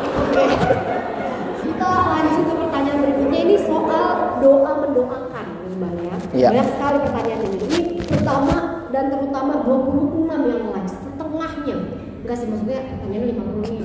Kita 1.62 1.90
lanjut 2.08 2.44
ke 2.44 2.54
pertanyaan 2.56 2.98
berikutnya 3.04 3.40
ini 3.44 3.56
soal 3.60 4.06
doa 4.40 4.72
mendoakan 4.86 5.46
nih 5.68 5.76
Bang 5.78 5.94
ya. 5.96 6.16
Iya. 6.32 6.48
Banyak 6.50 6.68
sekali 6.72 6.98
pertanyaan 7.04 7.40
ini. 7.46 7.56
Ini 7.62 7.80
pertama 8.08 8.56
dan 8.92 9.04
terutama 9.08 9.52
26 9.64 10.50
yang 10.52 10.62
live 10.72 10.90
setengahnya 10.90 11.76
Enggak 12.22 12.36
sih 12.38 12.46
maksudnya 12.46 12.80
pertanyaannya 12.86 13.28
50 13.34 13.62
nih. 13.66 13.80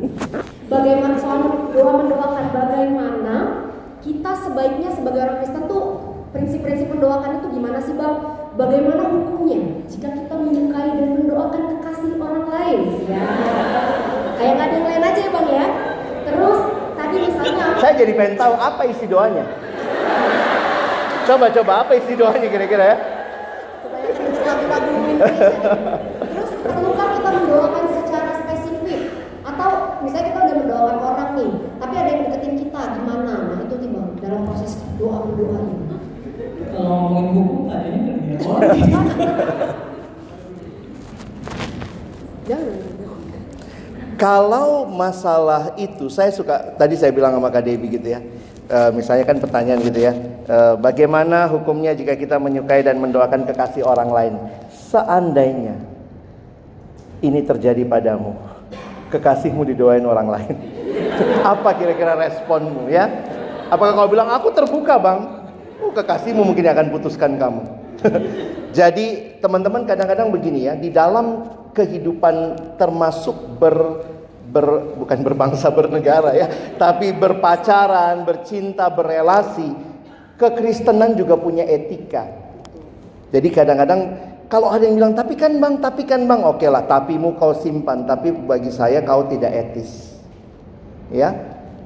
Bagaimana 0.72 1.14
soal 1.18 1.38
doa 1.74 1.92
mendoakan 2.02 2.44
bagaimana 2.54 3.36
kita 3.98 4.30
sebaiknya 4.46 4.90
sebagai 4.94 5.20
orang 5.26 5.38
Kristen 5.42 5.64
tuh 5.66 5.82
prinsip-prinsip 6.30 6.86
mendoakan 6.92 7.42
itu 7.42 7.46
gimana 7.50 7.78
sih 7.82 7.94
bang? 7.98 8.43
Bagaimana 8.54 9.10
hukumnya 9.10 9.82
jika 9.90 10.14
kita 10.14 10.34
menyukai 10.38 10.94
dan 10.94 11.18
mendoakan 11.18 11.62
kekasih 11.74 12.22
orang 12.22 12.46
lain? 12.46 12.80
Ya. 13.10 13.26
Kayak 14.38 14.52
nggak 14.54 14.66
ada 14.70 14.76
yang 14.78 14.86
lain 14.86 15.02
aja 15.02 15.20
ya 15.26 15.30
bang 15.34 15.48
ya. 15.50 15.66
Terus 16.22 16.58
tadi 16.94 17.16
misalnya 17.18 17.66
Saya 17.82 17.92
jadi 17.98 18.12
pengen 18.14 18.38
tahu 18.38 18.54
apa 18.54 18.82
isi 18.86 19.10
doanya. 19.10 19.42
Coba 21.26 21.50
coba 21.50 21.72
apa 21.82 21.92
isi 21.98 22.14
doanya 22.14 22.46
kira-kira 22.46 22.84
ya? 22.94 22.96
Terus 26.30 26.50
perlukah 26.62 27.08
kita 27.10 27.30
mendoakan 27.34 27.84
secara 27.90 28.30
spesifik? 28.38 29.00
Atau 29.42 29.98
misalnya 30.06 30.30
kita 30.30 30.38
udah 30.46 30.56
mendoakan 30.62 30.96
orang 31.02 31.30
nih, 31.42 31.50
tapi 31.82 31.94
ada 31.98 32.06
yang 32.06 32.22
deketin 32.30 32.54
kita 32.62 32.80
gimana? 33.02 33.34
Nah 33.50 33.58
itu 33.66 33.74
nih 33.82 33.90
bang 33.90 34.08
dalam 34.22 34.46
proses 34.46 34.78
doa 34.94 35.26
mendoa 35.26 35.58
ini. 35.58 35.76
Kalau 36.74 36.90
ngomongin 36.90 37.26
hukum 37.38 37.58
tadinya 37.70 38.03
Kalau 44.14 44.86
masalah 44.88 45.74
itu, 45.76 46.06
saya 46.06 46.30
suka 46.30 46.78
tadi 46.78 46.94
saya 46.94 47.10
bilang 47.10 47.34
sama 47.34 47.50
Kak 47.50 47.66
Debbie 47.66 47.98
gitu 47.98 48.14
ya. 48.14 48.22
E, 48.64 48.78
misalnya 48.96 49.28
kan 49.28 49.36
pertanyaan 49.36 49.84
gitu 49.84 50.00
ya, 50.00 50.16
e, 50.48 50.56
bagaimana 50.80 51.44
hukumnya 51.50 51.92
jika 51.92 52.16
kita 52.16 52.40
menyukai 52.40 52.80
dan 52.80 52.96
mendoakan 53.02 53.44
kekasih 53.44 53.84
orang 53.84 54.08
lain? 54.08 54.34
Seandainya 54.72 55.76
ini 57.20 57.44
terjadi 57.44 57.84
padamu, 57.84 58.38
kekasihmu 59.12 59.66
didoain 59.68 60.06
orang 60.06 60.32
lain. 60.32 60.56
Apa 61.52 61.76
kira-kira 61.76 62.16
responmu 62.16 62.88
ya? 62.88 63.10
Apakah 63.68 63.92
kau 63.92 64.08
bilang 64.08 64.30
aku 64.30 64.54
terbuka 64.54 64.94
bang? 64.96 65.20
Oh, 65.82 65.90
kekasihmu 65.90 66.40
mungkin 66.40 66.64
akan 66.70 66.86
putuskan 66.94 67.34
kamu. 67.36 67.66
Jadi 68.78 69.38
teman-teman 69.38 69.86
kadang-kadang 69.86 70.34
begini 70.34 70.66
ya, 70.66 70.74
di 70.74 70.90
dalam 70.90 71.46
kehidupan 71.74 72.58
termasuk 72.78 73.58
ber, 73.58 74.02
ber 74.50 74.98
bukan 74.98 75.18
berbangsa 75.22 75.70
bernegara 75.70 76.34
ya, 76.34 76.46
tapi 76.78 77.14
berpacaran, 77.14 78.26
bercinta, 78.26 78.90
berelasi, 78.90 79.74
kekristenan 80.38 81.14
juga 81.14 81.38
punya 81.38 81.62
etika. 81.66 82.26
Jadi 83.34 83.48
kadang-kadang 83.50 84.00
kalau 84.46 84.70
ada 84.70 84.86
yang 84.86 84.98
bilang 84.98 85.14
tapi 85.18 85.34
kan 85.34 85.58
bang, 85.58 85.82
tapi 85.82 86.02
kan 86.06 86.26
bang, 86.30 86.42
oke 86.46 86.66
lah, 86.70 86.86
tapimu 86.86 87.34
kau 87.34 87.54
simpan, 87.58 88.06
tapi 88.06 88.30
bagi 88.30 88.70
saya 88.70 89.02
kau 89.02 89.26
tidak 89.26 89.50
etis. 89.50 90.14
Ya, 91.10 91.34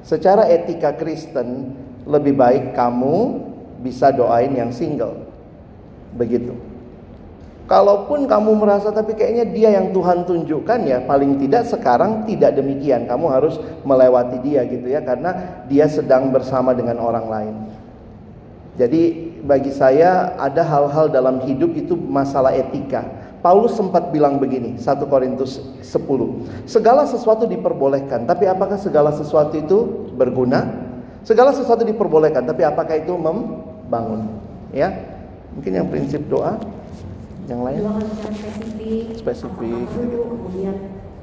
secara 0.05 0.45
etika 0.49 0.93
Kristen 0.93 1.73
lebih 2.05 2.33
baik 2.37 2.73
kamu 2.73 3.45
bisa 3.81 4.09
doain 4.13 4.53
yang 4.53 4.73
single. 4.73 5.28
Begitu. 6.15 6.53
Kalaupun 7.69 8.25
kamu 8.25 8.57
merasa 8.57 8.89
tapi 8.89 9.13
kayaknya 9.13 9.45
dia 9.53 9.69
yang 9.77 9.93
Tuhan 9.93 10.25
tunjukkan 10.25 10.89
ya 10.89 11.05
paling 11.05 11.37
tidak 11.37 11.69
sekarang 11.69 12.25
tidak 12.25 12.57
demikian. 12.57 13.05
Kamu 13.05 13.29
harus 13.29 13.61
melewati 13.85 14.41
dia 14.41 14.65
gitu 14.65 14.89
ya 14.89 15.05
karena 15.05 15.61
dia 15.69 15.85
sedang 15.85 16.33
bersama 16.33 16.73
dengan 16.73 16.97
orang 16.97 17.29
lain. 17.29 17.55
Jadi 18.73 19.01
bagi 19.45 19.69
saya 19.69 20.33
ada 20.39 20.65
hal-hal 20.65 21.13
dalam 21.13 21.45
hidup 21.45 21.75
itu 21.77 21.93
masalah 21.93 22.57
etika. 22.57 23.05
Paulus 23.39 23.75
sempat 23.75 24.11
bilang 24.11 24.35
begini, 24.35 24.75
1 24.75 25.07
Korintus 25.07 25.63
10. 25.79 26.67
Segala 26.67 27.07
sesuatu 27.07 27.47
diperbolehkan, 27.47 28.27
tapi 28.27 28.43
apakah 28.47 28.75
segala 28.75 29.15
sesuatu 29.15 29.55
itu 29.55 29.77
berguna? 30.19 30.67
Segala 31.23 31.55
sesuatu 31.55 31.87
diperbolehkan, 31.87 32.43
tapi 32.43 32.67
apakah 32.67 32.99
itu 32.99 33.15
membangun? 33.15 34.27
Ya. 34.75 35.08
Mungkin 35.59 35.75
yang 35.75 35.91
prinsip 35.91 36.23
doa 36.31 36.55
yang 37.51 37.67
lain 37.67 37.83
Doakan 37.83 38.07
secara 38.15 38.31
spesifik. 38.31 39.11
Spesifik, 39.19 39.91
gitu. 39.91 40.23
Kemudian 40.23 40.75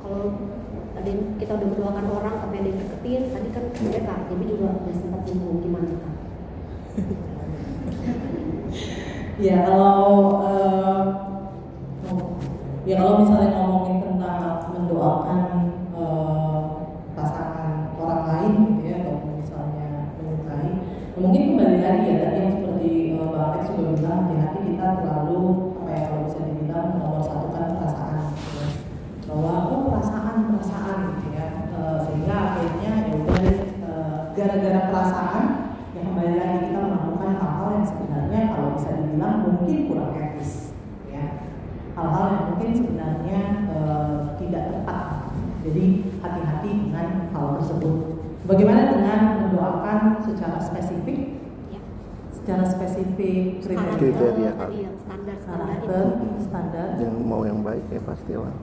kalau 0.05 0.53
tadi 0.93 1.13
kita 1.41 1.57
udah 1.57 1.69
mendoakan 1.73 2.07
orang 2.21 2.35
tapi 2.45 2.55
ada 2.61 2.69
yang 2.69 2.79
deketin, 2.85 3.23
tadi 3.33 3.49
kan 3.49 3.65
kak 3.81 4.29
Debbie 4.29 4.53
juga 4.53 4.77
udah 4.77 4.93
sempat 4.93 5.25
singgung 5.25 5.65
gimana 5.65 5.89
kak? 5.89 6.15
Ya 9.41 9.65
kalau 9.69 10.41
eh, 10.49 11.05
oh, 12.13 12.37
ya 12.85 12.95
kalau 13.01 13.13
misalnya 13.25 13.57
ngomongin 13.57 13.97
tentang 14.05 14.69
mendoakan 14.73 15.41
eh, 15.97 16.61
pasangan 17.17 17.89
orang 17.97 18.23
lain 18.29 18.53
gitu 18.69 18.85
ya 18.85 18.97
atau 19.01 19.33
misalnya 19.33 20.13
menyukai, 20.21 20.73
ya 20.85 21.19
mungkin 21.25 21.43
kembali 21.53 21.79
lagi 21.81 22.05
ya 22.05 22.17
tadi 22.21 22.39
yang 22.45 22.56
hati-hati 24.23 24.59
kita 24.73 24.87
terlalu 25.05 25.43
apa 25.83 25.89
ya 25.93 26.01
kalau 26.09 26.23
bisa 26.29 26.41
dibilang 26.47 26.89
nomor 26.97 27.21
satu 27.21 27.49
kan 27.53 27.77
perasaan 27.77 28.17
gitu 28.33 28.51
ya. 28.57 28.69
bahwa 29.29 29.55
oh 29.69 29.81
perasaan 29.91 30.37
perasaan 30.57 30.99
gitu 31.17 31.29
ya 31.37 31.47
Eh, 31.77 31.99
sehingga 32.03 32.35
akhirnya 32.35 32.93
ya 33.05 33.21
eh, 33.21 34.19
gara-gara 34.33 34.81
perasaan 34.89 35.45
yang 35.93 36.05
kembali 36.09 36.35
lagi 36.35 36.59
kita 36.67 36.79
melakukan 36.83 37.33
hal-hal 37.37 37.69
yang 37.77 37.87
sebenarnya 37.87 38.41
kalau 38.49 38.69
bisa 38.75 38.91
dibilang 38.97 39.37
mungkin 39.45 39.79
kurang 39.87 40.13
etis 40.17 40.73
ya 41.13 41.47
hal-hal 41.95 42.25
yang 42.33 42.45
mungkin 42.49 42.71
sebenarnya 42.75 43.41
eh, 43.71 44.15
tidak 44.41 44.65
tepat 44.73 45.03
jadi 45.69 45.85
hati-hati 46.25 46.71
dengan 46.89 47.07
hal 47.37 47.47
tersebut 47.61 47.95
bagaimana 48.49 48.83
dengan 48.97 49.21
mendoakan 49.47 49.99
secara 50.25 50.57
spesifik 50.57 51.19
Ya. 51.19 51.26
Secara 52.47 52.63
spesifik 52.63 53.59
Standar, 53.59 53.99
Kriteria. 53.99 54.47
eh, 54.47 54.55
tadi 54.55 54.79
yang 54.87 54.95
standar 55.03 55.37
karakter 55.43 56.05
standar 56.39 56.87
yang 56.95 57.15
mau 57.27 57.43
yang 57.43 57.59
baik 57.59 57.83
ya 57.91 57.99
pastilah. 58.07 58.55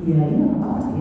iya 0.00 0.24
ini 0.24 0.36
nggak 0.40 0.56
apa-apa 0.56 0.80
sih 0.80 0.92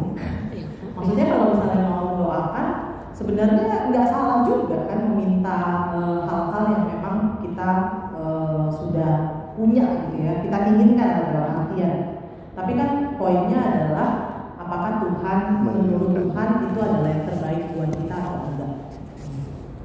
Iya. 0.52 0.68
Maksudnya 0.94 1.26
kalau 1.32 1.46
misalnya 1.56 1.86
mau 1.88 2.04
mendoakan, 2.12 2.68
sebenarnya 3.16 3.76
nggak 3.88 4.08
salah 4.12 4.44
juga 4.44 4.78
kan 4.86 5.00
meminta 5.16 5.58
eh, 5.96 6.20
hal-hal 6.28 6.64
yang 6.70 6.84
memang 6.92 7.18
kita 7.40 7.70
eh, 8.20 8.66
sudah 8.68 9.14
punya 9.56 9.86
gitu 10.04 10.18
ya, 10.20 10.34
kita 10.44 10.58
inginkan 10.76 11.32
dalam 11.32 11.52
artian. 11.56 11.96
Tapi 12.52 12.72
kan 12.76 12.90
poinnya 13.16 13.60
adalah 13.64 14.10
apakah 14.60 15.08
Tuhan 15.08 15.40
menurut 15.64 16.12
Tuhan 16.20 16.50
itu 16.68 16.80
adalah 16.84 17.10
yang 17.10 17.26
terbaik 17.32 17.64
buat 17.74 17.90
kita 17.96 18.16
atau 18.20 18.40
enggak. 18.52 18.72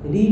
Jadi 0.03 0.25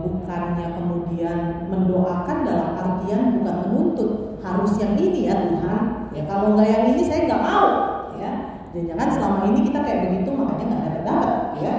bukannya 0.00 0.66
kemudian 0.76 1.38
mendoakan 1.68 2.38
dalam 2.44 2.68
artian 2.76 3.40
bukan 3.40 3.54
menuntut 3.68 4.10
harus 4.40 4.72
yang 4.80 4.94
ini 4.96 5.28
ya 5.28 5.34
Tuhan. 5.36 5.82
Ya 6.14 6.22
kalau 6.30 6.54
nggak 6.54 6.68
yang 6.68 6.84
ini 6.94 7.02
saya 7.04 7.26
nggak 7.26 7.42
mau 7.42 7.68
ya. 8.16 8.32
Jangan-jangan 8.74 9.08
selama 9.14 9.38
ini 9.54 9.60
kita 9.70 9.78
kayak 9.82 10.00
begitu 10.08 10.30
makanya 10.34 10.64
nggak 10.66 10.82
dapat 10.84 11.02
dapat 11.04 11.32
ya. 11.60 11.74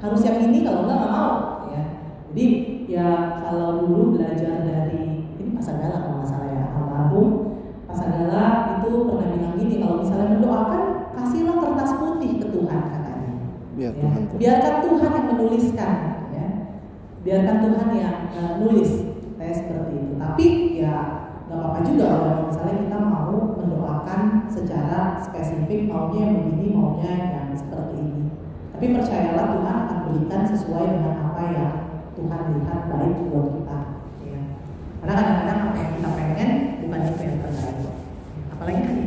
Harus 0.00 0.20
yang 0.24 0.38
ini 0.42 0.58
kalau 0.64 0.80
nggak 0.84 0.96
nggak 1.00 1.12
mau 1.12 1.32
ya. 1.72 1.82
Jadi 2.32 2.44
ya 2.88 3.08
kalau 3.40 3.68
dulu 3.84 4.18
belajar 4.18 4.52
dari 4.62 5.24
ini 5.40 5.50
Pak 5.56 5.64
Sagala 5.64 5.96
kalau 6.04 6.16
nggak 6.20 6.30
salah 6.30 6.48
ya 6.52 6.64
almarhum 6.76 7.28
Pak 7.88 7.96
Sagala 7.96 8.44
itu 8.78 8.90
pernah 9.08 9.28
bilang 9.32 9.54
gini 9.56 9.74
kalau 9.80 9.96
misalnya 10.04 10.28
mendoakan 10.36 10.82
kasihlah 11.16 11.56
kertas 11.62 11.90
putih 11.96 12.32
ke 12.42 12.46
Tuhan 12.52 12.80
katanya. 12.92 13.32
Biar 13.74 13.90
Ya, 13.90 13.90
Tuhan 13.98 14.20
tuh. 14.30 14.36
biarkan 14.38 14.74
Tuhan 14.86 15.10
yang 15.10 15.26
menuliskan 15.34 15.92
ya 15.98 16.13
biarkan 17.24 17.56
Tuhan 17.64 17.88
yang 17.96 18.18
eh, 18.36 18.52
nulis 18.60 18.90
kayak 19.40 19.56
seperti 19.56 19.92
itu. 19.96 20.12
Tapi 20.20 20.46
ya 20.78 20.96
nggak 21.48 21.56
apa-apa 21.58 21.78
juga 21.88 22.04
kalau 22.08 22.30
misalnya 22.48 22.76
kita 22.84 22.98
mau 23.00 23.36
mendoakan 23.56 24.22
secara 24.52 25.20
spesifik 25.20 25.88
maunya 25.88 26.20
yang 26.28 26.36
begini 26.44 26.68
maunya 26.76 27.12
yang 27.32 27.48
seperti 27.56 27.96
ini. 27.96 28.22
Tapi 28.76 28.84
percayalah 28.92 29.46
Tuhan 29.56 29.76
akan 29.88 29.98
berikan 30.08 30.42
sesuai 30.52 30.84
dengan 30.84 31.14
apa 31.32 31.42
yang 31.48 31.72
Tuhan 32.14 32.40
lihat 32.60 32.80
baik 32.92 33.16
buat 33.32 33.48
kita. 33.58 33.80
Ya. 34.24 34.40
karena 35.04 35.12
kadang-kadang 35.20 35.58
apa 35.68 35.76
yang 35.76 35.90
kita 35.96 36.08
pengen 36.16 36.50
bukan 36.84 37.00
itu 37.04 37.22
yang 37.24 37.38
terbaik. 37.44 37.78
Apalagi 38.52 38.80
tadi 38.84 39.02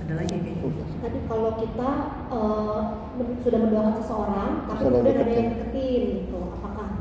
ada 0.00 0.12
lagi 0.18 0.34
kayak 0.42 0.56
gitu? 0.58 0.82
Tapi 1.00 1.18
kalau 1.26 1.50
kita 1.58 1.90
men- 3.18 3.38
sudah 3.40 3.58
mendoakan 3.62 3.94
seseorang, 3.98 4.50
tapi 4.68 4.80
Sudah 4.82 4.90
kemudian 5.00 5.16
ada 5.16 5.32
yang 5.32 5.48
deketin, 5.54 6.02
gitu, 6.22 6.40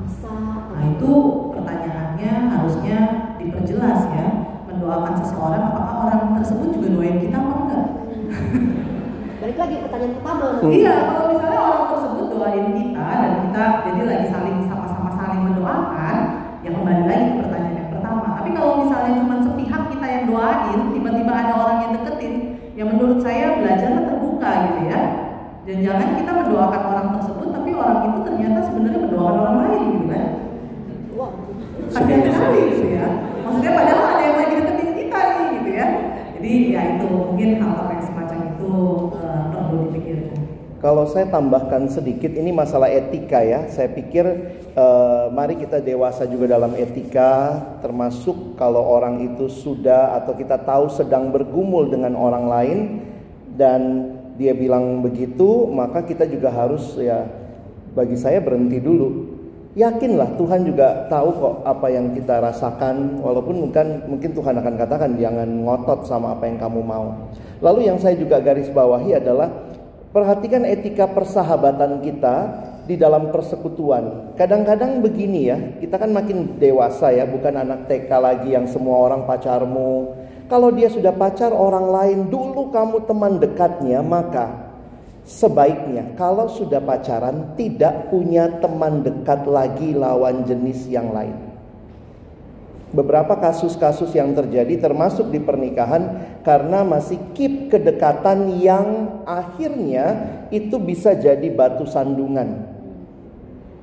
bisa? 0.09 0.33
Nah 0.73 0.83
itu 0.89 1.11
pertanyaannya 1.53 2.31
harusnya 2.49 2.97
diperjelas 3.37 4.01
ya 4.09 4.27
mendoakan 4.65 5.13
seseorang 5.21 5.63
apakah 5.69 5.95
orang 6.09 6.21
tersebut 6.41 6.67
juga 6.73 6.87
doain 6.97 7.17
kita 7.21 7.37
apa 7.37 7.53
enggak? 7.61 7.85
Balik 9.39 9.57
lagi 9.61 9.75
pertanyaan 9.85 10.13
pertama. 10.17 10.45
Hmm. 10.57 10.71
Iya 10.73 10.95
kalau 11.13 11.25
misalnya 11.31 11.59
orang 11.61 11.85
tersebut 11.93 12.25
doain 12.33 12.67
kita 12.73 13.05
dan 13.05 13.33
kita 13.45 13.63
jadi 13.85 14.01
lagi 14.09 14.27
saling 14.33 14.57
sama-sama 14.65 15.09
saling 15.13 15.41
mendoakan 15.45 16.15
ya 16.65 16.69
kembali 16.73 17.03
lagi 17.05 17.25
ke 17.29 17.35
pertanyaan 17.45 17.77
yang 17.77 17.91
pertama. 17.93 18.25
Tapi 18.41 18.49
kalau 18.57 18.71
misalnya 18.83 19.11
cuma 19.21 19.35
sepihak 19.45 19.83
kita 19.93 20.07
yang 20.09 20.23
doain 20.25 20.79
tiba-tiba 20.91 21.31
ada 21.31 21.53
orang 21.53 21.77
yang 21.85 21.91
deketin 22.01 22.33
ya 22.73 22.83
menurut 22.83 23.19
saya 23.21 23.61
belajarlah 23.61 24.03
terbuka 24.09 24.51
ya. 24.89 25.28
Dan 25.69 25.85
jangan 25.85 26.17
kita 26.17 26.31
mendoakan 26.33 26.81
orang 26.81 27.07
tersebut, 27.21 27.47
tapi 27.53 27.69
orang 27.77 27.97
itu 28.09 28.19
ternyata 28.25 28.57
sebenarnya 28.65 28.99
mendoakan 29.05 29.37
orang 29.37 29.57
lain 29.61 29.81
gitu 29.85 30.05
kan. 30.09 30.29
Kasihan 31.93 32.21
sekali 32.25 32.59
gitu 32.73 32.85
ya. 32.89 33.07
Maksudnya 33.45 33.71
padahal 33.77 34.01
ada 34.01 34.23
yang 34.25 34.37
lagi 34.41 34.53
deketin 34.57 34.89
kita 34.97 35.19
nih 35.21 35.45
gitu 35.53 35.69
ya. 35.69 35.87
Jadi 36.33 36.53
ya 36.73 36.81
itu 36.97 37.05
mungkin 37.05 37.49
hal-hal 37.61 37.87
yang 37.93 38.01
semacam 38.01 38.39
itu 38.49 38.73
uh, 39.13 39.45
perlu 39.53 39.77
dipikirkan. 39.93 40.37
Kalau 40.81 41.05
saya 41.05 41.25
tambahkan 41.29 41.83
sedikit, 41.85 42.33
ini 42.33 42.49
masalah 42.49 42.89
etika 42.89 43.45
ya. 43.45 43.69
Saya 43.69 43.91
pikir 43.91 44.25
eh, 44.73 45.25
mari 45.27 45.59
kita 45.59 45.83
dewasa 45.83 46.23
juga 46.23 46.55
dalam 46.55 46.71
etika, 46.71 47.59
termasuk 47.83 48.55
kalau 48.55 48.79
orang 48.79 49.19
itu 49.27 49.51
sudah 49.51 50.15
atau 50.23 50.39
kita 50.39 50.55
tahu 50.63 50.87
sedang 50.87 51.35
bergumul 51.35 51.91
dengan 51.91 52.15
orang 52.15 52.45
lain 52.47 52.79
dan 53.59 54.15
dia 54.39 54.55
bilang 54.55 55.03
begitu, 55.03 55.67
maka 55.67 56.07
kita 56.07 56.23
juga 56.23 56.47
harus 56.47 56.95
ya 56.95 57.27
bagi 57.91 58.15
saya 58.15 58.39
berhenti 58.39 58.79
dulu. 58.79 59.35
Yakinlah 59.75 60.39
Tuhan 60.39 60.65
juga 60.65 61.11
tahu 61.11 61.29
kok 61.35 61.55
apa 61.67 61.87
yang 61.91 62.15
kita 62.15 62.39
rasakan, 62.39 63.19
walaupun 63.19 63.67
mungkin 63.67 64.07
mungkin 64.07 64.31
Tuhan 64.31 64.55
akan 64.57 64.75
katakan 64.79 65.19
jangan 65.19 65.49
ngotot 65.67 66.07
sama 66.07 66.33
apa 66.39 66.47
yang 66.47 66.57
kamu 66.57 66.81
mau. 66.81 67.29
Lalu 67.59 67.91
yang 67.91 67.99
saya 67.99 68.15
juga 68.15 68.39
garis 68.39 68.71
bawahi 68.71 69.19
adalah 69.19 69.69
Perhatikan 70.09 70.65
etika 70.65 71.05
persahabatan 71.05 72.01
kita 72.01 72.35
di 72.89 72.97
dalam 72.97 73.29
persekutuan. 73.29 74.33
Kadang-kadang 74.33 75.05
begini 75.05 75.45
ya, 75.45 75.57
kita 75.77 76.01
kan 76.01 76.09
makin 76.09 76.57
dewasa 76.57 77.13
ya, 77.13 77.29
bukan 77.29 77.53
anak 77.61 77.85
TK 77.85 78.09
lagi 78.17 78.57
yang 78.57 78.65
semua 78.65 79.05
orang 79.05 79.29
pacarmu. 79.29 80.17
Kalau 80.49 80.73
dia 80.73 80.89
sudah 80.89 81.13
pacar 81.13 81.53
orang 81.53 81.87
lain, 81.93 82.19
dulu 82.33 82.73
kamu 82.73 83.05
teman 83.05 83.37
dekatnya, 83.37 84.01
maka 84.01 84.73
sebaiknya 85.29 86.17
kalau 86.17 86.49
sudah 86.49 86.81
pacaran 86.81 87.53
tidak 87.53 88.09
punya 88.09 88.49
teman 88.57 89.05
dekat 89.05 89.45
lagi 89.45 89.93
lawan 89.93 90.41
jenis 90.41 90.89
yang 90.89 91.13
lain 91.13 91.49
beberapa 92.89 93.37
kasus-kasus 93.37 94.09
yang 94.17 94.33
terjadi 94.33 94.89
termasuk 94.89 95.29
di 95.29 95.37
pernikahan 95.37 96.25
karena 96.41 96.81
masih 96.81 97.21
keep 97.37 97.69
kedekatan 97.69 98.57
yang 98.57 99.21
akhirnya 99.29 100.05
itu 100.49 100.81
bisa 100.81 101.13
jadi 101.13 101.45
batu 101.53 101.85
sandungan. 101.85 102.65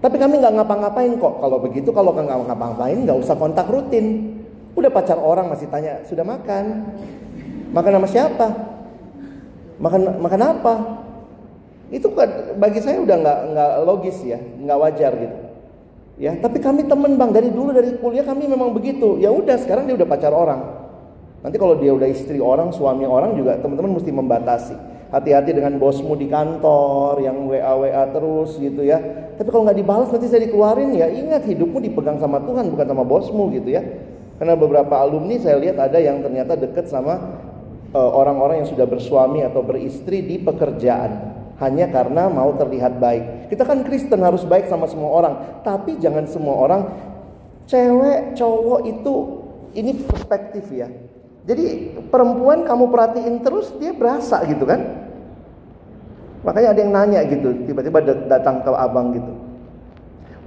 Tapi 0.02 0.16
kami 0.18 0.38
nggak 0.42 0.54
ngapa-ngapain 0.60 1.14
kok. 1.18 1.34
Kalau 1.38 1.58
begitu 1.62 1.90
kalau 1.94 2.12
nggak 2.14 2.50
ngapa-ngapain 2.50 2.98
nggak 3.06 3.18
usah 3.22 3.38
kontak 3.38 3.70
rutin. 3.70 4.35
Udah 4.76 4.92
pacar 4.92 5.16
orang 5.16 5.48
masih 5.48 5.72
tanya 5.72 6.04
sudah 6.04 6.20
makan, 6.20 6.92
makan 7.72 7.92
sama 7.96 8.08
siapa, 8.12 8.46
makan 9.80 10.20
makan 10.20 10.40
apa? 10.44 10.74
Itu 11.88 12.12
bagi 12.60 12.84
saya 12.84 13.00
udah 13.00 13.16
nggak 13.16 13.38
nggak 13.56 13.72
logis 13.88 14.20
ya, 14.20 14.36
nggak 14.36 14.78
wajar 14.78 15.12
gitu. 15.16 15.36
Ya, 16.16 16.32
tapi 16.32 16.64
kami 16.64 16.88
temen 16.88 17.20
bang 17.20 17.28
dari 17.28 17.52
dulu 17.52 17.76
dari 17.76 17.92
kuliah 18.00 18.24
kami 18.24 18.48
memang 18.48 18.72
begitu. 18.72 19.20
Ya 19.20 19.28
udah 19.28 19.60
sekarang 19.60 19.84
dia 19.84 19.96
udah 19.96 20.08
pacar 20.08 20.32
orang. 20.32 20.60
Nanti 21.44 21.56
kalau 21.60 21.76
dia 21.76 21.92
udah 21.92 22.08
istri 22.08 22.40
orang, 22.40 22.72
suami 22.72 23.04
orang 23.04 23.36
juga 23.36 23.60
teman-teman 23.60 24.00
mesti 24.00 24.10
membatasi. 24.12 24.74
Hati-hati 25.12 25.54
dengan 25.54 25.78
bosmu 25.78 26.18
di 26.18 26.26
kantor 26.26 27.22
yang 27.22 27.46
WA 27.46 27.72
WA 27.78 28.04
terus 28.10 28.58
gitu 28.58 28.82
ya. 28.82 28.98
Tapi 29.38 29.48
kalau 29.52 29.68
nggak 29.68 29.78
dibalas 29.78 30.08
nanti 30.10 30.26
saya 30.26 30.42
dikeluarin 30.48 30.96
ya 30.96 31.06
ingat 31.06 31.46
hidupmu 31.46 31.78
dipegang 31.84 32.18
sama 32.18 32.42
Tuhan 32.42 32.66
bukan 32.72 32.86
sama 32.88 33.04
bosmu 33.06 33.52
gitu 33.52 33.70
ya. 33.70 33.84
Karena 34.36 34.52
beberapa 34.52 35.00
alumni 35.00 35.40
saya 35.40 35.56
lihat 35.56 35.80
ada 35.80 35.96
yang 35.96 36.20
ternyata 36.20 36.60
deket 36.60 36.92
sama 36.92 37.40
eh, 37.92 38.10
orang-orang 38.12 38.56
uh, 38.56 38.60
yang 38.64 38.68
sudah 38.68 38.84
bersuami 38.84 39.40
atau 39.40 39.64
beristri 39.64 40.20
di 40.20 40.36
pekerjaan 40.36 41.36
hanya 41.56 41.88
karena 41.88 42.28
mau 42.28 42.52
terlihat 42.52 43.00
baik. 43.00 43.48
Kita 43.48 43.64
kan 43.64 43.80
Kristen 43.88 44.20
harus 44.20 44.44
baik 44.44 44.68
sama 44.68 44.84
semua 44.84 45.08
orang, 45.08 45.34
tapi 45.64 45.96
jangan 45.96 46.28
semua 46.28 46.54
orang 46.60 46.82
cewek, 47.64 48.36
cowok 48.36 48.80
itu 48.84 49.14
ini 49.72 49.92
perspektif 50.04 50.68
ya. 50.68 50.88
Jadi 51.46 51.96
perempuan 52.12 52.66
kamu 52.66 52.90
perhatiin 52.92 53.40
terus 53.40 53.72
dia 53.80 53.96
berasa 53.96 54.42
gitu 54.44 54.68
kan. 54.68 55.08
Makanya 56.44 56.76
ada 56.76 56.80
yang 56.84 56.92
nanya 56.92 57.20
gitu, 57.24 57.64
tiba-tiba 57.64 58.04
datang 58.28 58.60
ke 58.60 58.70
abang 58.70 59.16
gitu. 59.16 59.32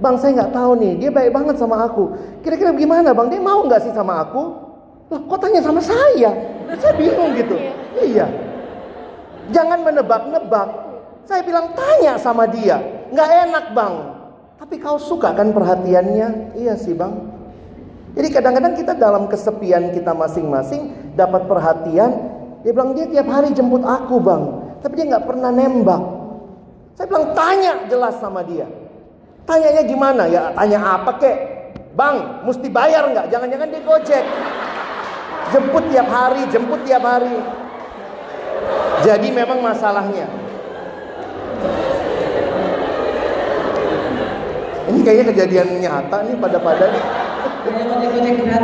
Bang 0.00 0.16
saya 0.16 0.32
nggak 0.32 0.56
tahu 0.56 0.80
nih, 0.80 0.92
dia 0.96 1.10
baik 1.12 1.30
banget 1.36 1.60
sama 1.60 1.84
aku. 1.84 2.16
Kira-kira 2.40 2.72
gimana 2.72 3.12
bang? 3.12 3.28
Dia 3.28 3.40
mau 3.44 3.60
nggak 3.68 3.84
sih 3.84 3.92
sama 3.92 4.24
aku? 4.24 4.42
Lah 5.12 5.20
kok 5.20 5.38
tanya 5.44 5.60
sama 5.60 5.84
saya? 5.84 6.32
Saya 6.80 6.92
bingung 6.96 7.36
gitu. 7.36 7.52
Iya. 8.00 8.24
Jangan 9.52 9.84
menebak-nebak. 9.84 10.68
Saya 11.28 11.44
bilang 11.44 11.76
tanya 11.76 12.16
sama 12.16 12.48
dia, 12.48 12.80
nggak 13.12 13.28
enak 13.44 13.64
bang. 13.76 13.94
Tapi 14.56 14.74
kau 14.80 14.96
suka 14.96 15.36
kan 15.36 15.52
perhatiannya? 15.52 16.56
Iya 16.56 16.80
sih 16.80 16.96
bang. 16.96 17.12
Jadi 18.16 18.28
kadang-kadang 18.32 18.74
kita 18.74 18.96
dalam 18.96 19.28
kesepian 19.28 19.92
kita 19.92 20.16
masing-masing 20.16 21.12
dapat 21.12 21.44
perhatian. 21.44 22.10
Dia 22.64 22.72
bilang 22.72 22.96
dia 22.96 23.04
tiap 23.04 23.28
hari 23.28 23.52
jemput 23.52 23.84
aku 23.84 24.16
bang, 24.16 24.42
tapi 24.80 24.96
dia 24.96 25.06
nggak 25.12 25.28
pernah 25.28 25.52
nembak. 25.52 26.02
Saya 26.96 27.06
bilang 27.06 27.26
tanya 27.36 27.72
jelas 27.84 28.16
sama 28.16 28.40
dia. 28.48 28.79
Tanyanya 29.50 29.82
gimana 29.82 30.30
ya? 30.30 30.54
Tanya 30.54 30.78
apa 30.78 31.18
kek? 31.18 31.36
Bang, 31.98 32.46
mesti 32.46 32.70
bayar 32.70 33.10
nggak? 33.10 33.34
Jangan-jangan 33.34 33.66
dia 33.66 33.82
gojek. 33.82 34.24
Jemput 35.50 35.84
tiap 35.90 36.06
hari, 36.06 36.46
jemput 36.54 36.78
tiap 36.86 37.02
hari. 37.02 37.34
Jadi 39.02 39.32
memang 39.32 39.64
masalahnya 39.64 40.28
Ini 44.90 45.00
kayaknya 45.06 45.26
kejadian 45.32 45.68
nyata 45.80 46.18
nih 46.26 46.34
pada-pada 46.38 46.84
nih. 46.90 47.04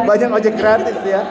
Banyak 0.06 0.30
ojek 0.38 0.54
gratis 0.54 0.98
ya. 1.02 1.22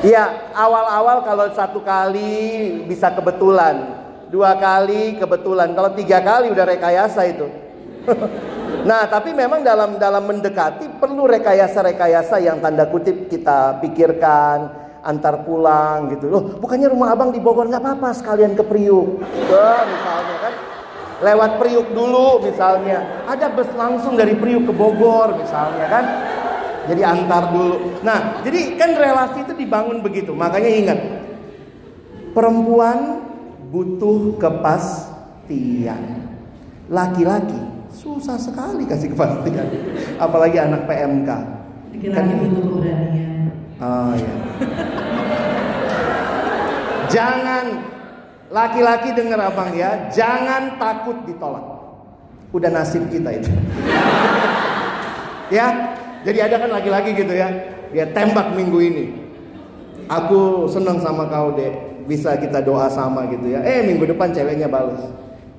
Iya, 0.00 0.24
awal-awal 0.56 1.24
kalau 1.28 1.52
satu 1.52 1.84
kali 1.84 2.80
bisa 2.88 3.12
kebetulan, 3.12 4.00
dua 4.32 4.56
kali 4.56 5.20
kebetulan, 5.20 5.76
kalau 5.76 5.92
tiga 5.92 6.24
kali 6.24 6.48
udah 6.48 6.64
rekayasa 6.64 7.28
itu. 7.28 7.69
nah, 8.88 9.06
tapi 9.06 9.36
memang 9.36 9.60
dalam 9.60 10.00
dalam 10.00 10.24
mendekati 10.24 11.00
perlu 11.00 11.28
rekayasa-rekayasa 11.28 12.40
yang 12.40 12.58
tanda 12.64 12.88
kutip 12.88 13.28
kita 13.28 13.78
pikirkan, 13.84 14.80
antar 15.04 15.44
pulang 15.44 16.12
gitu. 16.12 16.28
Loh 16.28 16.42
bukannya 16.60 16.88
rumah 16.92 17.12
abang 17.12 17.32
di 17.32 17.40
Bogor 17.40 17.68
nggak 17.68 17.82
apa-apa 17.82 18.10
sekalian 18.16 18.52
ke 18.56 18.64
Priuk? 18.64 19.20
Wah, 19.48 19.82
misalnya 19.88 20.36
kan. 20.40 20.54
Lewat 21.20 21.50
Priuk 21.60 21.88
dulu 21.92 22.40
misalnya. 22.44 23.24
Ada 23.28 23.52
bus 23.52 23.68
langsung 23.76 24.16
dari 24.16 24.36
Priuk 24.36 24.68
ke 24.68 24.72
Bogor 24.72 25.36
misalnya 25.36 25.86
kan. 25.88 26.04
Jadi 26.88 27.02
antar 27.04 27.52
dulu. 27.52 28.00
Nah 28.00 28.40
jadi 28.40 28.76
kan 28.80 28.96
relasi 28.96 29.44
itu 29.44 29.52
dibangun 29.52 30.00
begitu. 30.00 30.32
Makanya 30.32 30.70
ingat 30.72 30.98
perempuan 32.32 33.20
butuh 33.68 34.40
kepastian. 34.40 36.24
Laki-laki 36.90 37.69
susah 38.00 38.40
sekali 38.40 38.88
kasih 38.88 39.12
kepastian 39.12 39.68
apalagi 40.16 40.56
anak 40.56 40.88
PMK 40.88 41.30
kan 42.16 42.24
butuh 42.40 42.62
keberanian 42.64 43.30
Oh 43.80 44.12
ya. 44.12 44.34
jangan 47.08 47.64
laki-laki 48.52 49.16
dengar 49.16 49.40
abang 49.40 49.72
ya, 49.72 50.12
jangan 50.12 50.76
takut 50.76 51.16
ditolak. 51.24 51.64
Udah 52.52 52.68
nasib 52.68 53.08
kita 53.08 53.40
itu. 53.40 53.48
ya, 55.56 55.96
jadi 56.28 56.38
ada 56.44 56.60
kan 56.60 56.70
laki-laki 56.76 57.16
gitu 57.16 57.32
ya, 57.32 57.48
dia 57.88 58.04
tembak 58.12 58.52
minggu 58.52 58.78
ini. 58.84 59.04
Aku 60.12 60.68
seneng 60.68 61.00
sama 61.00 61.30
kau 61.32 61.56
deh, 61.56 62.04
bisa 62.04 62.36
kita 62.36 62.60
doa 62.60 62.92
sama 62.92 63.32
gitu 63.32 63.48
ya. 63.48 63.64
Eh 63.64 63.80
minggu 63.88 64.12
depan 64.12 64.28
ceweknya 64.28 64.68
balas. 64.68 65.00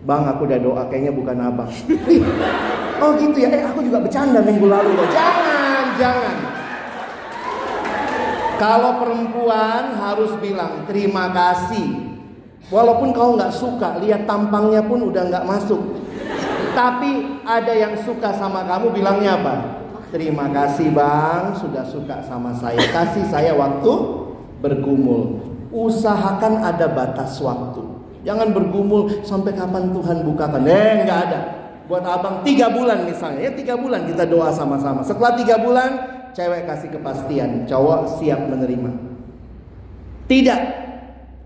Bang 0.01 0.25
aku 0.25 0.49
udah 0.49 0.57
doa 0.57 0.83
kayaknya 0.89 1.13
bukan 1.13 1.37
abang. 1.37 1.69
oh 3.05 3.11
gitu 3.21 3.37
ya, 3.37 3.53
eh 3.53 3.61
aku 3.61 3.85
juga 3.85 4.01
bercanda 4.01 4.41
minggu 4.41 4.65
lalu 4.65 4.97
loh. 4.97 5.07
Jangan, 5.13 5.85
jangan. 6.01 6.35
Kalau 8.57 9.01
perempuan 9.01 9.97
harus 9.97 10.33
bilang 10.41 10.85
terima 10.89 11.29
kasih. 11.29 12.13
Walaupun 12.69 13.11
kau 13.11 13.35
nggak 13.35 13.53
suka, 13.53 13.99
lihat 13.99 14.25
tampangnya 14.25 14.85
pun 14.85 15.05
udah 15.05 15.27
nggak 15.27 15.45
masuk. 15.49 15.81
Tapi 16.71 17.41
ada 17.43 17.73
yang 17.75 17.99
suka 18.01 18.31
sama 18.37 18.63
kamu 18.63 18.95
bilangnya 18.95 19.35
apa? 19.37 19.55
Terima 20.13 20.47
kasih 20.47 20.93
bang, 20.95 21.51
sudah 21.59 21.83
suka 21.83 22.23
sama 22.23 22.55
saya. 22.55 22.79
Kasih 22.95 23.27
saya 23.27 23.51
waktu 23.53 23.91
bergumul. 24.63 25.41
Usahakan 25.71 26.63
ada 26.63 26.87
batas 26.87 27.35
waktu. 27.43 27.90
Jangan 28.21 28.53
bergumul 28.53 29.25
sampai 29.25 29.57
kapan 29.57 29.89
Tuhan 29.89 30.17
bukakan. 30.25 30.61
Eh 30.69 31.05
nggak 31.05 31.19
ada. 31.29 31.39
Buat 31.89 32.05
abang 32.07 32.35
tiga 32.45 32.71
bulan 32.71 33.03
misalnya, 33.03 33.49
ya 33.49 33.51
tiga 33.51 33.75
bulan 33.75 34.07
kita 34.07 34.23
doa 34.23 34.53
sama-sama. 34.53 35.03
Setelah 35.03 35.35
tiga 35.35 35.59
bulan 35.59 35.89
cewek 36.31 36.63
kasih 36.63 36.89
kepastian, 36.93 37.67
cowok 37.67 38.21
siap 38.21 38.47
menerima. 38.47 38.91
Tidak. 40.29 40.61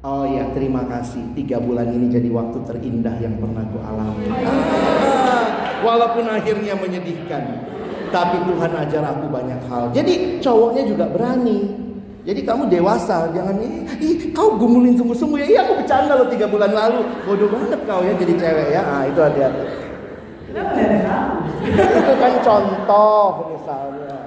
Oh 0.06 0.22
ya, 0.30 0.46
terima 0.54 0.86
kasih. 0.86 1.34
Tiga 1.34 1.58
bulan 1.58 1.90
ini 1.90 2.14
jadi 2.14 2.30
waktu 2.30 2.62
terindah 2.62 3.18
yang 3.18 3.42
pernah 3.42 3.66
ku 3.74 3.82
alami. 3.82 4.30
Ah, 4.46 5.82
walaupun 5.82 6.30
akhirnya 6.30 6.78
menyedihkan, 6.78 7.66
tapi 8.14 8.38
Tuhan 8.46 8.72
ajar 8.86 9.02
aku 9.02 9.26
banyak 9.34 9.66
hal. 9.66 9.90
Jadi 9.98 10.38
cowoknya 10.46 10.86
juga 10.86 11.10
berani. 11.10 11.85
Jadi 12.26 12.42
kamu 12.42 12.74
dewasa, 12.74 13.30
jangan 13.38 13.62
ih, 13.62 13.86
ih 14.02 14.34
kau 14.34 14.58
gumulin 14.58 14.98
sungguh-sungguh 14.98 15.46
ya. 15.46 15.48
Iya 15.48 15.60
aku 15.70 15.74
bercanda 15.78 16.18
loh 16.18 16.26
tiga 16.26 16.50
bulan 16.50 16.74
lalu. 16.74 17.06
Bodoh 17.22 17.54
banget 17.54 17.86
kau 17.86 18.02
ya 18.02 18.18
jadi 18.18 18.34
cewek 18.34 18.68
ya. 18.74 18.82
Ah 18.82 19.06
itu 19.06 19.20
hati-hati. 19.22 19.62
Itu 21.70 22.14
kan 22.18 22.34
contoh 22.42 23.54
misalnya. 23.54 24.18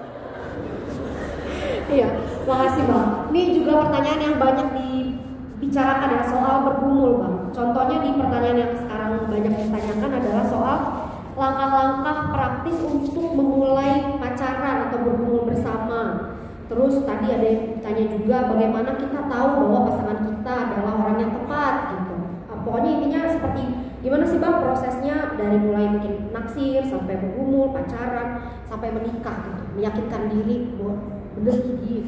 Iya, 1.91 2.09
makasih 2.47 2.83
bang. 2.87 3.09
Ini 3.35 3.41
juga 3.59 3.73
pertanyaan 3.83 4.21
yang 4.23 4.37
banyak 4.39 4.69
dibicarakan 4.79 6.09
ya 6.15 6.23
soal 6.31 6.57
bergumul 6.71 7.19
bang. 7.19 7.35
Contohnya 7.51 7.97
di 7.99 8.11
pertanyaan 8.15 8.59
yang 8.63 8.75
sekarang 8.79 9.13
banyak 9.27 9.53
ditanyakan 9.59 10.11
adalah 10.23 10.45
soal 10.47 10.79
langkah-langkah 11.35 12.19
praktis 12.31 12.79
untuk 12.87 13.27
memulai 13.35 14.23
pacaran 14.23 14.87
atau 14.87 14.99
bergumul 15.03 15.51
bersama. 15.51 16.01
Terus 16.69 17.01
tadi 17.09 17.27
ada 17.33 17.47
yang 17.49 17.81
tanya 17.81 18.05
juga 18.13 18.37
bagaimana 18.53 19.01
kita 19.01 19.25
tahu 19.25 19.49
bahwa 19.65 19.79
pasangan 19.89 20.21
kita 20.21 20.53
adalah 20.69 20.93
orang 21.01 21.17
yang 21.17 21.33
tepat 21.33 21.75
gitu. 21.97 22.17
Ah, 22.53 22.59
Pokoknya 22.61 22.91
intinya 23.01 23.21
seperti 23.25 23.63
gimana 24.05 24.25
sih 24.29 24.37
bang 24.37 24.57
prosesnya 24.61 25.17
dari 25.41 25.57
mulai 25.57 25.89
mungkin 25.89 26.29
naksir 26.29 26.85
sampai 26.85 27.17
bergumul, 27.25 27.73
pacaran, 27.73 28.53
sampai 28.69 28.93
menikah 28.93 29.37
gitu. 29.49 29.63
Meyakinkan 29.81 30.23
diri 30.29 30.57
bahwa 30.77 30.95
bener 31.41 31.57
gini. 31.57 32.05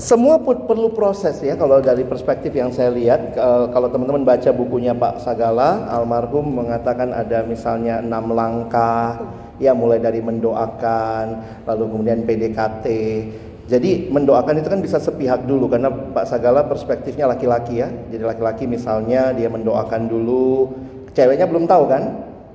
Semua 0.00 0.40
perlu 0.40 0.92
proses 0.96 1.44
ya 1.44 1.60
kalau 1.60 1.80
dari 1.84 2.08
perspektif 2.08 2.56
yang 2.56 2.72
saya 2.72 2.88
lihat 2.88 3.36
kalau 3.68 3.92
teman-teman 3.92 4.24
baca 4.24 4.48
bukunya 4.48 4.96
Pak 4.96 5.20
Sagala 5.20 5.92
almarhum 5.92 6.56
mengatakan 6.56 7.12
ada 7.12 7.44
misalnya 7.44 8.00
enam 8.00 8.32
langkah 8.32 9.20
ya 9.60 9.76
mulai 9.76 10.00
dari 10.00 10.24
mendoakan 10.24 11.24
lalu 11.68 11.84
kemudian 11.92 12.24
PDKT 12.24 12.86
jadi 13.70 14.10
mendoakan 14.10 14.58
itu 14.58 14.66
kan 14.66 14.82
bisa 14.82 14.98
sepihak 14.98 15.46
dulu 15.46 15.70
karena 15.70 15.94
Pak 15.94 16.26
Sagala 16.26 16.66
perspektifnya 16.66 17.30
laki-laki 17.30 17.78
ya. 17.78 17.86
Jadi 18.10 18.26
laki-laki 18.26 18.66
misalnya 18.66 19.30
dia 19.30 19.46
mendoakan 19.46 20.10
dulu 20.10 20.74
ceweknya 21.14 21.46
belum 21.46 21.70
tahu 21.70 21.86
kan 21.86 22.02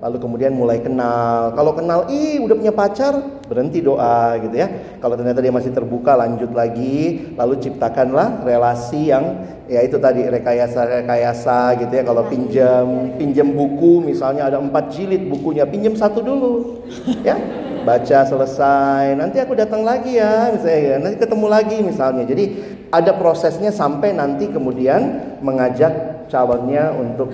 lalu 0.05 0.21
kemudian 0.21 0.53
mulai 0.53 0.77
kenal. 0.85 1.57
Kalau 1.57 1.73
kenal, 1.73 2.05
ih 2.13 2.37
udah 2.37 2.53
punya 2.53 2.69
pacar, 2.69 3.41
berhenti 3.49 3.81
doa 3.81 4.37
gitu 4.37 4.53
ya. 4.53 4.69
Kalau 5.01 5.17
ternyata 5.17 5.41
dia 5.41 5.49
masih 5.49 5.73
terbuka, 5.73 6.13
lanjut 6.13 6.53
lagi, 6.53 7.33
lalu 7.33 7.57
ciptakanlah 7.57 8.45
relasi 8.45 9.09
yang 9.09 9.41
ya 9.65 9.81
itu 9.81 9.97
tadi 9.97 10.29
rekayasa-rekayasa 10.29 11.81
gitu 11.81 11.89
ya. 11.89 12.05
Kalau 12.05 12.21
pinjam 12.29 13.17
pinjam 13.17 13.49
buku, 13.49 14.05
misalnya 14.05 14.45
ada 14.45 14.61
empat 14.61 14.93
jilid 14.93 15.25
bukunya, 15.25 15.65
pinjam 15.65 15.97
satu 15.97 16.21
dulu, 16.21 16.85
ya. 17.25 17.33
Baca 17.81 18.25
selesai, 18.29 19.17
nanti 19.17 19.41
aku 19.41 19.57
datang 19.57 19.81
lagi 19.81 20.21
ya, 20.21 20.53
misalnya 20.53 20.77
ya. 20.85 20.95
nanti 21.01 21.17
ketemu 21.17 21.45
lagi 21.49 21.77
misalnya. 21.81 22.29
Jadi 22.29 22.45
ada 22.93 23.13
prosesnya 23.17 23.73
sampai 23.73 24.13
nanti 24.13 24.49
kemudian 24.53 25.33
mengajak 25.41 26.25
calonnya 26.29 26.93
untuk 26.93 27.29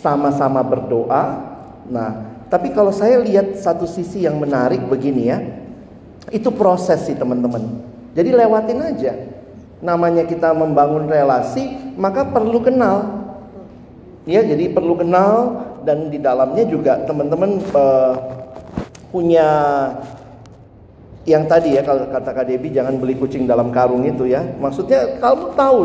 sama-sama 0.00 0.60
berdoa 0.60 1.55
Nah, 1.90 2.42
tapi 2.46 2.70
kalau 2.70 2.94
saya 2.94 3.18
lihat 3.22 3.58
satu 3.58 3.86
sisi 3.86 4.22
yang 4.22 4.38
menarik 4.38 4.82
begini 4.86 5.22
ya, 5.30 5.38
itu 6.30 6.50
proses 6.54 7.06
sih 7.06 7.14
teman-teman. 7.18 7.82
Jadi 8.14 8.30
lewatin 8.32 8.80
aja. 8.82 9.12
Namanya 9.82 10.24
kita 10.24 10.56
membangun 10.56 11.06
relasi, 11.06 11.94
maka 11.98 12.24
perlu 12.26 12.62
kenal. 12.62 13.26
Ya, 14.26 14.42
jadi 14.42 14.72
perlu 14.74 14.98
kenal 14.98 15.62
dan 15.86 16.10
di 16.10 16.18
dalamnya 16.18 16.66
juga 16.66 16.98
teman-teman 17.06 17.62
uh, 17.70 18.14
punya 19.14 19.46
yang 21.26 21.46
tadi 21.50 21.74
ya 21.74 21.82
kalau 21.82 22.06
kata 22.06 22.30
Kak 22.30 22.46
Debi 22.46 22.70
jangan 22.70 23.02
beli 23.02 23.18
kucing 23.18 23.46
dalam 23.46 23.74
karung 23.74 24.06
itu 24.06 24.26
ya. 24.26 24.42
Maksudnya 24.58 25.18
kamu 25.18 25.54
tahu 25.58 25.78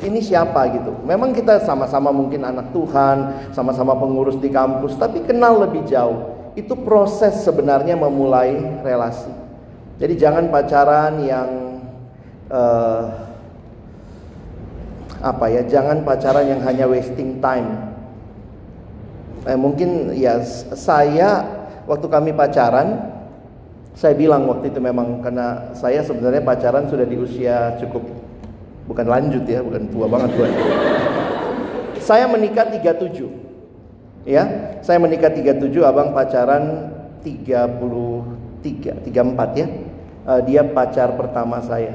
ini 0.00 0.20
siapa 0.24 0.64
gitu. 0.72 0.96
Memang 1.04 1.36
kita 1.36 1.60
sama-sama 1.64 2.08
mungkin 2.08 2.44
anak 2.44 2.72
Tuhan, 2.72 3.50
sama-sama 3.52 3.96
pengurus 3.96 4.36
di 4.40 4.48
kampus, 4.48 4.96
tapi 4.96 5.20
kenal 5.24 5.60
lebih 5.60 5.84
jauh. 5.84 6.52
Itu 6.56 6.74
proses 6.80 7.44
sebenarnya 7.44 7.94
memulai 7.94 8.80
relasi. 8.80 9.30
Jadi 10.00 10.14
jangan 10.16 10.48
pacaran 10.48 11.20
yang 11.20 11.48
uh, 12.48 13.02
apa 15.20 15.46
ya, 15.52 15.62
jangan 15.68 16.00
pacaran 16.00 16.48
yang 16.48 16.60
hanya 16.64 16.88
wasting 16.88 17.38
time. 17.44 17.92
Eh, 19.44 19.56
mungkin 19.56 20.16
ya 20.16 20.40
saya 20.76 21.44
waktu 21.84 22.06
kami 22.08 22.32
pacaran, 22.32 23.12
saya 23.92 24.16
bilang 24.16 24.48
waktu 24.48 24.72
itu 24.72 24.80
memang 24.80 25.20
karena 25.20 25.76
saya 25.76 26.00
sebenarnya 26.00 26.40
pacaran 26.40 26.88
sudah 26.88 27.04
di 27.04 27.16
usia 27.20 27.76
cukup 27.80 28.19
bukan 28.90 29.06
lanjut 29.06 29.46
ya, 29.46 29.62
bukan 29.62 29.86
tua 29.94 30.10
banget 30.10 30.34
tua. 30.34 30.50
saya 32.02 32.26
menikah 32.26 32.66
37. 32.66 34.26
Ya, 34.26 34.74
saya 34.82 34.98
menikah 34.98 35.30
37, 35.30 35.70
abang 35.86 36.10
pacaran 36.10 36.90
33, 37.22 39.06
34 39.06 39.62
ya. 39.62 39.66
Uh, 40.26 40.40
dia 40.42 40.66
pacar 40.66 41.14
pertama 41.14 41.62
saya. 41.62 41.94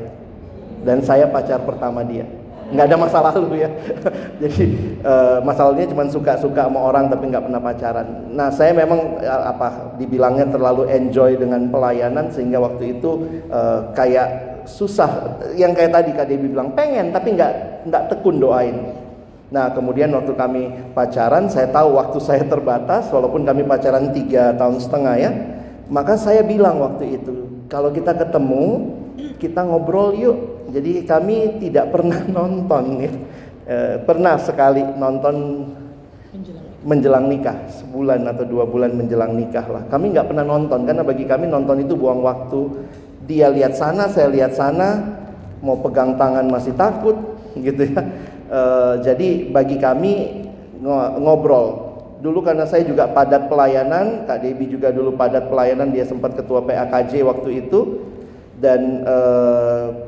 Dan 0.82 1.04
saya 1.04 1.28
pacar 1.30 1.62
pertama 1.68 2.02
dia. 2.02 2.26
Nggak 2.74 2.86
ada 2.90 2.98
masa 2.98 3.20
lalu 3.22 3.62
ya. 3.62 3.70
Jadi 4.42 4.64
uh, 5.06 5.38
masalahnya 5.46 5.86
cuma 5.94 6.10
suka-suka 6.10 6.66
sama 6.66 6.82
orang 6.82 7.14
tapi 7.14 7.30
nggak 7.30 7.46
pernah 7.46 7.62
pacaran. 7.62 8.08
Nah 8.34 8.50
saya 8.50 8.74
memang 8.74 9.22
uh, 9.22 9.44
apa 9.54 9.94
dibilangnya 10.02 10.50
terlalu 10.50 10.90
enjoy 10.90 11.38
dengan 11.38 11.70
pelayanan 11.70 12.34
sehingga 12.34 12.58
waktu 12.58 12.98
itu 12.98 13.22
uh, 13.54 13.94
kayak 13.94 14.45
susah. 14.68 15.42
Yang 15.58 15.72
kayak 15.82 15.92
tadi 15.96 16.10
Kak 16.14 16.28
Debbie 16.30 16.52
bilang 16.52 16.74
pengen 16.78 17.10
tapi 17.16 17.34
nggak 17.34 17.86
nggak 17.90 18.04
tekun 18.12 18.38
doain. 18.38 18.78
Nah 19.50 19.72
kemudian 19.72 20.12
waktu 20.12 20.34
kami 20.34 20.94
pacaran 20.98 21.48
saya 21.48 21.70
tahu 21.70 21.96
waktu 21.96 22.18
saya 22.20 22.44
terbatas 22.44 23.08
walaupun 23.14 23.46
kami 23.46 23.64
pacaran 23.64 24.10
tiga 24.12 24.58
tahun 24.58 24.82
setengah 24.82 25.16
ya 25.22 25.32
maka 25.86 26.18
saya 26.18 26.42
bilang 26.42 26.82
waktu 26.82 27.22
itu 27.22 27.66
kalau 27.70 27.94
kita 27.94 28.18
ketemu 28.18 28.96
kita 29.38 29.62
ngobrol 29.66 30.16
yuk. 30.16 30.38
Jadi 30.74 31.06
kami 31.06 31.62
tidak 31.62 31.94
pernah 31.94 32.20
nonton 32.42 32.84
ya. 33.06 33.12
E, 33.66 33.76
pernah 34.06 34.36
sekali 34.38 34.82
nonton 34.82 35.36
menjelang 36.86 37.26
nikah 37.26 37.66
sebulan 37.82 38.22
atau 38.30 38.46
dua 38.46 38.70
bulan 38.70 38.94
menjelang 38.94 39.34
nikah 39.34 39.66
lah. 39.66 39.84
Kami 39.90 40.14
nggak 40.14 40.30
pernah 40.30 40.46
nonton 40.46 40.86
karena 40.86 41.02
bagi 41.02 41.26
kami 41.26 41.50
nonton 41.50 41.82
itu 41.82 41.98
buang 41.98 42.22
waktu 42.22 42.62
dia 43.26 43.50
lihat 43.50 43.74
sana, 43.74 44.08
saya 44.10 44.30
lihat 44.30 44.54
sana, 44.54 45.18
mau 45.60 45.82
pegang 45.82 46.16
tangan 46.16 46.46
masih 46.50 46.74
takut, 46.78 47.18
gitu 47.66 47.90
ya. 47.90 48.02
E, 48.46 48.62
jadi 49.02 49.50
bagi 49.50 49.78
kami 49.82 50.46
ngobrol. 51.20 51.84
Dulu 52.22 52.42
karena 52.42 52.66
saya 52.66 52.86
juga 52.88 53.06
padat 53.12 53.52
pelayanan, 53.52 54.26
Kak 54.26 54.42
Debi 54.42 54.66
juga 54.70 54.90
dulu 54.90 55.14
padat 55.14 55.50
pelayanan, 55.50 55.94
dia 55.94 56.06
sempat 56.08 56.34
ketua 56.34 56.64
PAKJ 56.64 57.22
waktu 57.26 57.66
itu, 57.66 58.02
dan 58.62 59.04
e, 59.04 59.18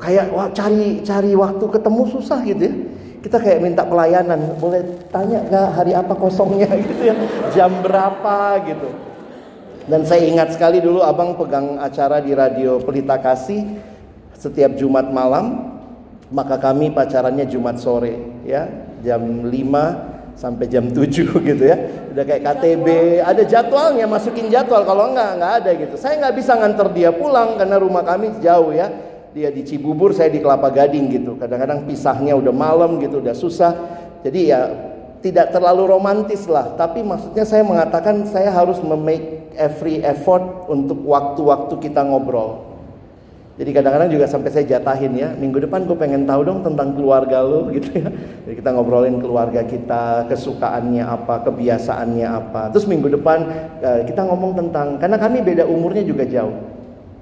kayak 0.02 0.26
wah 0.32 0.48
cari 0.54 1.02
cari 1.04 1.34
waktu 1.34 1.64
ketemu 1.68 2.02
susah 2.08 2.40
gitu 2.46 2.62
ya. 2.64 2.74
Kita 3.18 3.42
kayak 3.42 3.60
minta 3.66 3.82
pelayanan, 3.82 4.54
boleh 4.62 4.82
tanya 5.10 5.42
nggak 5.42 5.68
hari 5.74 5.92
apa 5.92 6.14
kosongnya 6.14 6.70
gitu 6.86 7.02
ya, 7.02 7.14
jam 7.50 7.70
berapa 7.82 8.62
gitu. 8.62 9.07
Dan 9.88 10.04
saya 10.04 10.28
ingat 10.28 10.52
sekali 10.52 10.84
dulu 10.84 11.00
abang 11.00 11.32
pegang 11.32 11.80
acara 11.80 12.20
di 12.20 12.36
radio 12.36 12.76
Pelita 12.76 13.16
Kasih 13.16 13.64
setiap 14.36 14.76
Jumat 14.76 15.08
malam, 15.08 15.80
maka 16.28 16.60
kami 16.60 16.92
pacarannya 16.92 17.48
Jumat 17.48 17.80
sore 17.80 18.44
ya, 18.44 18.68
jam 19.00 19.48
5 19.48 20.36
sampai 20.36 20.68
jam 20.68 20.92
7 20.92 21.08
gitu 21.48 21.64
ya. 21.64 21.76
Udah 22.12 22.20
kayak 22.20 22.42
KTB, 22.44 22.86
ada 23.24 23.42
jadwalnya, 23.48 24.04
masukin 24.04 24.52
jadwal. 24.52 24.84
Kalau 24.84 25.08
enggak, 25.08 25.40
enggak 25.40 25.52
ada 25.64 25.70
gitu. 25.72 25.94
Saya 25.96 26.20
nggak 26.20 26.34
bisa 26.36 26.52
nganter 26.60 26.88
dia 26.92 27.10
pulang 27.10 27.56
karena 27.56 27.76
rumah 27.80 28.04
kami 28.04 28.36
jauh 28.44 28.76
ya. 28.76 28.92
Dia 29.32 29.48
di 29.48 29.64
Cibubur, 29.64 30.12
saya 30.12 30.28
di 30.28 30.44
Kelapa 30.44 30.68
Gading 30.68 31.16
gitu. 31.16 31.32
Kadang-kadang 31.40 31.88
pisahnya 31.88 32.36
udah 32.36 32.52
malam 32.52 33.00
gitu, 33.00 33.24
udah 33.24 33.32
susah. 33.32 33.72
Jadi 34.20 34.52
ya 34.52 34.68
tidak 35.24 35.48
terlalu 35.50 35.96
romantis 35.96 36.44
lah. 36.44 36.76
Tapi 36.76 37.00
maksudnya 37.00 37.48
saya 37.48 37.64
mengatakan 37.64 38.28
saya 38.28 38.52
harus 38.52 38.78
memake 38.84 39.37
every 39.58 40.00
effort 40.06 40.70
untuk 40.70 41.02
waktu-waktu 41.02 41.74
kita 41.82 42.06
ngobrol. 42.06 42.68
Jadi 43.58 43.74
kadang-kadang 43.74 44.14
juga 44.14 44.30
sampai 44.30 44.54
saya 44.54 44.78
jatahin 44.78 45.18
ya, 45.18 45.34
minggu 45.34 45.58
depan 45.66 45.82
gue 45.82 45.98
pengen 45.98 46.30
tahu 46.30 46.46
dong 46.46 46.62
tentang 46.62 46.94
keluarga 46.94 47.42
lo 47.42 47.66
gitu 47.74 47.90
ya. 47.90 48.06
Jadi 48.46 48.54
kita 48.62 48.70
ngobrolin 48.70 49.18
keluarga 49.18 49.66
kita, 49.66 50.30
kesukaannya 50.30 51.02
apa, 51.02 51.42
kebiasaannya 51.42 52.28
apa. 52.30 52.70
Terus 52.70 52.86
minggu 52.86 53.18
depan 53.18 53.38
eh, 53.82 54.00
kita 54.06 54.30
ngomong 54.30 54.54
tentang, 54.54 55.02
karena 55.02 55.18
kami 55.18 55.42
beda 55.42 55.66
umurnya 55.66 56.06
juga 56.06 56.22
jauh. 56.22 56.54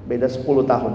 Beda 0.04 0.28
10 0.28 0.44
tahun. 0.44 0.94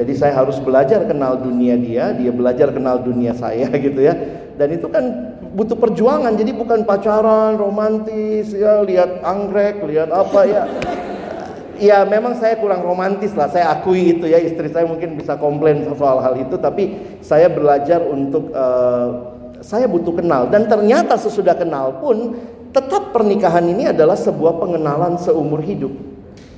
Jadi 0.00 0.12
saya 0.16 0.32
harus 0.32 0.56
belajar 0.64 1.04
kenal 1.04 1.36
dunia 1.44 1.76
dia, 1.76 2.16
dia 2.16 2.32
belajar 2.32 2.72
kenal 2.72 3.04
dunia 3.04 3.36
saya 3.36 3.68
gitu 3.84 4.00
ya. 4.00 4.16
Dan 4.56 4.80
itu 4.80 4.88
kan 4.88 5.36
butuh 5.58 5.74
perjuangan. 5.74 6.38
Jadi 6.38 6.54
bukan 6.54 6.86
pacaran 6.86 7.58
romantis 7.58 8.54
ya, 8.54 8.86
lihat 8.86 9.26
anggrek, 9.26 9.82
lihat 9.82 10.14
apa 10.14 10.40
ya. 10.46 10.64
Ya 11.78 12.02
memang 12.02 12.34
saya 12.38 12.58
kurang 12.58 12.82
romantis 12.82 13.34
lah, 13.38 13.50
saya 13.50 13.70
akui 13.70 14.18
itu 14.18 14.26
ya 14.26 14.38
istri 14.42 14.66
saya 14.66 14.86
mungkin 14.86 15.14
bisa 15.14 15.38
komplain 15.38 15.86
soal 15.94 16.18
hal 16.18 16.34
itu, 16.34 16.58
tapi 16.58 16.98
saya 17.22 17.46
belajar 17.46 18.02
untuk 18.02 18.50
uh, 18.50 19.34
saya 19.62 19.86
butuh 19.86 20.14
kenal 20.18 20.50
dan 20.50 20.66
ternyata 20.66 21.14
sesudah 21.14 21.54
kenal 21.54 22.02
pun 22.02 22.34
tetap 22.74 23.14
pernikahan 23.14 23.62
ini 23.62 23.94
adalah 23.94 24.18
sebuah 24.18 24.58
pengenalan 24.58 25.22
seumur 25.22 25.62
hidup. 25.62 25.94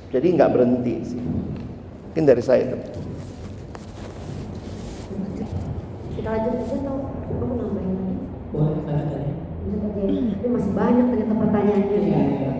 Jadi 0.09 0.27
nggak 0.41 0.51
berhenti 0.57 0.95
sih. 1.05 1.21
Mungkin 1.21 2.23
dari 2.25 2.41
saya 2.41 2.73
itu. 2.73 2.77
Kita 6.17 6.29
lanjut 6.33 6.53
aja 6.65 6.75
atau? 6.81 6.97
Boleh 8.51 8.83
lanjut 8.83 9.15
aja. 9.15 9.19
Ini 10.01 10.47
masih 10.51 10.71
banyak 10.75 11.05
ternyata 11.07 11.35
pertanyaannya. 11.39 11.99
Iya, 12.03 12.21
iya. 12.35 12.51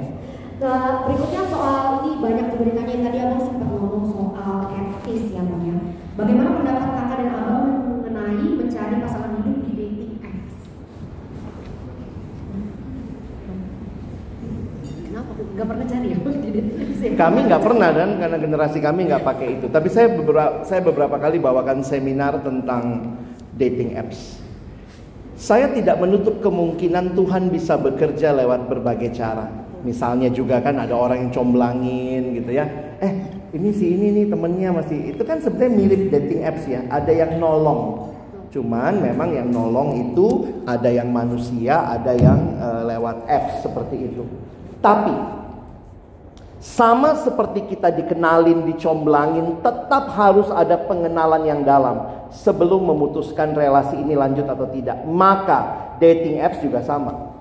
Nah, 0.62 1.04
berikutnya 1.10 1.44
soal 1.50 2.06
ini 2.06 2.12
banyak 2.22 2.46
juga 2.54 2.64
ditanya 2.70 2.96
tadi 3.10 3.18
abang 3.18 3.42
sempat 3.42 3.68
ngomong 3.68 4.06
soal 4.08 4.58
etis 4.72 5.34
ya 5.36 5.42
bang 5.42 5.64
ya. 5.68 5.78
Bagaimana 6.16 6.50
pendapat 6.62 6.90
kakak 6.96 7.18
dan 7.18 7.30
abang 7.34 7.66
mengenai 7.98 8.48
mencari 8.56 8.96
pasangan 9.02 9.32
hidup 9.42 9.58
di 9.66 9.72
dating 9.74 10.14
apps? 10.22 10.56
Kenapa? 15.02 15.32
Gak 15.58 15.68
pernah 15.68 15.86
cari 15.90 16.08
ya 16.08 16.18
di 16.22 16.50
dating 16.54 16.78
apps 16.78 17.00
ya? 17.02 17.10
Kami 17.18 17.40
nggak 17.50 17.64
pernah 17.66 17.90
dan 17.92 18.10
karena 18.22 18.38
generasi 18.38 18.78
kami 18.80 19.02
nggak 19.10 19.24
pakai 19.26 19.48
itu. 19.60 19.66
Tapi 19.68 19.88
saya 19.90 20.08
beberapa 20.14 20.62
saya 20.64 20.82
beberapa 20.86 21.18
kali 21.18 21.42
bawakan 21.42 21.82
seminar 21.82 22.38
tentang 22.46 23.18
dating 23.58 23.98
apps. 23.98 24.41
Saya 25.42 25.74
tidak 25.74 25.98
menutup 25.98 26.38
kemungkinan 26.38 27.18
Tuhan 27.18 27.50
bisa 27.50 27.74
bekerja 27.74 28.30
lewat 28.30 28.70
berbagai 28.70 29.10
cara. 29.18 29.50
Misalnya 29.82 30.30
juga 30.30 30.62
kan 30.62 30.78
ada 30.78 30.94
orang 30.94 31.26
yang 31.26 31.32
comblangin 31.34 32.38
gitu 32.38 32.54
ya. 32.54 32.70
Eh 33.02 33.42
ini 33.50 33.74
si 33.74 33.90
ini 33.90 34.22
nih 34.22 34.26
temennya 34.30 34.70
masih 34.70 35.18
itu 35.18 35.26
kan 35.26 35.42
sebenarnya 35.42 35.74
mirip 35.74 36.14
dating 36.14 36.46
apps 36.46 36.70
ya. 36.70 36.86
Ada 36.94 37.10
yang 37.10 37.42
nolong. 37.42 38.14
Cuman 38.54 39.02
memang 39.02 39.34
yang 39.34 39.50
nolong 39.50 40.14
itu 40.14 40.46
ada 40.70 40.94
yang 40.94 41.10
manusia, 41.10 41.90
ada 41.90 42.14
yang 42.14 42.62
uh, 42.62 42.86
lewat 42.86 43.26
apps 43.26 43.66
seperti 43.66 44.14
itu. 44.14 44.22
Tapi 44.78 45.41
sama 46.62 47.18
seperti 47.18 47.74
kita 47.74 47.90
dikenalin, 47.90 48.70
dicomblangin, 48.70 49.66
tetap 49.66 50.14
harus 50.14 50.46
ada 50.54 50.78
pengenalan 50.78 51.42
yang 51.42 51.66
dalam 51.66 52.30
sebelum 52.30 52.86
memutuskan 52.86 53.58
relasi 53.58 53.98
ini 53.98 54.14
lanjut 54.14 54.46
atau 54.46 54.70
tidak. 54.70 55.02
Maka 55.10 55.90
dating 55.98 56.38
apps 56.38 56.62
juga 56.62 56.86
sama. 56.86 57.34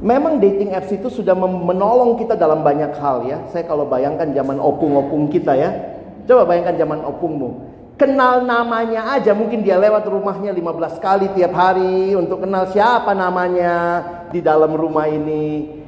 Memang 0.00 0.40
dating 0.40 0.72
apps 0.72 0.96
itu 0.96 1.12
sudah 1.12 1.36
menolong 1.36 2.16
kita 2.16 2.40
dalam 2.40 2.64
banyak 2.64 2.96
hal 2.96 3.28
ya. 3.28 3.44
Saya 3.52 3.68
kalau 3.68 3.84
bayangkan 3.84 4.32
zaman 4.32 4.56
opung-opung 4.56 5.28
kita 5.28 5.52
ya. 5.60 5.76
Coba 6.24 6.48
bayangkan 6.48 6.80
zaman 6.80 7.04
opungmu. 7.04 7.68
Kenal 8.00 8.48
namanya 8.48 9.12
aja 9.12 9.36
mungkin 9.36 9.60
dia 9.60 9.76
lewat 9.76 10.08
rumahnya 10.08 10.56
15 10.56 11.04
kali 11.04 11.36
tiap 11.36 11.52
hari 11.52 12.16
untuk 12.16 12.48
kenal 12.48 12.64
siapa 12.72 13.12
namanya 13.12 14.00
di 14.32 14.40
dalam 14.40 14.72
rumah 14.72 15.04
ini. 15.04 15.79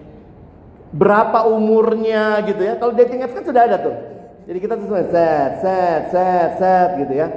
Berapa 0.92 1.48
umurnya 1.48 2.44
gitu 2.44 2.60
ya. 2.60 2.76
Kalau 2.76 2.92
dating 2.92 3.24
apps 3.24 3.34
kan 3.34 3.44
sudah 3.48 3.62
ada 3.64 3.76
tuh. 3.80 3.96
Jadi 4.44 4.58
kita 4.58 4.74
tuh 4.76 4.88
set, 4.90 5.52
set, 5.62 6.02
set, 6.12 6.50
set 6.60 6.88
gitu 7.00 7.14
ya. 7.16 7.28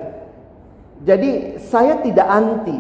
Jadi 1.05 1.61
saya 1.61 2.01
tidak 2.01 2.27
anti 2.27 2.79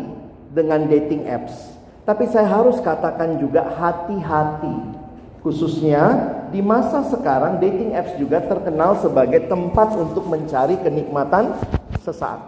dengan 0.51 0.87
dating 0.89 1.29
apps. 1.29 1.77
Tapi 2.05 2.29
saya 2.29 2.49
harus 2.49 2.77
katakan 2.83 3.37
juga 3.41 3.65
hati-hati. 3.65 4.97
Khususnya 5.45 6.33
di 6.49 6.57
masa 6.57 7.05
sekarang 7.05 7.61
dating 7.61 7.93
apps 7.93 8.17
juga 8.17 8.41
terkenal 8.41 8.97
sebagai 8.97 9.45
tempat 9.45 9.93
untuk 9.93 10.25
mencari 10.25 10.73
kenikmatan 10.81 11.53
sesaat. 12.01 12.41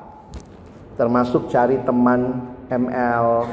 Termasuk 0.97 1.45
cari 1.53 1.77
teman 1.85 2.41
ML, 2.73 3.45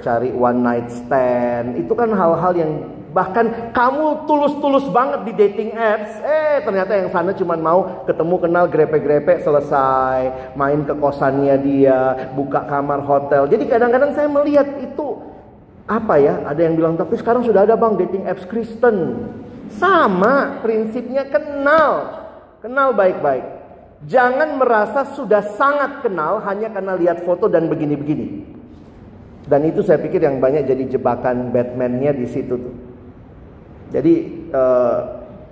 cari 0.00 0.32
one 0.32 0.60
night 0.64 0.88
stand. 0.88 1.76
Itu 1.76 1.92
kan 1.92 2.08
hal-hal 2.08 2.52
yang 2.56 2.72
bahkan 3.16 3.72
kamu 3.72 4.28
tulus-tulus 4.28 4.92
banget 4.92 5.24
di 5.24 5.32
dating 5.32 5.72
apps, 5.72 6.20
eh 6.20 6.60
ternyata 6.60 6.92
yang 6.92 7.08
sana 7.08 7.32
cuma 7.32 7.56
mau 7.56 8.04
ketemu 8.04 8.36
kenal 8.44 8.68
grepe-grepe 8.68 9.40
selesai, 9.40 10.52
main 10.52 10.84
ke 10.84 10.92
kosannya 11.00 11.56
dia, 11.64 12.28
buka 12.36 12.68
kamar 12.68 13.00
hotel. 13.00 13.48
Jadi 13.48 13.64
kadang-kadang 13.72 14.12
saya 14.12 14.28
melihat 14.28 14.68
itu 14.84 15.16
apa 15.88 16.20
ya? 16.20 16.44
Ada 16.44 16.60
yang 16.68 16.76
bilang 16.76 17.00
tapi 17.00 17.16
sekarang 17.16 17.40
sudah 17.40 17.64
ada 17.64 17.72
bang 17.72 17.96
dating 17.96 18.28
apps 18.28 18.44
Kristen. 18.44 19.32
Sama 19.80 20.60
prinsipnya 20.60 21.24
kenal, 21.24 22.20
kenal 22.60 22.92
baik-baik. 22.92 23.48
Jangan 24.04 24.60
merasa 24.60 25.08
sudah 25.16 25.40
sangat 25.56 26.04
kenal 26.04 26.44
hanya 26.44 26.68
karena 26.68 26.92
lihat 27.00 27.24
foto 27.24 27.48
dan 27.48 27.72
begini-begini. 27.72 28.44
Dan 29.48 29.64
itu 29.64 29.80
saya 29.80 29.96
pikir 30.04 30.20
yang 30.20 30.36
banyak 30.36 30.68
jadi 30.68 30.84
jebakan 30.84 31.48
Batman-nya 31.48 32.12
di 32.12 32.28
situ 32.28 32.60
tuh. 32.60 32.85
Jadi 33.94 34.14
uh, 34.50 34.98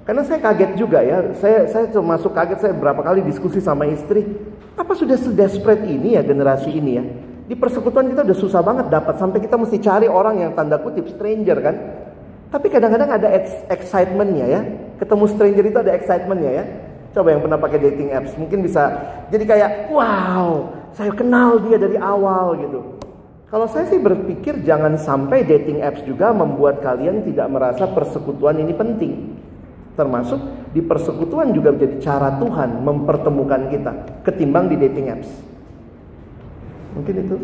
karena 0.04 0.22
saya 0.26 0.36
kaget 0.36 0.76
juga 0.76 1.00
ya, 1.00 1.32
saya 1.40 1.64
saya 1.70 1.88
termasuk 1.88 2.36
kaget 2.36 2.58
saya 2.60 2.72
berapa 2.76 3.00
kali 3.00 3.24
diskusi 3.24 3.56
sama 3.62 3.88
istri, 3.88 4.26
apa 4.76 4.92
sudah 4.92 5.16
sedesperate 5.16 5.88
ini 5.88 6.18
ya 6.18 6.22
generasi 6.26 6.68
ini 6.76 6.92
ya? 7.00 7.04
Di 7.44 7.56
persekutuan 7.56 8.12
kita 8.12 8.24
udah 8.24 8.36
susah 8.36 8.60
banget 8.60 8.92
dapat 8.92 9.16
sampai 9.16 9.40
kita 9.40 9.56
mesti 9.56 9.80
cari 9.80 10.08
orang 10.08 10.44
yang 10.44 10.52
tanda 10.52 10.76
kutip 10.80 11.08
stranger 11.08 11.56
kan. 11.60 11.76
Tapi 12.52 12.66
kadang-kadang 12.68 13.10
ada 13.16 13.28
excitementnya 13.72 14.46
ya. 14.46 14.60
Ketemu 15.00 15.24
stranger 15.26 15.64
itu 15.64 15.78
ada 15.80 15.92
excitementnya 15.96 16.52
ya. 16.52 16.64
Coba 17.16 17.32
yang 17.32 17.42
pernah 17.46 17.58
pakai 17.60 17.78
dating 17.78 18.10
apps 18.12 18.34
mungkin 18.36 18.60
bisa 18.60 18.82
jadi 19.30 19.44
kayak 19.46 19.70
wow, 19.88 20.68
saya 20.92 21.14
kenal 21.14 21.62
dia 21.62 21.78
dari 21.78 21.94
awal 21.96 22.58
gitu. 22.58 22.80
Kalau 23.48 23.66
saya 23.70 23.86
sih 23.86 24.00
berpikir 24.00 24.64
jangan 24.66 24.98
sampai 24.98 25.46
dating 25.46 25.84
apps 25.84 26.02
juga 26.02 26.34
membuat 26.34 26.80
kalian 26.82 27.22
tidak 27.22 27.46
merasa 27.52 27.84
persekutuan 27.86 28.58
ini 28.58 28.74
penting. 28.74 29.38
Termasuk 29.94 30.42
di 30.74 30.82
persekutuan 30.82 31.54
juga 31.54 31.70
menjadi 31.70 31.96
cara 32.02 32.34
Tuhan 32.42 32.82
mempertemukan 32.82 33.62
kita 33.70 33.92
ketimbang 34.26 34.66
di 34.72 34.76
dating 34.80 35.06
apps. 35.12 35.30
Mungkin 36.98 37.14
itu. 37.26 37.36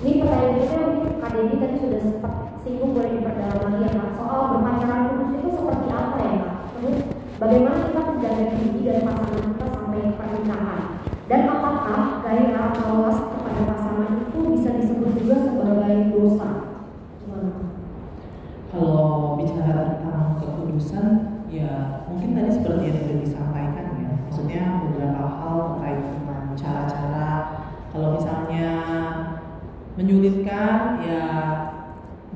Ini 0.00 0.24
pertanyaan 0.24 0.56
kita 0.56 0.80
Kak 1.20 1.30
Dedi 1.36 1.56
tadi 1.60 1.76
sudah 1.76 2.00
sempat 2.00 2.32
singgung 2.64 2.96
boleh 2.96 3.20
diperdalam 3.20 3.60
lagi 3.68 3.84
ya 3.84 3.90
Kak 4.00 4.10
Soal 4.16 4.40
berpacaran 4.56 5.00
kudus 5.12 5.30
itu 5.36 5.48
seperti 5.52 5.86
apa 5.92 6.16
ya 6.24 6.36
Kak? 6.40 6.56
Terus 6.72 6.98
bagaimana 7.36 7.78
kita 7.84 8.00
menjaga 8.08 8.44
diri 8.48 8.80
dan 8.80 8.98
pasangan 9.04 9.42
kita 9.44 9.66
sampai 9.68 10.00
pernikahan? 10.16 10.80
Dan 11.28 11.40
apakah 11.52 12.00
gairah 12.24 12.72
awas 12.80 13.18
kepada 13.28 13.60
pasangan 13.68 14.10
itu 14.24 14.38
bisa 14.56 14.68
disebut 14.80 15.10
juga 15.20 15.36
sebagai 15.44 15.96
dosa? 16.16 16.48
Gimana? 17.20 17.52
Kalau 18.72 19.36
bicara 19.36 19.74
tentang 19.84 20.40
kekudusan, 20.40 21.06
ya 21.52 22.08
mungkin 22.08 22.40
tadi 22.40 22.50
seperti 22.56 22.82
yang 22.88 22.98
sudah 23.04 23.18
disampaikan 23.20 23.86
ya. 24.00 24.10
Maksudnya 24.24 24.62
beberapa 24.88 25.24
hal 25.28 25.56
terkait 25.76 26.00
dengan 26.08 26.42
cara-cara 26.56 27.28
kalau 27.92 28.08
misalnya 28.16 28.68
menyulitkan 30.00 31.02
ya 31.04 31.24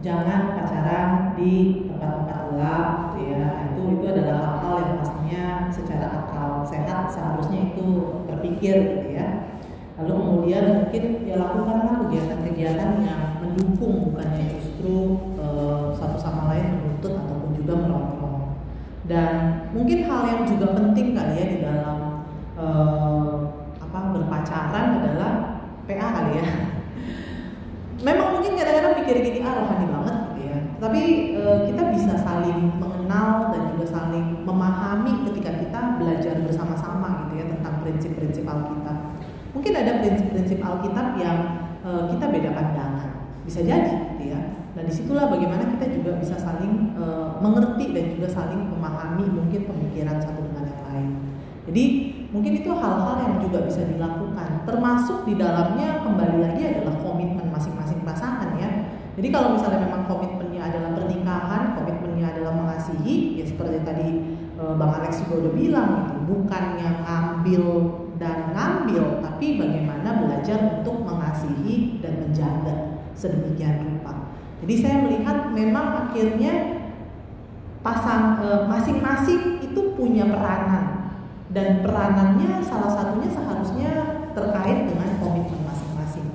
jangan 0.05 0.53
pacaran 0.53 1.33
di 1.33 1.87
tempat-tempat 1.89 2.41
gelap 2.53 3.17
gitu 3.17 3.33
ya 3.33 3.49
itu 3.73 3.81
itu 3.97 4.05
adalah 4.05 4.37
hal-hal 4.45 4.75
yang 4.85 4.95
pastinya 5.01 5.45
secara 5.73 6.07
akal 6.13 6.51
sehat 6.69 7.09
seharusnya 7.09 7.73
itu 7.73 7.87
berpikir 8.29 8.75
gitu 8.85 9.09
ya 9.17 9.49
lalu 9.97 10.13
kemudian 10.13 10.65
mungkin 10.85 11.05
ya 11.25 11.35
lakukanlah 11.41 12.05
kegiatan-kegiatan 12.05 12.91
yang 13.01 13.23
mendukung 13.41 14.13
bukannya 14.13 14.45
justru 14.61 14.95
uh, 15.41 15.95
satu 15.97 16.21
sama 16.21 16.53
lain 16.53 16.77
menuntut 16.77 17.17
ataupun 17.17 17.57
juga 17.57 17.73
merongrong 17.81 18.61
dan 19.09 19.33
mungkin 19.73 20.05
hal 20.05 20.21
yang 20.29 20.43
juga 20.45 20.77
penting 20.77 21.17
kali 21.17 21.33
ya 21.33 21.47
di 21.49 21.59
dalam 21.65 21.97
uh, 22.61 23.57
apa 23.81 23.99
berpacaran 24.13 25.01
adalah 25.01 25.33
PA 25.89 26.09
kali 26.13 26.45
ya 26.45 26.47
memang 28.05 28.29
mungkin 28.37 28.53
kadang-kadang 28.61 28.95
pikir 29.03 29.17
gini 29.25 29.39
ah 29.41 29.55
rohani 29.57 29.87
banget 29.89 30.17
gitu 30.29 30.41
ya 30.45 30.59
tapi 30.77 31.03
e, 31.33 31.43
kita 31.73 31.83
bisa 31.97 32.13
saling 32.21 32.77
mengenal 32.77 33.55
dan 33.55 33.63
juga 33.73 33.87
saling 33.89 34.45
memahami 34.45 35.25
ketika 35.31 35.51
kita 35.57 35.81
belajar 35.97 36.35
bersama-sama 36.45 37.25
gitu 37.25 37.41
ya 37.41 37.45
tentang 37.49 37.75
prinsip-prinsip 37.81 38.45
Alkitab 38.45 38.99
mungkin 39.57 39.73
ada 39.73 39.93
prinsip-prinsip 40.05 40.54
Alkitab 40.65 41.07
yang 41.21 41.39
e, 41.85 41.91
kita 42.17 42.25
beda 42.33 42.51
pandangan 42.57 43.11
bisa 43.45 43.61
jadi 43.61 44.17
gitu 44.17 44.33
ya 44.33 44.41
nah 44.75 44.83
di 44.83 44.91
situlah 44.91 45.29
bagaimana 45.31 45.69
kita 45.77 45.87
juga 45.93 46.17
bisa 46.19 46.35
saling 46.41 46.97
e, 46.97 47.05
mengerti 47.45 47.85
dan 47.93 48.05
juga 48.17 48.29
saling 48.33 48.61
memahami 48.73 49.25
mungkin 49.29 49.61
pemikiran 49.69 50.17
satu 50.19 50.41
dengan 50.45 50.65
yang 50.65 50.83
lain. 50.89 51.11
Jadi 51.65 51.85
mungkin 52.29 52.53
itu 52.61 52.71
hal-hal 52.73 53.17
yang 53.25 53.35
juga 53.41 53.65
bisa 53.65 53.81
dilakukan. 53.89 54.69
Termasuk 54.69 55.25
di 55.25 55.35
dalamnya 55.41 56.05
kembali 56.05 56.37
lagi 56.45 56.63
adalah 56.77 57.01
komitmen 57.01 57.49
masing-masing 57.49 58.05
pasangan 58.05 58.53
ya. 58.61 58.69
Jadi 59.15 59.29
kalau 59.31 59.55
misalnya 59.55 59.87
memang 59.87 60.11
komitmennya 60.11 60.63
adalah 60.75 60.91
pernikahan, 60.99 61.63
komitmennya 61.79 62.35
adalah 62.35 62.53
mengasihi, 62.53 63.39
ya 63.39 63.45
seperti 63.47 63.81
tadi 63.87 64.09
e, 64.59 64.63
Bang 64.75 64.93
Alex 65.01 65.25
juga 65.25 65.49
udah 65.49 65.53
bilang 65.55 65.91
itu 66.11 66.21
bukannya 66.29 66.89
ngambil 67.05 67.63
dan 68.25 68.57
ngambil, 68.57 69.21
tapi 69.21 69.61
bagaimana 69.61 70.25
belajar 70.25 70.81
untuk 70.81 71.05
mengasihi 71.05 72.01
dan 72.01 72.25
menjaga 72.25 73.05
sedemikian 73.13 73.85
rupa. 73.85 74.33
Jadi 74.65 74.75
saya 74.81 74.97
melihat 75.05 75.53
memang 75.53 76.09
akhirnya 76.09 76.81
pasang 77.85 78.41
e, 78.41 78.49
masing-masing 78.65 79.61
itu 79.61 79.93
punya 79.93 80.25
peranan 80.25 81.13
dan 81.53 81.85
peranannya 81.85 82.65
salah 82.65 82.89
satunya 82.89 83.29
seharusnya 83.29 83.91
terkait 84.33 84.89
dengan 84.89 85.21
komitmen 85.21 85.61
masing-masing. 85.69 86.27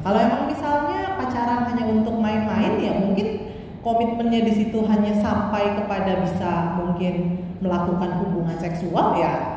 Kalau 0.00 0.16
emang 0.16 0.48
misalnya 0.48 1.20
pacaran 1.20 1.68
hanya 1.68 1.84
untuk 1.92 2.16
main-main 2.16 2.80
ya 2.80 2.96
mungkin 2.96 3.52
komitmennya 3.84 4.48
di 4.48 4.52
situ 4.56 4.80
hanya 4.88 5.12
sampai 5.20 5.76
kepada 5.76 6.24
bisa 6.24 6.80
mungkin 6.80 7.44
melakukan 7.60 8.16
hubungan 8.24 8.56
seksual 8.56 9.20
ya 9.20 9.51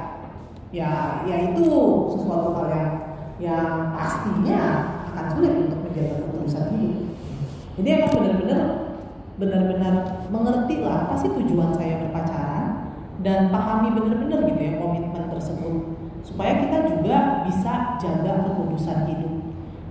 ya 0.76 1.24
ya 1.24 1.36
itu 1.56 1.64
sesuatu 2.12 2.52
hal 2.60 2.68
yang 2.68 2.92
yang 3.40 3.96
pastinya 3.96 4.60
akan 5.16 5.26
sulit 5.32 5.54
untuk 5.56 5.80
menjaga 5.88 6.28
ketulusan 6.28 6.66
ini. 6.76 6.90
Jadi 7.80 7.88
emang 7.96 8.12
benar-benar 8.12 8.62
benar-benar 9.36 9.96
mengerti 10.32 10.84
lah 10.84 11.08
apa 11.08 11.16
sih 11.20 11.32
tujuan 11.32 11.76
saya 11.76 12.04
berpacaran 12.04 12.66
dan 13.24 13.52
pahami 13.52 13.96
benar-benar 13.96 14.48
gitu 14.48 14.62
ya 14.64 14.74
komitmen 14.80 15.28
tersebut 15.32 15.76
supaya 16.24 16.64
kita 16.64 16.78
juga 16.88 17.44
bisa 17.44 18.00
jaga 18.00 18.48
kekudusan 18.48 19.12
hidup 19.12 19.34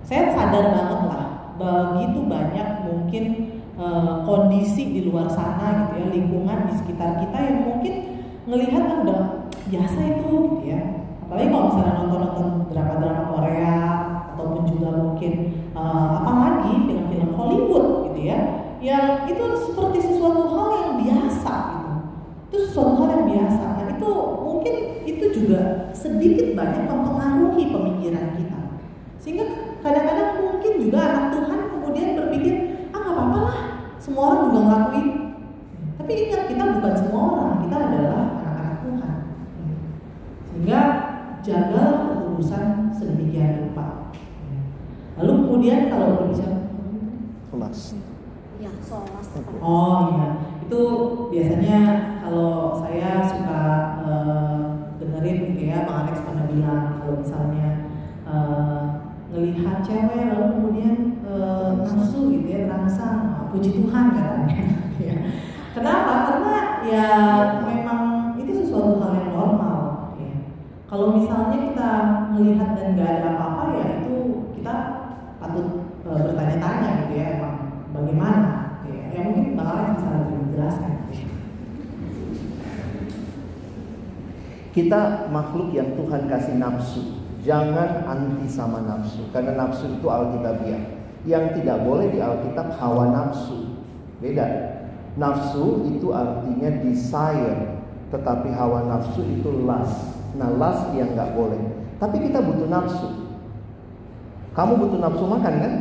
saya 0.01 0.33
sadar 0.33 0.73
banget 0.73 1.01
lah 1.13 1.25
begitu 1.61 2.25
banyak 2.25 2.69
mungkin 2.89 3.25
e, 3.77 3.87
kondisi 4.25 4.97
di 4.97 5.01
luar 5.13 5.29
sana 5.29 5.87
gitu 5.93 5.95
ya 6.03 6.07
lingkungan 6.09 6.73
di 6.73 6.75
sekitar 6.81 7.21
kita 7.21 7.39
yang 7.39 7.59
mungkin 7.69 8.14
ngelihat 8.45 8.83
kan 8.85 8.99
udah 9.05 9.21
biasa 9.69 9.99
itu 10.05 10.29
gitu 10.29 10.65
ya. 10.69 10.81
Apalagi 11.25 11.49
kalau 11.49 11.65
misalnya 11.73 11.95
nonton-nonton 12.05 12.49
drama-drama 12.69 13.23
Korea 13.33 13.77
ataupun 14.37 14.61
juga 14.69 14.89
mungkin 14.93 15.33
e, 15.73 15.83
apa 16.21 16.33
lagi 16.37 16.73
film-film 16.85 17.31
Hollywood 17.33 17.87
gitu 18.13 18.21
ya 18.29 18.39
yang 18.85 19.25
itu 19.25 19.45
seperti 19.65 19.99
sesuatu 20.05 20.53
hal 20.53 20.69
yang 20.77 20.93
biasa 21.01 21.53
gitu. 21.73 21.93
Itu 22.53 22.57
sesuatu 22.69 22.93
hal 23.01 23.09
yang 23.17 23.25
biasa. 23.33 23.65
Nah 23.81 23.87
itu 23.97 24.11
mungkin 24.45 24.75
itu 25.09 25.25
juga 25.33 25.61
sedikit 25.97 26.53
banyak 26.53 26.85
mempengaruhi 26.85 27.73
pemikiran 27.73 28.37
kita. 28.37 28.61
Sehingga 29.17 29.45
kadang-kadang 29.81 30.45
mungkin 30.45 30.73
juga 30.85 30.99
anak 31.01 31.25
Tuhan 31.33 31.61
kemudian 31.73 32.09
berpikir 32.21 32.55
ah 32.93 33.01
nggak 33.01 33.17
apa-apa 33.17 33.39
lah 33.41 33.59
semua 33.97 34.23
orang 34.29 34.41
juga 34.53 34.61
ngelakuin 34.69 35.24
tapi 36.05 36.29
ingat 36.29 36.53
kita 36.53 36.65
bukan 36.69 36.95
semua 37.01 37.23
orang 37.33 37.57
kita 37.65 37.77
adalah 37.81 38.25
anak-anak 38.45 38.77
Tuhan. 38.85 39.17
Sehingga 40.53 40.81
jaga 41.41 41.85
ketulusan 42.13 42.93
sedemikian 42.93 43.65
rupa. 43.65 44.13
Lalu 45.17 45.33
kemudian 45.33 45.89
kalau 45.89 46.21
berbicara 46.21 46.69
kelas. 47.49 47.97
Ya, 48.61 48.69
soal. 48.85 49.09
Oh 49.65 49.97
iya, 50.13 50.29
itu 50.69 50.81
biasanya 51.33 51.81
kalau 52.21 52.77
saya 52.85 53.25
suka 53.25 53.63
uh, 54.05 54.61
dengerin 55.01 55.57
gitu 55.57 55.73
ya, 55.73 55.89
Bang 55.89 56.05
Alex 56.05 56.21
pernah 56.21 56.45
bilang 56.53 57.01
kalau 57.01 57.17
misalnya 57.25 57.89
uh, 58.29 59.09
ngelihat 59.33 59.81
cewek 59.81 60.31
lalu 60.31 60.47
kemudian 60.55 60.97
e, 61.27 61.35
nafsu 61.83 62.31
gitu 62.31 62.47
ya 62.47 62.71
terangsang 62.71 63.51
puji 63.51 63.83
Tuhan 63.83 64.15
karena 64.15 64.44
ya 66.95 67.11
memang 67.67 68.03
itu 68.39 68.63
sesuatu 68.63 69.03
hal 69.03 69.19
yang 69.19 69.31
normal 69.35 69.79
ya. 70.15 70.35
kalau 70.87 71.19
misalnya 71.19 71.59
kita 71.71 71.91
melihat 72.31 72.79
dan 72.79 72.95
gak 72.95 73.11
ada 73.19 73.29
apa-apa 73.35 73.65
ya 73.75 73.87
itu 74.07 74.47
kita 74.55 74.75
patut 75.43 75.67
e, 76.07 76.11
bertanya-tanya 76.15 76.89
gitu 77.03 77.13
ya 77.19 77.27
emang 77.39 77.57
bagaimana 77.91 78.79
ya, 78.87 79.03
ya 79.11 79.21
mungkin 79.27 79.59
bang 79.59 79.99
bisa 79.99 80.09
lebih 80.23 80.39
menjelaskan. 80.47 80.93
Kita 84.75 85.31
makhluk 85.31 85.71
yang 85.71 85.95
Tuhan 85.95 86.27
kasih 86.27 86.59
nafsu 86.59 87.23
Jangan 87.47 88.11
anti 88.11 88.51
sama 88.51 88.83
nafsu 88.83 89.23
Karena 89.31 89.55
nafsu 89.55 89.87
itu 89.87 90.03
alkitabiah. 90.03 90.83
Yang 91.23 91.63
tidak 91.63 91.87
boleh 91.87 92.11
di 92.11 92.19
Alkitab 92.19 92.75
hawa 92.75 93.07
nafsu. 93.15 93.87
Beda 94.19 94.74
Nafsu 95.15 95.87
itu 95.95 96.11
artinya 96.11 96.71
desire 96.83 97.79
Tetapi 98.11 98.51
hawa 98.51 98.87
nafsu 98.87 99.23
itu 99.23 99.47
lust. 99.63 100.19
Nah 100.35 100.51
lust 100.55 100.91
yang 100.95 101.15
nggak 101.15 101.35
boleh. 101.35 101.59
Tapi 101.99 102.19
kita 102.31 102.43
butuh 102.43 102.67
nafsu. 102.67 103.09
Kamu 104.55 104.79
butuh 104.79 104.99
nafsu 105.03 105.25
makan 105.27 105.55
kan? 105.59 105.75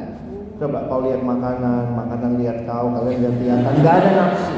Coba 0.58 0.86
kau 0.86 1.02
lihat 1.02 1.22
makanan 1.26 1.98
Makanan 1.98 2.32
lihat 2.42 2.66
kau, 2.70 2.94
kalian 2.94 3.20
lihat 3.26 3.36
lihatan 3.42 3.74
Gak 3.82 3.96
ada 4.02 4.10
nafsu. 4.18 4.58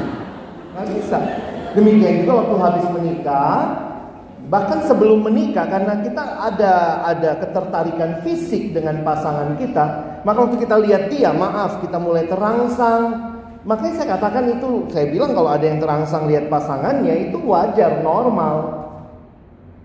Gak 0.76 0.86
bisa. 0.92 1.18
Demikian 1.76 2.24
juga 2.24 2.32
waktu 2.44 2.56
habis 2.60 2.86
menikah 2.92 3.86
Bahkan 4.46 4.86
sebelum 4.86 5.26
menikah 5.26 5.66
karena 5.66 6.06
kita 6.06 6.22
ada 6.22 7.02
ada 7.02 7.30
ketertarikan 7.42 8.22
fisik 8.22 8.70
dengan 8.70 9.02
pasangan 9.02 9.58
kita, 9.58 9.84
maka 10.22 10.38
waktu 10.46 10.62
kita 10.62 10.78
lihat 10.86 11.10
dia, 11.10 11.34
maaf, 11.34 11.82
kita 11.82 11.98
mulai 11.98 12.30
terangsang. 12.30 13.34
Makanya 13.66 13.94
saya 13.98 14.08
katakan 14.14 14.46
itu, 14.46 14.86
saya 14.94 15.10
bilang 15.10 15.34
kalau 15.34 15.50
ada 15.50 15.66
yang 15.66 15.82
terangsang 15.82 16.30
lihat 16.30 16.46
pasangannya 16.46 17.28
itu 17.28 17.38
wajar, 17.42 17.98
normal. 17.98 18.86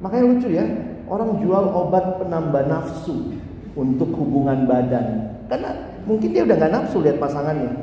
Makanya 0.06 0.24
lucu 0.30 0.54
ya, 0.54 0.66
orang 1.10 1.42
jual 1.42 1.66
obat 1.74 2.22
penambah 2.22 2.70
nafsu 2.70 3.42
untuk 3.74 4.14
hubungan 4.14 4.70
badan. 4.70 5.34
Karena 5.50 5.98
mungkin 6.06 6.30
dia 6.30 6.46
udah 6.46 6.56
nggak 6.62 6.74
nafsu 6.78 7.02
lihat 7.02 7.18
pasangannya. 7.18 7.74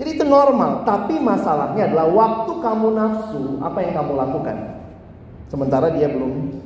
Jadi 0.00 0.16
itu 0.16 0.24
normal, 0.24 0.80
tapi 0.88 1.20
masalahnya 1.20 1.92
adalah 1.92 2.08
waktu 2.08 2.52
kamu 2.64 2.86
nafsu, 2.96 3.60
apa 3.60 3.78
yang 3.84 4.00
kamu 4.00 4.12
lakukan? 4.16 4.56
Sementara 5.52 5.92
dia 5.92 6.08
belum 6.08 6.56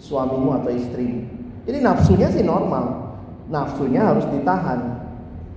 suamimu 0.00 0.56
atau 0.56 0.72
istrimu. 0.72 1.28
Jadi 1.68 1.78
nafsunya 1.84 2.32
sih 2.32 2.42
normal. 2.42 3.12
Nafsunya 3.52 4.08
harus 4.08 4.24
ditahan. 4.32 5.04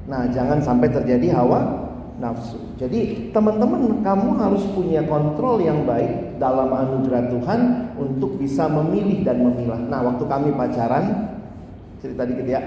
Nah, 0.05 0.27
jangan 0.29 0.59
sampai 0.59 0.91
terjadi 0.91 1.33
hawa 1.33 1.84
nafsu. 2.21 2.59
Jadi, 2.79 3.31
teman-teman, 3.35 4.01
kamu 4.01 4.29
harus 4.39 4.63
punya 4.71 5.03
kontrol 5.05 5.59
yang 5.59 5.83
baik 5.83 6.39
dalam 6.39 6.71
anugerah 6.71 7.31
Tuhan 7.31 7.59
untuk 7.99 8.39
bisa 8.39 8.67
memilih 8.71 9.23
dan 9.23 9.43
memilah. 9.43 9.81
Nah, 9.87 9.99
waktu 10.03 10.23
kami 10.27 10.49
pacaran, 10.55 11.35
cerita 11.99 12.23
dikit 12.27 12.47
ya. 12.47 12.61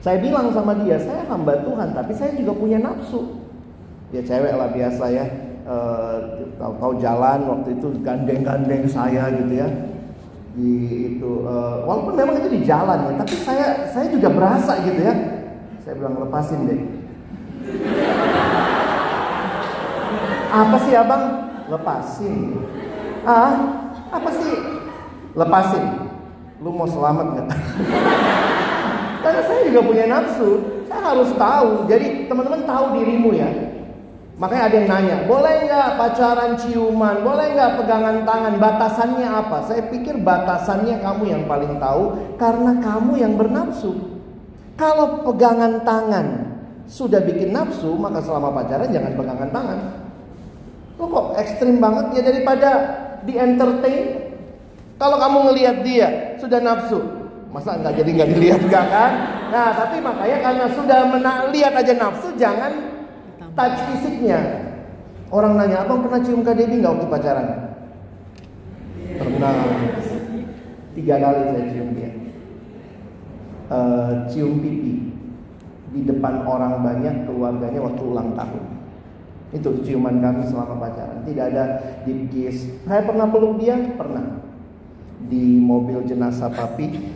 Saya 0.00 0.16
bilang 0.22 0.48
sama 0.54 0.74
dia, 0.80 0.96
saya 0.96 1.28
hamba 1.28 1.60
Tuhan, 1.60 1.92
tapi 1.92 2.12
saya 2.16 2.32
juga 2.32 2.56
punya 2.56 2.80
nafsu. 2.80 3.40
Dia 4.10 4.24
cewek 4.24 4.54
lah 4.58 4.72
biasa 4.72 5.04
ya 5.12 5.50
uh, 5.70 6.16
tahu-tahu 6.56 6.92
jalan 6.98 7.38
waktu 7.46 7.68
itu 7.78 7.88
gandeng-gandeng 8.02 8.84
saya 8.90 9.30
gitu 9.34 9.54
ya 9.54 9.68
di 10.50 10.70
itu 11.16 11.46
uh, 11.46 11.86
walaupun 11.86 12.18
memang 12.18 12.42
itu 12.42 12.50
di 12.58 12.60
jalan 12.66 12.98
ya 13.06 13.12
tapi 13.22 13.34
saya 13.38 13.66
saya 13.94 14.10
juga 14.10 14.28
berasa 14.34 14.82
gitu 14.82 14.98
ya 14.98 15.14
saya 15.86 15.94
bilang 15.94 16.18
lepasin 16.18 16.66
deh 16.66 16.80
apa 20.50 20.76
sih 20.82 20.92
abang? 20.98 21.24
Lepasin. 21.70 22.34
Ah? 23.22 23.54
Apa 24.10 24.30
sih? 24.34 24.54
Lepasin. 25.38 25.84
Lu 26.60 26.74
mau 26.74 26.90
selamat 26.90 27.26
nggak? 27.38 27.48
Karena 29.22 29.40
saya 29.46 29.60
juga 29.70 29.80
punya 29.86 30.04
nafsu. 30.10 30.50
Saya 30.90 31.02
harus 31.14 31.30
tahu. 31.38 31.86
Jadi 31.86 32.26
teman-teman 32.26 32.66
tahu 32.66 32.84
dirimu 32.98 33.30
ya. 33.32 33.48
Makanya 34.40 34.72
ada 34.72 34.76
yang 34.80 34.88
nanya, 34.88 35.16
boleh 35.28 35.68
nggak 35.68 36.00
pacaran 36.00 36.56
ciuman, 36.56 37.20
boleh 37.20 37.52
nggak 37.52 37.76
pegangan 37.76 38.24
tangan, 38.24 38.56
batasannya 38.56 39.28
apa? 39.28 39.68
Saya 39.68 39.84
pikir 39.92 40.16
batasannya 40.16 40.96
kamu 41.04 41.28
yang 41.28 41.42
paling 41.44 41.76
tahu 41.76 42.16
karena 42.40 42.72
kamu 42.80 43.20
yang 43.20 43.36
bernafsu. 43.36 44.00
Kalau 44.80 45.28
pegangan 45.28 45.84
tangan 45.84 46.56
sudah 46.88 47.20
bikin 47.20 47.52
nafsu, 47.52 47.92
maka 48.00 48.24
selama 48.24 48.48
pacaran 48.56 48.88
jangan 48.88 49.12
pegangan 49.12 49.50
tangan. 49.52 49.78
Lo 51.00 51.08
kok 51.08 51.26
ekstrim 51.40 51.80
banget 51.80 52.20
ya 52.20 52.22
daripada 52.28 52.70
di 53.24 53.32
entertain. 53.40 54.36
Kalau 55.00 55.16
kamu 55.16 55.38
ngelihat 55.48 55.76
dia 55.80 56.36
sudah 56.36 56.60
nafsu, 56.60 57.00
masa 57.48 57.80
nggak 57.80 58.04
jadi 58.04 58.10
nggak 58.20 58.30
dilihat 58.36 58.60
nggak 58.68 58.86
kan? 58.92 59.12
Nah 59.48 59.72
tapi 59.72 59.96
makanya 60.04 60.38
karena 60.44 60.66
sudah 60.76 61.00
lihat 61.56 61.72
aja 61.72 61.96
nafsu, 61.96 62.36
jangan 62.36 63.00
touch 63.56 63.80
fisiknya. 63.88 64.68
Orang 65.32 65.56
nanya, 65.56 65.86
abang 65.86 66.04
pernah 66.04 66.20
cium 66.20 66.44
Kak 66.44 66.58
Debbie 66.58 66.84
nggak 66.84 66.92
waktu 67.00 67.08
pacaran? 67.08 67.48
Pernah 69.16 69.54
tiga 70.92 71.14
kali 71.16 71.40
saya 71.48 71.64
cium 71.70 71.88
dia. 71.96 72.10
Eh, 73.70 74.12
cium 74.28 74.58
pipi 74.60 74.94
di 75.96 76.00
depan 76.04 76.44
orang 76.44 76.82
banyak 76.84 77.24
keluarganya 77.24 77.80
waktu 77.80 78.02
ulang 78.04 78.36
tahun. 78.36 78.79
Itu 79.50 79.82
ciuman 79.82 80.22
kami 80.22 80.46
selama 80.46 80.78
pacaran. 80.78 81.26
Tidak 81.26 81.44
ada 81.50 81.64
deep 82.06 82.30
kiss. 82.30 82.70
Saya 82.86 83.02
pernah 83.02 83.26
peluk 83.26 83.58
dia, 83.58 83.74
pernah. 83.98 84.46
Di 85.26 85.58
mobil 85.58 86.06
jenazah 86.06 86.50
papi, 86.54 87.10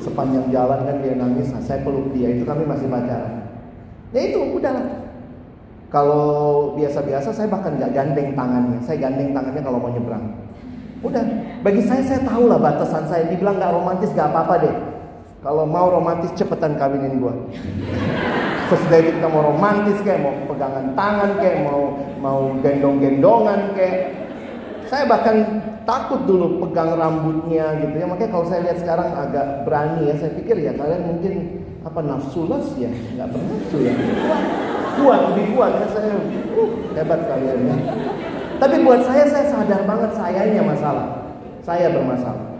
sepanjang 0.00 0.48
jalan 0.48 0.88
kan 0.88 0.96
dia 1.04 1.14
nangis. 1.20 1.52
Nah, 1.52 1.60
saya 1.60 1.84
peluk 1.84 2.16
dia. 2.16 2.32
Itu 2.32 2.48
kami 2.48 2.64
masih 2.64 2.88
pacaran. 2.88 3.44
Ya 4.16 4.20
itu 4.24 4.40
udahlah. 4.56 5.04
Kalau 5.92 6.26
biasa-biasa 6.74 7.30
saya 7.30 7.48
bahkan 7.52 7.76
nggak 7.76 7.92
gandeng 7.92 8.32
tangannya. 8.32 8.80
Saya 8.82 8.96
gandeng 9.06 9.36
tangannya 9.36 9.62
kalau 9.62 9.78
mau 9.78 9.92
nyebrang. 9.92 10.24
Udah. 11.04 11.24
Bagi 11.60 11.82
saya 11.84 12.02
saya 12.02 12.20
tahu 12.24 12.48
lah 12.48 12.56
batasan 12.56 13.04
saya. 13.04 13.28
Dibilang 13.28 13.60
nggak 13.60 13.72
romantis 13.76 14.10
nggak 14.16 14.32
apa-apa 14.32 14.54
deh. 14.64 14.76
Kalau 15.44 15.68
mau 15.68 15.92
romantis 15.92 16.32
cepetan 16.34 16.74
kawinin 16.74 17.20
gua. 17.20 17.36
Sesudah 18.66 18.98
itu 18.98 19.10
kita 19.14 19.28
mau 19.30 19.42
romantis 19.54 19.98
kayak 20.02 20.26
mau 20.26 20.34
pegangan 20.50 20.90
tangan 20.98 21.30
kayak 21.38 21.58
mau 21.62 21.94
mau 22.18 22.40
gendong-gendongan 22.58 23.60
kayak. 23.78 23.98
Saya 24.86 25.02
bahkan 25.10 25.62
takut 25.82 26.22
dulu 26.30 26.62
pegang 26.66 26.94
rambutnya 26.94 27.74
gitu 27.82 27.94
ya. 27.94 28.06
Makanya 28.06 28.30
kalau 28.30 28.46
saya 28.46 28.66
lihat 28.66 28.78
sekarang 28.82 29.10
agak 29.14 29.66
berani 29.66 30.10
ya 30.10 30.14
saya 30.18 30.30
pikir 30.34 30.56
ya 30.62 30.74
kalian 30.74 31.02
mungkin 31.06 31.34
apa 31.86 32.00
nafsulas 32.02 32.66
ya? 32.78 32.90
Nggak 32.90 33.28
bernafsu 33.34 33.76
ya? 33.82 33.94
Kuat 34.98 35.20
lebih 35.30 35.46
kuat 35.54 35.72
ya 35.78 35.86
saya. 35.94 36.14
Uh, 36.54 36.70
hebat 36.94 37.20
kalian 37.26 37.58
ya. 37.70 37.76
Tapi 38.56 38.76
buat 38.82 39.04
saya 39.04 39.24
saya 39.30 39.46
sadar 39.50 39.82
banget 39.86 40.10
sayanya 40.14 40.62
masalah. 40.62 41.06
Saya 41.62 41.90
bermasalah 41.90 42.55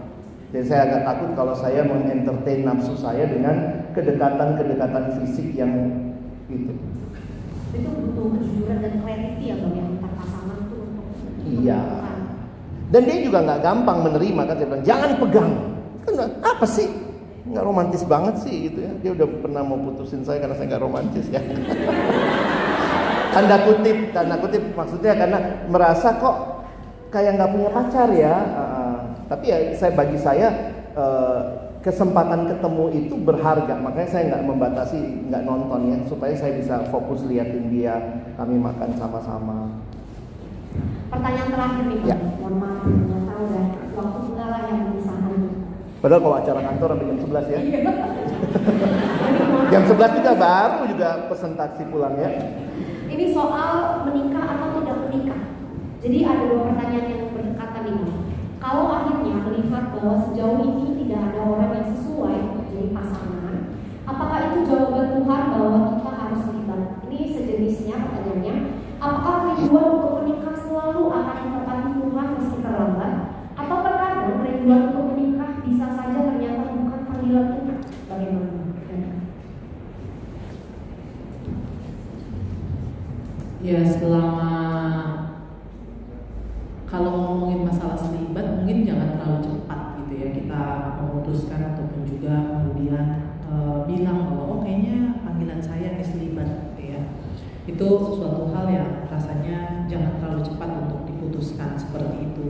jadi 0.47 0.63
saya 0.63 0.81
agak 0.87 1.01
takut 1.03 1.29
kalau 1.35 1.53
saya 1.59 1.83
mengentertain 1.83 2.63
nafsu 2.63 2.95
saya 2.95 3.27
dengan 3.27 3.83
kedekatan-kedekatan 3.91 5.19
fisik 5.19 5.51
yang 5.51 5.75
itu. 6.47 6.71
Itu 7.75 7.89
butuh 7.91 8.25
kejujuran 8.39 8.79
dan 8.79 8.93
clarity 9.03 9.43
ya 9.51 9.55
bang 9.59 9.73
yang 9.75 9.87
antar 9.99 10.11
pasangan 10.15 10.59
tuh 10.71 10.79
untuk 10.87 11.05
Iya. 11.43 11.81
Dan 12.87 13.01
dia 13.03 13.17
juga 13.27 13.43
nggak 13.43 13.59
gampang 13.59 13.97
menerima 14.07 14.41
kan 14.47 14.55
saya 14.55 14.67
bilang 14.71 14.85
jangan 14.87 15.11
pegang. 15.19 15.51
Kan 16.07 16.13
apa 16.39 16.63
sih? 16.63 16.87
Nggak 17.51 17.63
romantis 17.67 18.03
banget 18.07 18.35
sih 18.47 18.71
gitu 18.71 18.79
ya. 18.87 18.91
Dia 19.03 19.11
udah 19.19 19.27
pernah 19.43 19.61
mau 19.67 19.75
putusin 19.75 20.23
saya 20.23 20.39
karena 20.39 20.55
saya 20.55 20.67
nggak 20.71 20.83
romantis 20.87 21.27
ya. 21.27 21.43
tanda 23.35 23.67
kutip, 23.67 24.15
tanda 24.15 24.39
kutip 24.39 24.63
maksudnya 24.71 25.11
karena 25.11 25.67
merasa 25.67 26.15
kok 26.15 26.63
kayak 27.11 27.35
nggak 27.35 27.51
punya 27.51 27.69
pacar 27.75 28.07
ya. 28.15 28.35
Uh. 28.55 28.86
Tapi 29.27 29.45
ya 29.51 29.57
saya 29.75 29.91
bagi 29.91 30.15
saya 30.15 30.47
uh, 30.95 31.67
kesempatan 31.83 32.47
ketemu 32.51 32.85
itu 32.95 33.15
berharga. 33.21 33.75
Makanya 33.79 34.09
saya 34.11 34.23
nggak 34.33 34.43
membatasi 34.47 34.99
nggak 35.31 35.43
nonton 35.47 35.81
ya 35.91 35.97
supaya 36.07 36.33
saya 36.35 36.55
bisa 36.55 36.83
fokus 36.91 37.23
liatin 37.27 37.71
dia. 37.71 37.95
Kami 38.35 38.55
makan 38.59 38.91
sama-sama. 38.95 39.71
Pertanyaan 41.07 41.49
terakhir 41.51 41.83
nih 41.87 41.99
Ya. 42.03 42.15
mohon 42.19 42.55
maaf 42.59 42.83
nggak 42.83 43.21
tahu 43.27 43.43
ya 43.51 43.63
waktu 43.95 44.19
segala 44.31 44.57
yang 44.67 44.79
memisahkan. 44.91 45.33
Padahal 45.97 46.21
kalau 46.21 46.35
acara 46.37 46.59
kantor 46.61 46.87
sampai 46.93 47.07
jam 47.09 47.19
11 47.25 47.45
ya. 47.49 47.59
Ini 47.59 47.79
Jam 49.71 49.83
11 49.83 50.17
juga 50.23 50.31
baru 50.39 50.79
juga 50.87 51.09
pesen 51.27 51.51
taksi 51.59 51.83
pulang 51.91 52.15
ya. 52.15 52.29
Ini 53.07 53.25
soal 53.35 54.03
menikah 54.07 54.45
atau 54.55 54.67
tidak 54.79 54.97
menikah. 55.09 55.39
Jadi 55.99 56.17
ada 56.23 56.43
dua 56.47 56.61
pertanyaan 56.71 57.07
yang. 57.11 57.26
Kalau 58.67 58.91
akhirnya 58.91 59.47
melihat 59.47 59.95
bahwa 59.95 60.27
sejauh 60.27 60.59
ini 60.59 60.99
tidak 60.99 61.31
ada 61.31 61.39
orang 61.39 61.71
yang 61.71 61.87
sesuai 61.87 62.35
menjadi 62.51 62.91
pasangan, 62.91 63.55
apakah 64.03 64.39
itu 64.51 64.67
jawaban 64.67 65.07
Tuhan 65.15 65.41
bahwa 65.55 65.79
kita 65.95 66.11
harus 66.11 66.39
terlibat? 66.43 66.81
Ini 67.07 67.19
sejenisnya 67.31 67.95
pertanyaannya. 67.95 68.55
Apakah 68.99 69.35
kerinduan 69.55 69.87
untuk 69.87 70.11
menikah 70.19 70.55
selalu 70.59 71.03
akan 71.15 71.37
ditepati 71.47 71.89
Tuhan 71.95 72.27
meski 72.35 72.57
terlambat? 72.59 73.13
Atau 73.55 73.77
terkadang 73.87 74.35
kerinduan 74.43 74.81
untuk 74.91 75.05
menikah 75.15 75.51
bisa 75.63 75.87
saja 75.95 76.19
ternyata 76.27 76.67
bukan 76.67 77.01
panggilan 77.07 77.45
Tuhan? 77.55 77.77
Bagaimana? 78.11 78.51
Ya 83.63 83.79
selama 83.87 84.67
kalau 86.87 87.11
ngomongin 87.11 87.67
masalah 87.67 87.99
selibat 87.99 88.57
mungkin 88.57 88.87
jangan 88.87 89.19
terlalu 89.19 89.39
cepat 89.43 89.81
gitu 90.01 90.13
ya 90.23 90.27
kita 90.31 90.61
memutuskan 91.03 91.61
ataupun 91.75 92.01
juga 92.07 92.33
kemudian 92.47 93.05
e, 93.43 93.55
bilang 93.91 94.31
bahwa 94.31 94.43
oh 94.55 94.59
kayaknya 94.63 95.19
panggilan 95.21 95.59
saya 95.59 95.99
ini 95.99 96.05
selibat 96.07 96.47
gitu 96.47 96.95
ya 96.95 96.99
itu 97.67 97.87
sesuatu 98.07 98.55
hal 98.55 98.65
yang 98.71 98.89
rasanya 99.11 99.83
jangan 99.91 100.15
terlalu 100.23 100.41
cepat 100.47 100.69
untuk 100.87 101.01
diputuskan 101.11 101.75
seperti 101.75 102.31
itu 102.31 102.45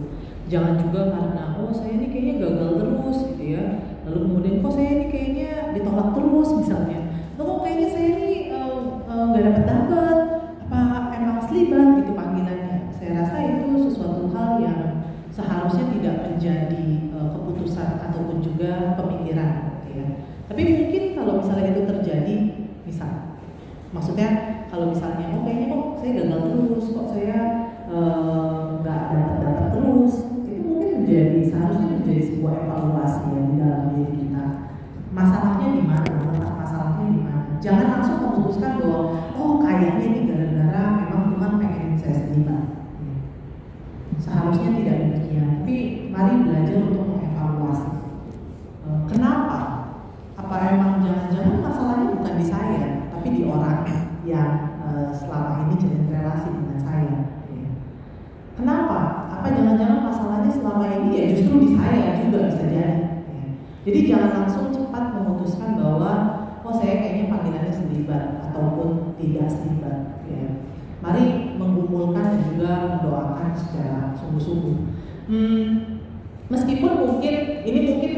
jangan 0.47 0.79
juga 0.79 1.11
karena 1.11 1.43
oh 1.59 1.71
saya 1.75 1.91
ini 1.99 2.07
kayaknya 2.07 2.35
gagal 2.39 2.71
terus 2.79 3.17
gitu 3.35 3.43
ya. 3.43 3.65
Lalu 4.07 4.17
kemudian 4.23 4.55
kok 4.63 4.73
saya 4.73 4.89
ini 4.95 5.05
kayaknya 5.11 5.51
ditolak 5.75 6.09
terus 6.15 6.49
misalnya. 6.55 6.99
Loh, 7.35 7.43
kok 7.43 7.59
kayaknya 7.67 7.87
saya 7.91 8.07
ini 8.15 8.31
eh, 8.55 8.79
eh, 9.11 9.23
nggak 9.27 9.43
dapat 9.43 9.63
dapat? 9.67 10.17
Apa 10.67 11.13
emang 11.19 11.39
selibat 11.47 11.87
gitu 12.03 12.11
panggilannya. 12.15 12.77
Saya 12.95 13.09
rasa 13.23 13.37
itu 13.43 13.67
sesuatu 13.91 14.31
hal 14.31 14.51
yang 14.63 14.79
seharusnya 15.35 15.85
tidak 15.99 16.15
menjadi 16.31 16.87
eh, 17.11 17.27
keputusan 17.35 17.89
ataupun 18.07 18.39
juga 18.39 18.95
pemikiran 18.95 19.51
gitu 19.83 19.89
ya. 19.99 20.07
Tapi 20.47 20.61
mungkin 20.63 21.03
kalau 21.19 21.33
misalnya 21.43 21.69
itu 21.75 21.81
terjadi 21.83 22.35
misal 22.87 23.11
maksudnya 23.91 24.29
kalau 24.71 24.95
misalnya 24.95 25.31
oh 25.35 25.43
kayaknya 25.43 25.67
kok 25.75 25.83
saya 25.99 26.11
gagal 26.23 26.39
terus 26.47 26.76
jadi 63.87 63.99
jangan 64.03 64.31
langsung 64.43 64.67
cepat 64.75 65.15
memutuskan 65.15 65.79
bahwa 65.79 66.11
oh 66.67 66.75
saya 66.75 66.99
kayaknya 66.99 67.31
panggilannya 67.31 67.71
selibat 67.71 68.43
ataupun 68.51 69.15
tidak 69.15 69.47
selibat 69.47 70.27
ya. 70.27 70.59
mari 70.99 71.55
mengumpulkan 71.55 72.35
dan 72.35 72.41
juga 72.51 72.71
mendoakan 72.99 73.55
secara 73.55 74.11
sungguh-sungguh 74.19 74.75
hmm, 75.31 75.67
meskipun 76.51 76.91
mungkin 77.07 77.35
ini 77.63 77.79
mungkin 77.87 78.13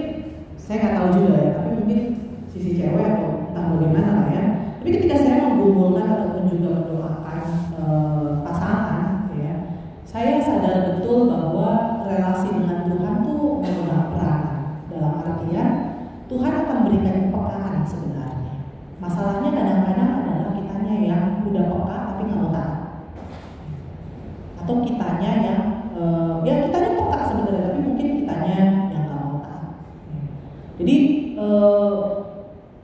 saya 0.58 0.78
nggak 0.82 0.96
tahu 0.98 1.10
juga 1.22 1.34
ya 1.38 1.50
tapi 1.62 1.70
mungkin 1.86 2.00
sisi 2.50 2.74
cewek 2.74 3.06
atau 3.06 3.54
entah 3.54 3.66
bagaimana 3.78 4.10
lah 4.10 4.28
ya 4.34 4.46
tapi 4.82 4.90
ketika 4.90 5.22
saya 5.22 5.54
mengumpulkan 5.54 6.10
ataupun 6.10 6.44
juga 6.50 6.70
mendoakan 6.82 7.40
eh, 7.78 8.32
pasangan 8.42 9.06
ya 9.38 9.54
saya 10.02 10.42
sadar 10.42 10.98
betul 10.98 11.30
bahwa 11.30 12.02
relasi 12.10 12.58
dengan 12.58 12.90
Tuhan 12.90 13.16
tuh 13.22 13.62
memegang 13.62 14.09
artian 15.40 15.70
Tuhan 16.28 16.52
akan 16.52 16.78
berikan 16.86 17.16
kepekaan 17.32 17.82
sebenarnya 17.88 18.56
masalahnya 19.00 19.50
kadang-kadang 19.56 20.12
adalah 20.20 20.52
kitanya 20.52 20.96
yang 21.00 21.24
udah 21.48 21.64
peka 21.64 21.98
tapi 22.12 22.22
nggak 22.28 22.40
mau 22.44 22.52
taat 22.52 22.80
atau 24.60 24.76
kitanya 24.84 25.32
yang 25.40 25.62
eh, 25.96 26.34
ya 26.44 26.54
kitanya 26.68 26.92
peka 27.00 27.20
sebenarnya 27.32 27.64
tapi 27.72 27.80
mungkin 27.88 28.08
kitanya 28.20 28.56
yang 28.92 29.04
nggak 29.08 29.20
mau 29.24 29.38
taat 29.40 29.64
jadi 30.76 30.96
eh, 31.40 31.98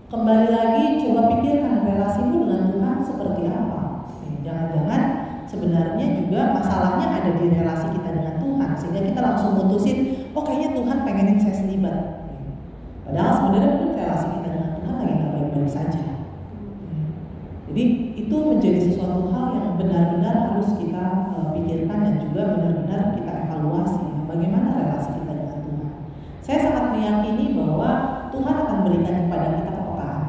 kembali 0.05 0.47
lagi 0.47 0.85
coba 1.03 1.21
pikirkan 1.27 1.75
relasimu 1.91 2.47
dengan 2.47 2.71
Tuhan 2.71 2.97
seperti 3.03 3.41
apa. 3.51 4.07
Jangan-jangan 4.45 5.01
sebenarnya 5.49 6.07
juga 6.23 6.41
masalahnya 6.55 7.07
ada 7.19 7.31
di 7.35 7.45
relasi 7.51 7.87
kita 7.99 8.09
dengan 8.13 8.35
Tuhan 8.37 8.71
sehingga 8.77 9.01
kita 9.11 9.19
langsung 9.19 9.51
mutusin, 9.59 10.29
oh 10.31 10.45
kayaknya 10.45 10.77
Tuhan 10.77 10.97
pengenin 11.03 11.37
saya 11.41 11.55
selibat. 11.57 12.14
Padahal 13.15 13.31
sebenarnya 13.39 13.69
mungkin 13.79 13.95
relasi 13.95 14.27
kita 14.27 14.47
dengan 14.51 14.69
Tuhan 14.75 14.95
lagi 14.99 15.13
nggak 15.15 15.31
baik-baik 15.31 15.71
saja. 15.71 16.03
Jadi 17.71 17.83
itu 18.19 18.35
menjadi 18.35 18.79
sesuatu 18.83 19.31
hal 19.31 19.45
yang 19.55 19.79
benar-benar 19.79 20.35
harus 20.51 20.75
kita 20.75 21.03
eh, 21.31 21.47
pikirkan 21.55 21.99
dan 22.03 22.15
juga 22.27 22.41
benar-benar 22.59 23.15
kita 23.15 23.31
evaluasi 23.47 24.03
bagaimana 24.27 24.67
relasi 24.75 25.09
kita 25.15 25.31
meyakini 26.95 27.45
bahwa 27.55 27.89
Tuhan 28.35 28.55
akan 28.67 28.77
berikan 28.83 29.15
kepada 29.23 29.45
kita 29.63 29.71
kepekaan. 29.79 30.23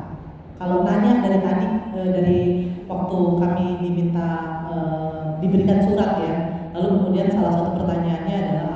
Kalau 0.63 0.77
nanya 0.87 1.13
dari 1.27 1.39
tadi 1.43 1.67
eh, 1.91 2.09
dari 2.15 2.41
waktu 2.87 3.19
kami 3.43 3.67
diminta 3.83 4.29
eh, 4.71 5.27
diberikan 5.43 5.83
surat 5.83 6.23
ya, 6.23 6.37
lalu 6.71 7.03
kemudian 7.03 7.35
salah 7.35 7.51
satu 7.51 7.83
pertanyaannya 7.83 8.37
adalah 8.47 8.71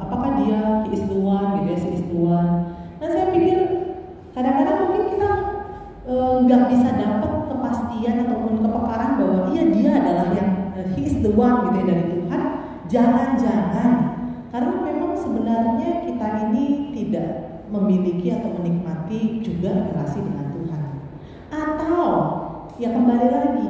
apakah 0.00 0.30
dia 0.40 0.80
one 1.20 1.60
gitu 1.60 1.68
ya. 1.76 2.40
Nah 3.00 3.08
saya 3.08 3.32
pikir 3.32 3.58
kadang-kadang 4.36 4.76
mungkin 4.84 5.04
kita 5.16 5.30
eh, 6.04 6.36
nggak 6.50 6.66
bisa 6.66 6.90
dapat 6.98 7.46
kepastian 7.46 8.26
ataupun 8.26 8.58
kepekaran 8.58 9.10
bahwa 9.22 9.38
iya 9.54 9.62
dia 9.70 9.90
adalah 10.02 10.26
yang 10.34 10.74
eh, 10.74 10.86
he 10.98 11.06
is 11.06 11.22
the 11.22 11.30
one 11.30 11.70
gitu 11.70 11.78
ya 11.78 11.84
dari 11.94 12.04
Tuhan. 12.10 12.42
Jangan-jangan 12.90 13.90
karena 14.50 14.76
memang 14.82 15.14
sebenarnya 15.14 16.10
kita 16.10 16.26
ini 16.50 16.90
tidak 16.90 17.62
memiliki 17.70 18.34
atau 18.34 18.50
menikmati 18.58 19.46
juga 19.46 19.94
relasi 19.94 20.26
dengan 20.26 20.50
Tuhan. 20.50 20.82
Atau 21.54 22.02
ya 22.82 22.98
kembali 22.98 23.26
lagi 23.30 23.66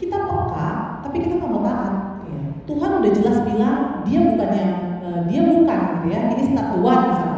kita 0.00 0.16
peka 0.16 0.70
tapi 1.04 1.16
kita 1.28 1.44
nggak 1.44 1.52
mau. 1.52 1.60
Ya. 2.24 2.40
Tuhan 2.64 2.90
udah 3.04 3.10
jelas 3.12 3.38
bilang 3.44 3.78
dia 4.08 4.20
bukan 4.24 4.48
yang 4.48 4.74
eh, 5.04 5.20
dia 5.28 5.40
bukan 5.44 5.80
gitu 6.00 6.06
ya 6.08 6.20
ini 6.32 6.56
the 6.56 6.80
one 6.80 7.04
misalnya. 7.12 7.33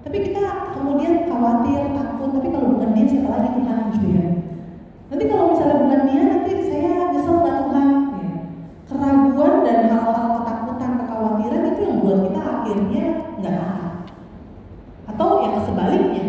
Tapi 0.00 0.16
kita 0.32 0.72
kemudian 0.72 1.28
khawatir 1.28 1.92
takut 1.92 2.28
tapi 2.32 2.48
kalau 2.48 2.72
bukan 2.72 2.90
dia 2.96 3.04
siapa 3.04 3.28
lagi 3.36 3.48
Tuhan 3.52 3.78
gitu 3.92 4.06
ya. 4.16 4.26
Nanti 5.12 5.24
kalau 5.28 5.44
misalnya 5.52 5.76
bukan 5.84 6.00
dia 6.08 6.22
nanti 6.24 6.52
saya 6.64 6.92
nyesel 7.12 7.36
nggak 7.36 7.56
Tuhan. 7.60 7.88
Ya. 8.16 8.32
Keraguan 8.88 9.54
dan 9.62 9.78
hal-hal 9.92 10.28
ketakutan 10.40 10.92
kekhawatiran 11.04 11.62
itu 11.68 11.80
yang 11.84 11.96
buat 12.00 12.18
kita 12.24 12.40
akhirnya 12.40 13.04
nggak. 13.44 13.68
Atau 15.12 15.28
yang 15.44 15.56
sebaliknya, 15.68 16.24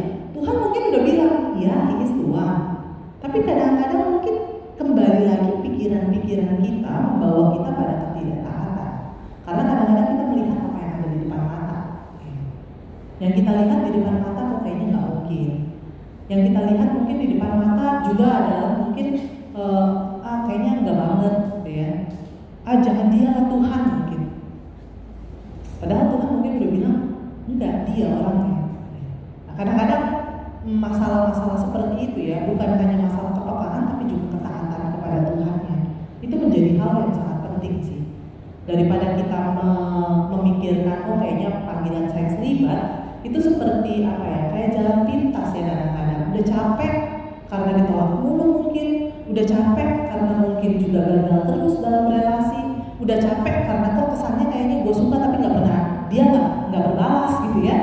Yang 13.21 13.45
kita 13.45 13.51
lihat 13.53 13.79
di 13.85 13.91
depan 14.01 14.17
mata 14.17 14.41
kok 14.49 14.59
kayaknya 14.65 14.85
nggak 14.97 15.05
mungkin. 15.13 15.49
Yang 16.25 16.41
kita 16.49 16.59
lihat 16.73 16.89
mungkin 16.89 17.15
di 17.21 17.27
depan 17.37 17.51
mata 17.61 17.85
juga 18.09 18.25
adalah 18.25 18.71
mungkin 18.81 19.07
eh, 19.53 19.89
ah 20.25 20.37
kayaknya 20.49 20.71
nggak 20.81 20.97
banget, 20.97 21.33
gitu 21.53 21.69
ya. 21.69 21.91
Ah 22.65 22.75
jangan 22.81 23.07
dia 23.13 23.29
lah 23.29 23.45
Tuhan 23.45 23.81
mungkin. 23.93 24.21
Padahal 25.77 26.05
Tuhan 26.09 26.29
mungkin 26.33 26.51
udah 26.57 26.69
bilang 26.73 26.97
enggak 27.45 27.75
dia 27.93 28.05
orangnya. 28.09 28.57
Nah, 29.45 29.53
kadang-kadang 29.53 30.03
masalah-masalah 30.61 31.57
seperti 31.57 31.95
itu 32.09 32.19
ya 32.33 32.45
bukan 32.45 32.69
hanya 32.77 32.97
masalah 33.05 33.33
kepekaan 33.37 33.81
tapi 33.85 34.03
juga 34.09 34.25
ketaatan 34.33 34.81
kepada 34.97 35.17
Tuhannya. 35.29 35.77
Itu 36.25 36.35
menjadi 36.41 36.69
hal 36.81 36.93
yang 37.05 37.13
sangat 37.13 37.37
penting 37.45 37.75
sih. 37.85 38.01
Daripada 38.65 39.13
kita 39.13 39.39
me- 39.57 40.25
memikirkan 40.37 41.05
oh 41.05 41.17
kayaknya 41.21 41.65
panggilan 41.65 42.09
saya 42.09 42.29
selibat 42.33 43.00
itu 43.21 43.37
seperti 43.37 44.05
apa 44.05 44.25
ya? 44.25 44.41
Kayak 44.49 44.69
jalan 44.77 44.99
pintas 45.05 45.49
ya 45.53 45.63
kadang-kadang. 45.69 46.21
Udah 46.33 46.45
capek 46.45 46.95
karena 47.49 47.71
ditolak 47.77 48.11
mulu 48.21 48.45
mungkin. 48.65 48.89
Udah 49.29 49.45
capek 49.47 49.89
karena 50.11 50.33
mungkin 50.41 50.71
juga 50.81 50.99
gagal 51.05 51.41
terus 51.47 51.73
dalam 51.79 52.05
relasi. 52.09 52.61
Udah 53.01 53.17
capek 53.17 53.55
karena 53.65 53.87
kok 53.97 54.09
kesannya 54.13 54.45
kayaknya 54.49 54.75
gue 54.85 54.93
suka 54.93 55.15
tapi 55.17 55.35
nggak 55.41 55.55
pernah 55.57 55.81
dia 56.09 56.23
nggak 56.27 56.49
nggak 56.69 56.83
berbalas 56.89 57.33
gitu 57.49 57.59
ya. 57.65 57.79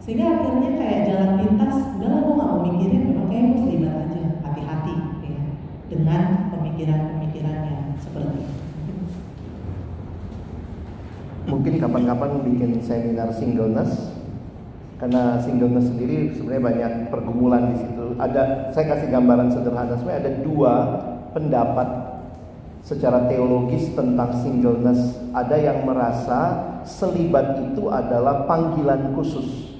Sehingga 0.00 0.26
akhirnya 0.40 0.70
kayak 0.76 1.00
jalan 1.04 1.30
pintas 1.42 1.76
udahlah 1.96 2.20
gue 2.24 2.34
nggak 2.36 2.48
mau 2.48 2.60
mikirin 2.64 3.02
kayak 3.28 3.44
gue 3.52 3.60
selibat 3.60 3.94
aja 4.08 4.22
hati-hati 4.44 4.94
ya 5.24 5.40
dengan 5.92 6.22
pemikiran-pemikiran 6.52 7.56
seperti 8.00 8.38
itu. 8.44 8.54
Mungkin 11.48 11.74
kapan-kapan 11.80 12.30
bikin 12.44 12.70
seminar 12.84 13.32
singleness 13.32 14.07
karena 14.98 15.38
singleness 15.38 15.94
sendiri 15.94 16.34
sebenarnya 16.34 16.64
banyak 16.66 16.92
pergumulan 17.14 17.70
di 17.70 17.76
situ. 17.86 18.18
Ada 18.18 18.74
saya 18.74 18.84
kasih 18.98 19.08
gambaran 19.14 19.48
sederhana 19.54 19.94
sebenarnya 19.94 20.22
ada 20.26 20.32
dua 20.42 20.74
pendapat 21.30 21.88
secara 22.82 23.30
teologis 23.30 23.94
tentang 23.94 24.34
singleness. 24.42 25.22
Ada 25.30 25.54
yang 25.54 25.86
merasa 25.86 26.40
selibat 26.82 27.62
itu 27.70 27.86
adalah 27.86 28.48
panggilan 28.50 29.14
khusus. 29.14 29.70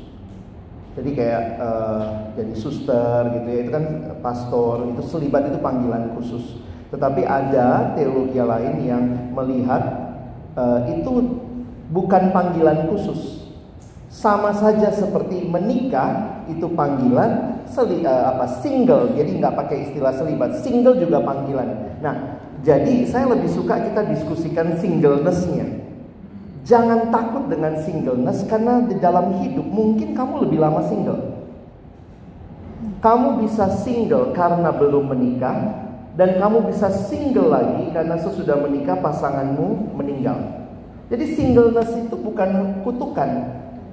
Jadi 0.94 1.10
kayak 1.14 1.42
eh, 1.62 2.04
jadi 2.38 2.54
suster 2.58 3.20
gitu 3.38 3.48
ya, 3.50 3.58
itu 3.66 3.70
kan 3.74 3.84
pastor, 4.22 4.86
itu 4.90 5.02
selibat 5.02 5.50
itu 5.50 5.58
panggilan 5.58 6.14
khusus. 6.14 6.62
Tetapi 6.94 7.22
ada 7.26 7.94
teologi 7.98 8.38
lain 8.38 8.74
yang 8.86 9.04
melihat 9.34 9.82
eh, 10.54 10.98
itu 10.98 11.42
bukan 11.90 12.30
panggilan 12.30 12.86
khusus. 12.86 13.37
Sama 14.08 14.56
saja 14.56 14.88
seperti 14.88 15.44
menikah 15.44 16.40
itu 16.48 16.64
panggilan 16.72 17.60
seli, 17.68 18.00
eh, 18.00 18.24
apa 18.24 18.48
single, 18.64 19.12
jadi 19.12 19.30
nggak 19.36 19.54
pakai 19.54 19.76
istilah 19.88 20.16
selibat. 20.16 20.56
Single 20.64 20.96
juga 20.96 21.20
panggilan. 21.20 22.00
Nah, 22.00 22.40
jadi 22.64 23.04
saya 23.04 23.28
lebih 23.36 23.52
suka 23.52 23.76
kita 23.78 24.08
diskusikan 24.08 24.80
singleness-nya. 24.80 25.78
Jangan 26.64 27.08
takut 27.08 27.48
dengan 27.48 27.80
singleness 27.80 28.44
karena 28.44 28.84
di 28.84 28.96
dalam 29.00 29.40
hidup 29.40 29.64
mungkin 29.64 30.12
kamu 30.12 30.48
lebih 30.48 30.58
lama 30.60 30.84
single. 30.84 31.20
Kamu 32.98 33.44
bisa 33.44 33.72
single 33.72 34.34
karena 34.34 34.74
belum 34.74 35.12
menikah 35.12 35.88
dan 36.18 36.36
kamu 36.36 36.66
bisa 36.68 36.90
single 36.90 37.54
lagi 37.54 37.94
karena 37.94 38.18
sesudah 38.18 38.58
menikah 38.58 38.98
pasanganmu 38.98 39.96
meninggal. 39.96 40.66
Jadi 41.08 41.24
singleness 41.32 41.94
itu 41.94 42.16
bukan 42.20 42.82
kutukan, 42.84 43.30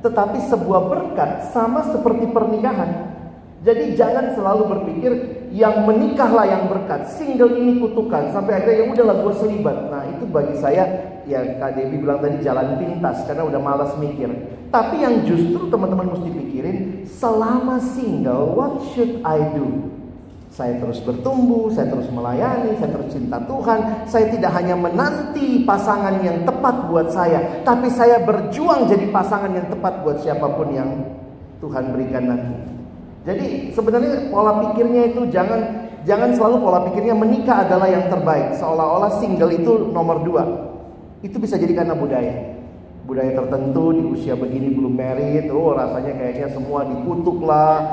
tetapi 0.06 0.38
sebuah 0.46 0.86
berkat 0.86 1.50
sama 1.50 1.82
seperti 1.90 2.30
pernikahan. 2.30 3.18
Jadi 3.66 3.98
jangan 3.98 4.38
selalu 4.38 4.64
berpikir 4.78 5.12
yang 5.50 5.90
menikahlah 5.90 6.46
yang 6.46 6.70
berkat, 6.70 7.10
single 7.18 7.58
ini 7.58 7.82
kutukan 7.82 8.30
sampai 8.30 8.62
akhirnya 8.62 8.86
ya 8.86 8.86
udahlah 8.94 9.16
gue 9.26 9.34
selibat. 9.42 9.78
Nah 9.90 10.06
itu 10.06 10.30
bagi 10.30 10.54
saya 10.62 10.86
ya 11.26 11.42
Kak 11.58 11.74
Dewi 11.74 12.06
bilang 12.06 12.22
tadi 12.22 12.46
jalan 12.46 12.78
pintas 12.78 13.26
karena 13.26 13.50
udah 13.50 13.58
malas 13.58 13.98
mikir. 13.98 14.30
Tapi 14.70 15.02
yang 15.02 15.26
justru 15.26 15.66
teman-teman 15.74 16.14
mesti 16.14 16.30
pikirin 16.30 17.10
selama 17.10 17.82
single 17.82 18.54
what 18.54 18.86
should 18.94 19.26
I 19.26 19.42
do? 19.58 19.95
Saya 20.56 20.80
terus 20.80 21.04
bertumbuh, 21.04 21.68
saya 21.68 21.92
terus 21.92 22.08
melayani, 22.08 22.80
saya 22.80 22.96
terus 22.96 23.12
cinta 23.12 23.44
Tuhan. 23.44 24.08
Saya 24.08 24.32
tidak 24.32 24.56
hanya 24.56 24.80
menanti 24.80 25.68
pasangan 25.68 26.24
yang 26.24 26.48
tepat 26.48 26.88
buat 26.88 27.12
saya, 27.12 27.60
tapi 27.68 27.92
saya 27.92 28.24
berjuang 28.24 28.88
jadi 28.88 29.12
pasangan 29.12 29.52
yang 29.52 29.68
tepat 29.68 30.00
buat 30.00 30.24
siapa 30.24 30.48
pun 30.56 30.72
yang 30.72 30.90
Tuhan 31.60 31.92
berikan 31.92 32.24
nanti. 32.32 32.56
Jadi 33.28 33.76
sebenarnya 33.76 34.32
pola 34.32 34.64
pikirnya 34.64 35.12
itu 35.12 35.28
jangan 35.28 35.92
jangan 36.08 36.32
selalu 36.32 36.64
pola 36.64 36.88
pikirnya 36.88 37.20
menikah 37.20 37.68
adalah 37.68 37.92
yang 37.92 38.08
terbaik, 38.08 38.56
seolah-olah 38.56 39.12
single 39.20 39.52
itu 39.52 39.92
nomor 39.92 40.24
dua. 40.24 40.72
Itu 41.20 41.36
bisa 41.36 41.60
jadi 41.60 41.84
karena 41.84 42.00
budaya. 42.00 42.55
Budaya 43.06 43.38
tertentu 43.38 43.94
di 43.94 44.02
usia 44.02 44.34
begini 44.34 44.74
belum 44.74 44.98
merit, 44.98 45.46
oh 45.54 45.78
rasanya 45.78 46.18
kayaknya 46.18 46.50
semua 46.58 46.90
dikutuk 46.90 47.38
lah, 47.46 47.86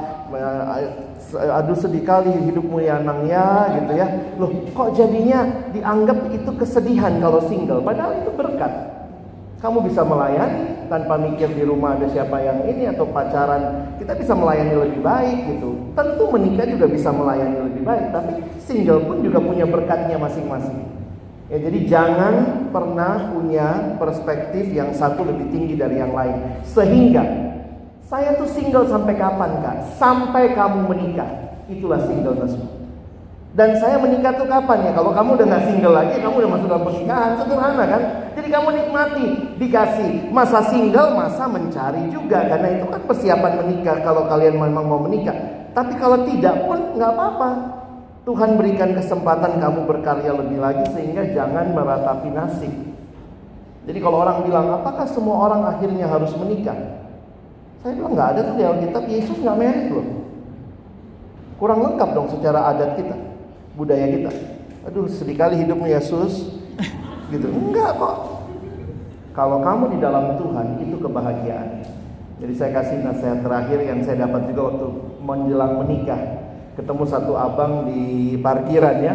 aduh 1.37 1.77
sedih 1.77 2.01
kali 2.01 2.33
hidupmu 2.49 2.81
ya 2.81 2.97
nang 2.97 3.29
ya 3.29 3.77
gitu 3.77 3.93
ya. 3.93 4.09
Loh 4.41 4.49
kok 4.73 4.97
jadinya 4.97 5.69
dianggap 5.77 6.33
itu 6.33 6.51
kesedihan 6.57 7.21
kalau 7.21 7.45
single? 7.45 7.85
Padahal 7.85 8.25
itu 8.25 8.33
berkat. 8.33 8.73
Kamu 9.61 9.85
bisa 9.85 10.01
melayani 10.01 10.89
tanpa 10.89 11.21
mikir 11.21 11.53
di 11.53 11.63
rumah 11.63 11.95
ada 11.95 12.09
siapa 12.09 12.41
yang 12.41 12.65
ini 12.65 12.89
atau 12.89 13.05
pacaran. 13.05 13.95
Kita 14.01 14.17
bisa 14.17 14.33
melayani 14.33 14.75
lebih 14.81 15.05
baik 15.05 15.39
gitu. 15.45 15.77
Tentu 15.93 16.25
menikah 16.33 16.65
juga 16.65 16.89
bisa 16.89 17.13
melayani 17.13 17.69
lebih 17.69 17.85
baik 17.85 18.07
tapi 18.17 18.33
single 18.65 19.05
pun 19.05 19.21
juga 19.21 19.45
punya 19.45 19.69
berkatnya 19.69 20.17
masing-masing 20.17 21.02
ya 21.53 21.59
jadi 21.61 21.79
jangan 21.85 22.35
pernah 22.73 23.29
punya 23.37 24.01
perspektif 24.01 24.73
yang 24.73 24.97
satu 24.97 25.29
lebih 25.29 25.53
tinggi 25.53 25.77
dari 25.77 26.01
yang 26.01 26.17
lain 26.17 26.65
sehingga 26.65 27.53
saya 28.13 28.37
tuh 28.37 28.45
single 28.45 28.85
sampai 28.85 29.17
kapan 29.17 29.65
kak? 29.65 29.97
Sampai 29.97 30.53
kamu 30.53 30.85
menikah. 30.85 31.57
Itulah 31.65 31.97
singleness. 32.05 32.61
Dan 33.57 33.73
saya 33.81 33.97
menikah 33.97 34.37
tuh 34.37 34.45
kapan 34.45 34.85
ya? 34.85 34.93
Kalau 34.93 35.17
kamu 35.17 35.41
udah 35.41 35.47
gak 35.49 35.65
single 35.65 35.97
lagi, 35.97 36.21
kamu 36.21 36.45
udah 36.45 36.51
masuk 36.53 36.69
dalam 36.69 36.85
pernikahan. 36.93 37.31
Sederhana 37.41 37.85
kan? 37.89 38.03
Jadi 38.37 38.49
kamu 38.53 38.69
nikmati, 38.69 39.27
dikasih. 39.57 40.29
Masa 40.29 40.61
single, 40.69 41.17
masa 41.17 41.49
mencari 41.49 42.13
juga. 42.13 42.53
Karena 42.53 42.69
itu 42.77 42.85
kan 42.93 43.01
persiapan 43.01 43.53
menikah 43.65 43.97
kalau 44.05 44.29
kalian 44.29 44.61
memang 44.61 44.85
mau 44.85 45.01
menikah. 45.01 45.37
Tapi 45.73 45.97
kalau 45.97 46.29
tidak 46.29 46.69
pun 46.69 47.01
nggak 47.01 47.13
apa-apa. 47.17 47.51
Tuhan 48.23 48.55
berikan 48.55 48.95
kesempatan 48.95 49.59
kamu 49.59 49.83
berkarya 49.91 50.31
lebih 50.31 50.63
lagi 50.63 50.87
sehingga 50.95 51.27
jangan 51.35 51.75
meratapi 51.75 52.31
nasib. 52.31 52.71
Jadi 53.83 53.99
kalau 53.99 54.23
orang 54.23 54.47
bilang, 54.47 54.71
apakah 54.79 55.11
semua 55.11 55.43
orang 55.43 55.67
akhirnya 55.67 56.07
harus 56.07 56.31
menikah? 56.39 57.03
Saya 57.83 57.99
bilang 57.99 58.15
nggak 58.15 58.29
ada 58.39 58.41
tuh 58.47 58.55
di 58.55 58.63
Alkitab 58.63 59.05
Yesus 59.11 59.37
nggak 59.43 59.59
merit 59.59 59.87
loh. 59.91 60.07
Kurang 61.59 61.83
lengkap 61.83 62.09
dong 62.15 62.31
secara 62.31 62.71
adat 62.71 62.95
kita, 62.95 63.19
budaya 63.75 64.07
kita. 64.07 64.31
Aduh 64.87 65.11
sedih 65.11 65.35
kali 65.35 65.59
hidupmu 65.63 65.91
Yesus. 65.91 66.63
Gitu. 67.33 67.49
Enggak 67.49 67.97
kok. 67.97 68.45
Kalau 69.33 69.65
kamu 69.65 69.97
di 69.97 69.99
dalam 69.99 70.37
Tuhan 70.37 70.79
itu 70.85 71.01
kebahagiaan. 71.01 71.81
Jadi 72.43 72.53
saya 72.59 72.71
kasih 72.77 73.01
nasihat 73.01 73.41
terakhir 73.41 73.79
yang 73.81 74.05
saya 74.05 74.29
dapat 74.29 74.53
juga 74.53 74.61
waktu 74.69 74.87
menjelang 75.25 75.73
menikah. 75.81 76.42
Ketemu 76.73 77.05
satu 77.05 77.37
abang 77.37 77.85
di 77.93 78.35
parkiran 78.41 78.97
ya. 79.05 79.15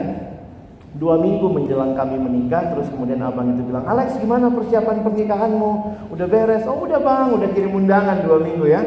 Dua 0.97 1.17
minggu 1.17 1.45
menjelang 1.49 1.93
kami 1.93 2.17
menikah, 2.17 2.73
terus 2.73 2.89
kemudian 2.89 3.21
abang 3.21 3.53
itu 3.53 3.61
bilang, 3.69 3.85
Alex 3.85 4.17
gimana 4.17 4.49
persiapan 4.49 5.05
pernikahanmu? 5.05 5.71
Udah 6.09 6.25
beres? 6.25 6.65
Oh 6.65 6.81
udah 6.81 6.97
bang, 6.97 7.27
udah 7.37 7.49
kirim 7.53 7.77
undangan 7.77 8.25
dua 8.25 8.41
minggu 8.41 8.65
ya. 8.65 8.81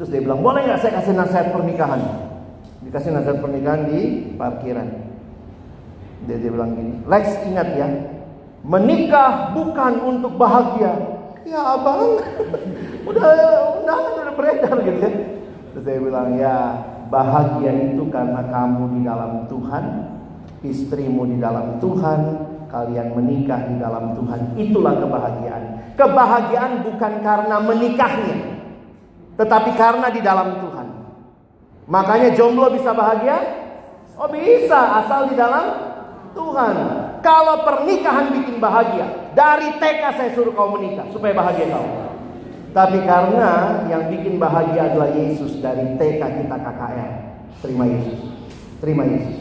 Terus 0.00 0.08
dia 0.08 0.24
bilang, 0.24 0.40
boleh 0.40 0.64
nggak 0.64 0.80
saya 0.80 1.00
kasih 1.00 1.12
nasihat 1.16 1.52
pernikahan? 1.52 2.00
Dikasih 2.80 3.12
nasihat 3.12 3.38
pernikahan 3.44 3.82
di 3.92 4.00
parkiran. 4.40 4.88
Dia, 6.24 6.36
dia 6.40 6.50
bilang 6.52 6.72
gini, 6.72 7.04
Lex 7.04 7.24
ingat 7.44 7.68
ya, 7.76 7.88
menikah 8.64 9.52
bukan 9.52 9.92
untuk 10.00 10.32
bahagia. 10.40 10.96
Ya 11.44 11.60
abang, 11.76 12.24
udah 13.10 13.24
undangan 13.84 14.12
udah 14.16 14.34
beredar 14.34 14.76
gitu 14.80 14.98
ya. 15.00 15.12
Terus 15.76 15.84
dia 15.84 16.00
bilang, 16.00 16.28
ya 16.40 16.56
bahagia 17.08 17.92
itu 17.92 18.04
karena 18.10 18.42
kamu 18.50 18.98
di 18.98 19.00
dalam 19.06 19.32
Tuhan, 19.46 19.84
istrimu 20.66 21.22
di 21.30 21.38
dalam 21.38 21.78
Tuhan, 21.78 22.20
kalian 22.70 23.08
menikah 23.14 23.60
di 23.70 23.76
dalam 23.78 24.14
Tuhan. 24.18 24.40
Itulah 24.58 24.94
kebahagiaan. 24.98 25.62
Kebahagiaan 25.96 26.72
bukan 26.84 27.12
karena 27.24 27.56
menikahnya, 27.62 28.36
tetapi 29.40 29.70
karena 29.74 30.12
di 30.12 30.20
dalam 30.20 30.60
Tuhan. 30.60 30.86
Makanya 31.86 32.34
jomblo 32.34 32.68
bisa 32.68 32.92
bahagia? 32.92 33.38
Oh 34.16 34.28
bisa, 34.28 35.04
asal 35.04 35.30
di 35.30 35.36
dalam 35.38 35.64
Tuhan. 36.36 36.74
Kalau 37.24 37.64
pernikahan 37.64 38.30
bikin 38.32 38.60
bahagia, 38.60 39.32
dari 39.32 39.72
TK 39.80 40.02
saya 40.14 40.30
suruh 40.36 40.52
kau 40.52 40.76
menikah 40.76 41.08
supaya 41.10 41.32
bahagia 41.32 41.72
kau. 41.72 42.05
Tapi 42.76 43.08
karena 43.08 43.80
yang 43.88 44.12
bikin 44.12 44.36
bahagia 44.36 44.92
adalah 44.92 45.08
Yesus 45.16 45.64
dari 45.64 45.96
TK 45.96 46.20
kita 46.20 46.56
KKR. 46.60 47.12
Terima 47.64 47.88
Yesus. 47.88 48.20
Terima 48.84 49.02
Yesus. 49.08 49.38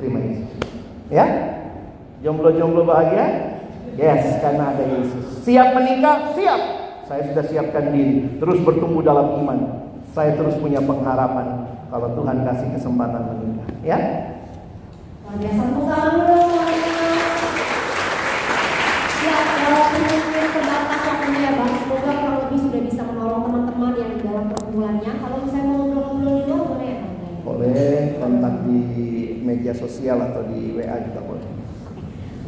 Terima 0.00 0.18
Yesus. 0.24 0.48
Ya? 1.12 1.26
Jomblo-jomblo 2.24 2.88
bahagia? 2.88 3.60
Yes, 3.92 4.40
karena 4.40 4.72
ada 4.72 4.84
Yesus. 4.88 5.44
Siap 5.44 5.76
menikah? 5.76 6.32
Siap. 6.32 6.60
Saya 7.04 7.28
sudah 7.28 7.44
siapkan 7.44 7.92
diri. 7.92 8.40
Terus 8.40 8.56
bertumbuh 8.64 9.04
dalam 9.04 9.36
iman. 9.44 9.84
Saya 10.16 10.32
terus 10.40 10.56
punya 10.56 10.80
pengharapan 10.80 11.68
kalau 11.92 12.16
Tuhan 12.16 12.40
kasih 12.40 12.72
kesempatan 12.72 13.36
menikah. 13.36 13.68
Ya? 13.84 13.98
Dulu 15.28 15.44
semuanya. 15.84 16.96
Ya, 19.28 19.40
mungkin 19.92 20.46
terbatas 20.56 21.00
waktunya 21.04 21.40
ya 21.44 21.50
Bang, 21.58 21.72
semoga 21.84 22.12
kurang 22.16 22.36
lebih 22.46 22.58
sudah 22.64 22.80
bisa 22.86 23.02
menolong 23.04 23.42
teman-teman 23.44 23.92
yang 24.00 24.10
di 24.16 24.20
dalam 24.24 24.44
pergumulannya. 24.48 25.12
Kalau 25.20 25.36
misalnya 25.44 25.66
mau 25.68 25.76
ngobrol-ngobrol 25.84 26.32
di 26.38 26.44
luar 26.48 26.62
boleh 26.64 26.86
ya 26.88 26.96
Bang? 27.02 27.14
Boleh 27.44 27.92
kontak 28.16 28.54
di 28.64 28.78
media 29.42 29.72
sosial 29.74 30.18
atau 30.22 30.46
di 30.46 30.74
WA 30.74 30.96
juga 31.06 31.20
boleh. 31.24 31.48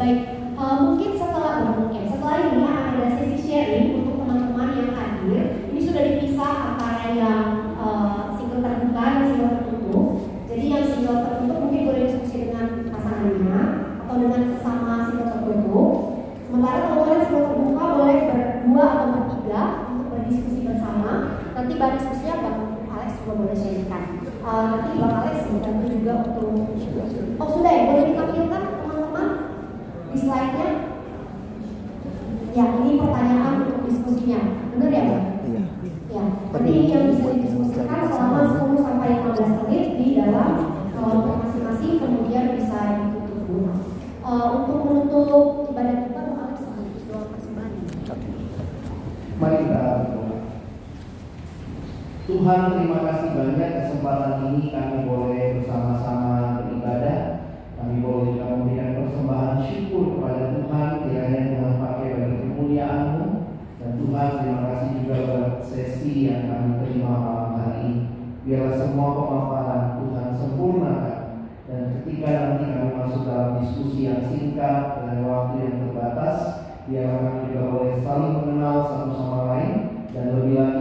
Baik, 0.00 0.20
eh, 0.56 0.76
mungkin 0.80 1.10
setelah 1.12 1.60
bukan 1.60 1.76
mungkin 1.84 2.02
setelah 2.08 2.36
ini 2.40 2.64
akan 2.64 2.84
ada 2.96 3.06
sesi 3.20 3.38
sharing 3.44 3.86
untuk 4.00 4.24
teman-teman 4.24 4.68
yang 4.72 4.90
hadir. 4.96 5.44
Ini 5.68 5.80
sudah 5.84 6.02
dipisah 6.08 6.52
antara 6.72 7.06
yang 7.12 7.44
eh, 7.76 8.20
single 8.40 8.64
terbuka 8.64 9.02
dan 9.04 9.24
single 9.28 9.54
tertutup. 9.60 10.06
Jadi 10.48 10.64
yang 10.72 10.84
single 10.88 11.20
tertutup 11.20 11.58
mungkin 11.68 11.80
boleh 11.84 12.02
diskusi 12.08 12.48
dengan 12.48 12.88
pasangannya 12.88 13.60
atau 14.00 14.14
dengan 14.16 14.42
sesama 14.56 14.90
single 15.04 15.30
tertutup. 15.36 15.90
Sementara 16.48 16.78
teman-teman 16.80 17.20
single 17.28 17.46
terbuka 17.52 17.84
boleh 18.00 18.18
berdua 18.24 18.84
atau 18.88 19.06
bertiga 19.12 19.62
untuk 19.92 20.06
berdiskusi 20.16 20.60
bersama. 20.64 21.10
Nanti 21.52 21.72
bahan 21.76 21.94
diskusinya 22.00 22.36
Bang 22.40 22.58
Alex 22.88 23.10
juga 23.20 23.32
boleh 23.36 23.56
sharingkan. 23.56 24.02
Eh, 24.24 24.64
nanti 24.64 24.90
Bang 24.96 25.14
Alex 25.20 25.36
membantu 25.52 25.84
juga 25.92 26.12
untuk 26.24 26.48
Oh 27.40 27.48
sudah 27.48 27.72
ya, 27.72 27.82
boleh 27.88 28.04
ditampilkan 28.12 28.62
teman-teman 28.84 29.28
di 30.11 30.19
slide-nya? 30.19 30.69
Ya, 32.51 32.65
ini 32.82 32.99
pertanyaan 32.99 33.62
untuk 33.62 33.87
diskusinya. 33.87 34.41
Benar 34.74 34.91
ya, 34.91 35.03
Bang? 35.07 35.24
Iya. 35.47 35.62
Ya, 36.11 36.24
nanti 36.51 36.73
yang 36.91 37.05
bisa 37.15 37.31
didiskusikan 37.31 38.11
selama 38.11 38.41
10 38.51 38.82
sampai 38.82 39.23
15 39.23 39.59
menit 39.62 39.87
di 39.95 40.07
dalam 40.19 40.51
kelompok 40.91 41.35
masing-masing, 41.47 42.03
kemudian 42.03 42.59
bisa 42.59 42.78
ditutup 42.99 43.41
dulu. 43.47 43.70
Eh, 44.20 44.47
untuk 44.51 44.78
menutup 44.82 45.47
ibadah 45.70 45.97
kita, 46.07 46.23
Alex 46.35 46.59
sekaligus 46.66 47.05
doa 47.07 47.23
persembahan. 47.31 47.73
Mari 49.39 49.57
kita 49.62 49.78
berdoa. 49.78 50.39
Tuhan 52.31 52.61
terima 52.70 52.99
kasih 53.11 53.28
banyak 53.35 53.70
kesempatan 53.74 54.35
ini 54.55 54.70
kami 54.70 54.99
boleh 77.70 77.94
saling 77.94 78.34
mengenal 78.34 78.82
satu 78.82 79.14
sama 79.14 79.47
lain 79.47 79.78
dan 80.10 80.34
lebih 80.34 80.59
lagi 80.59 80.80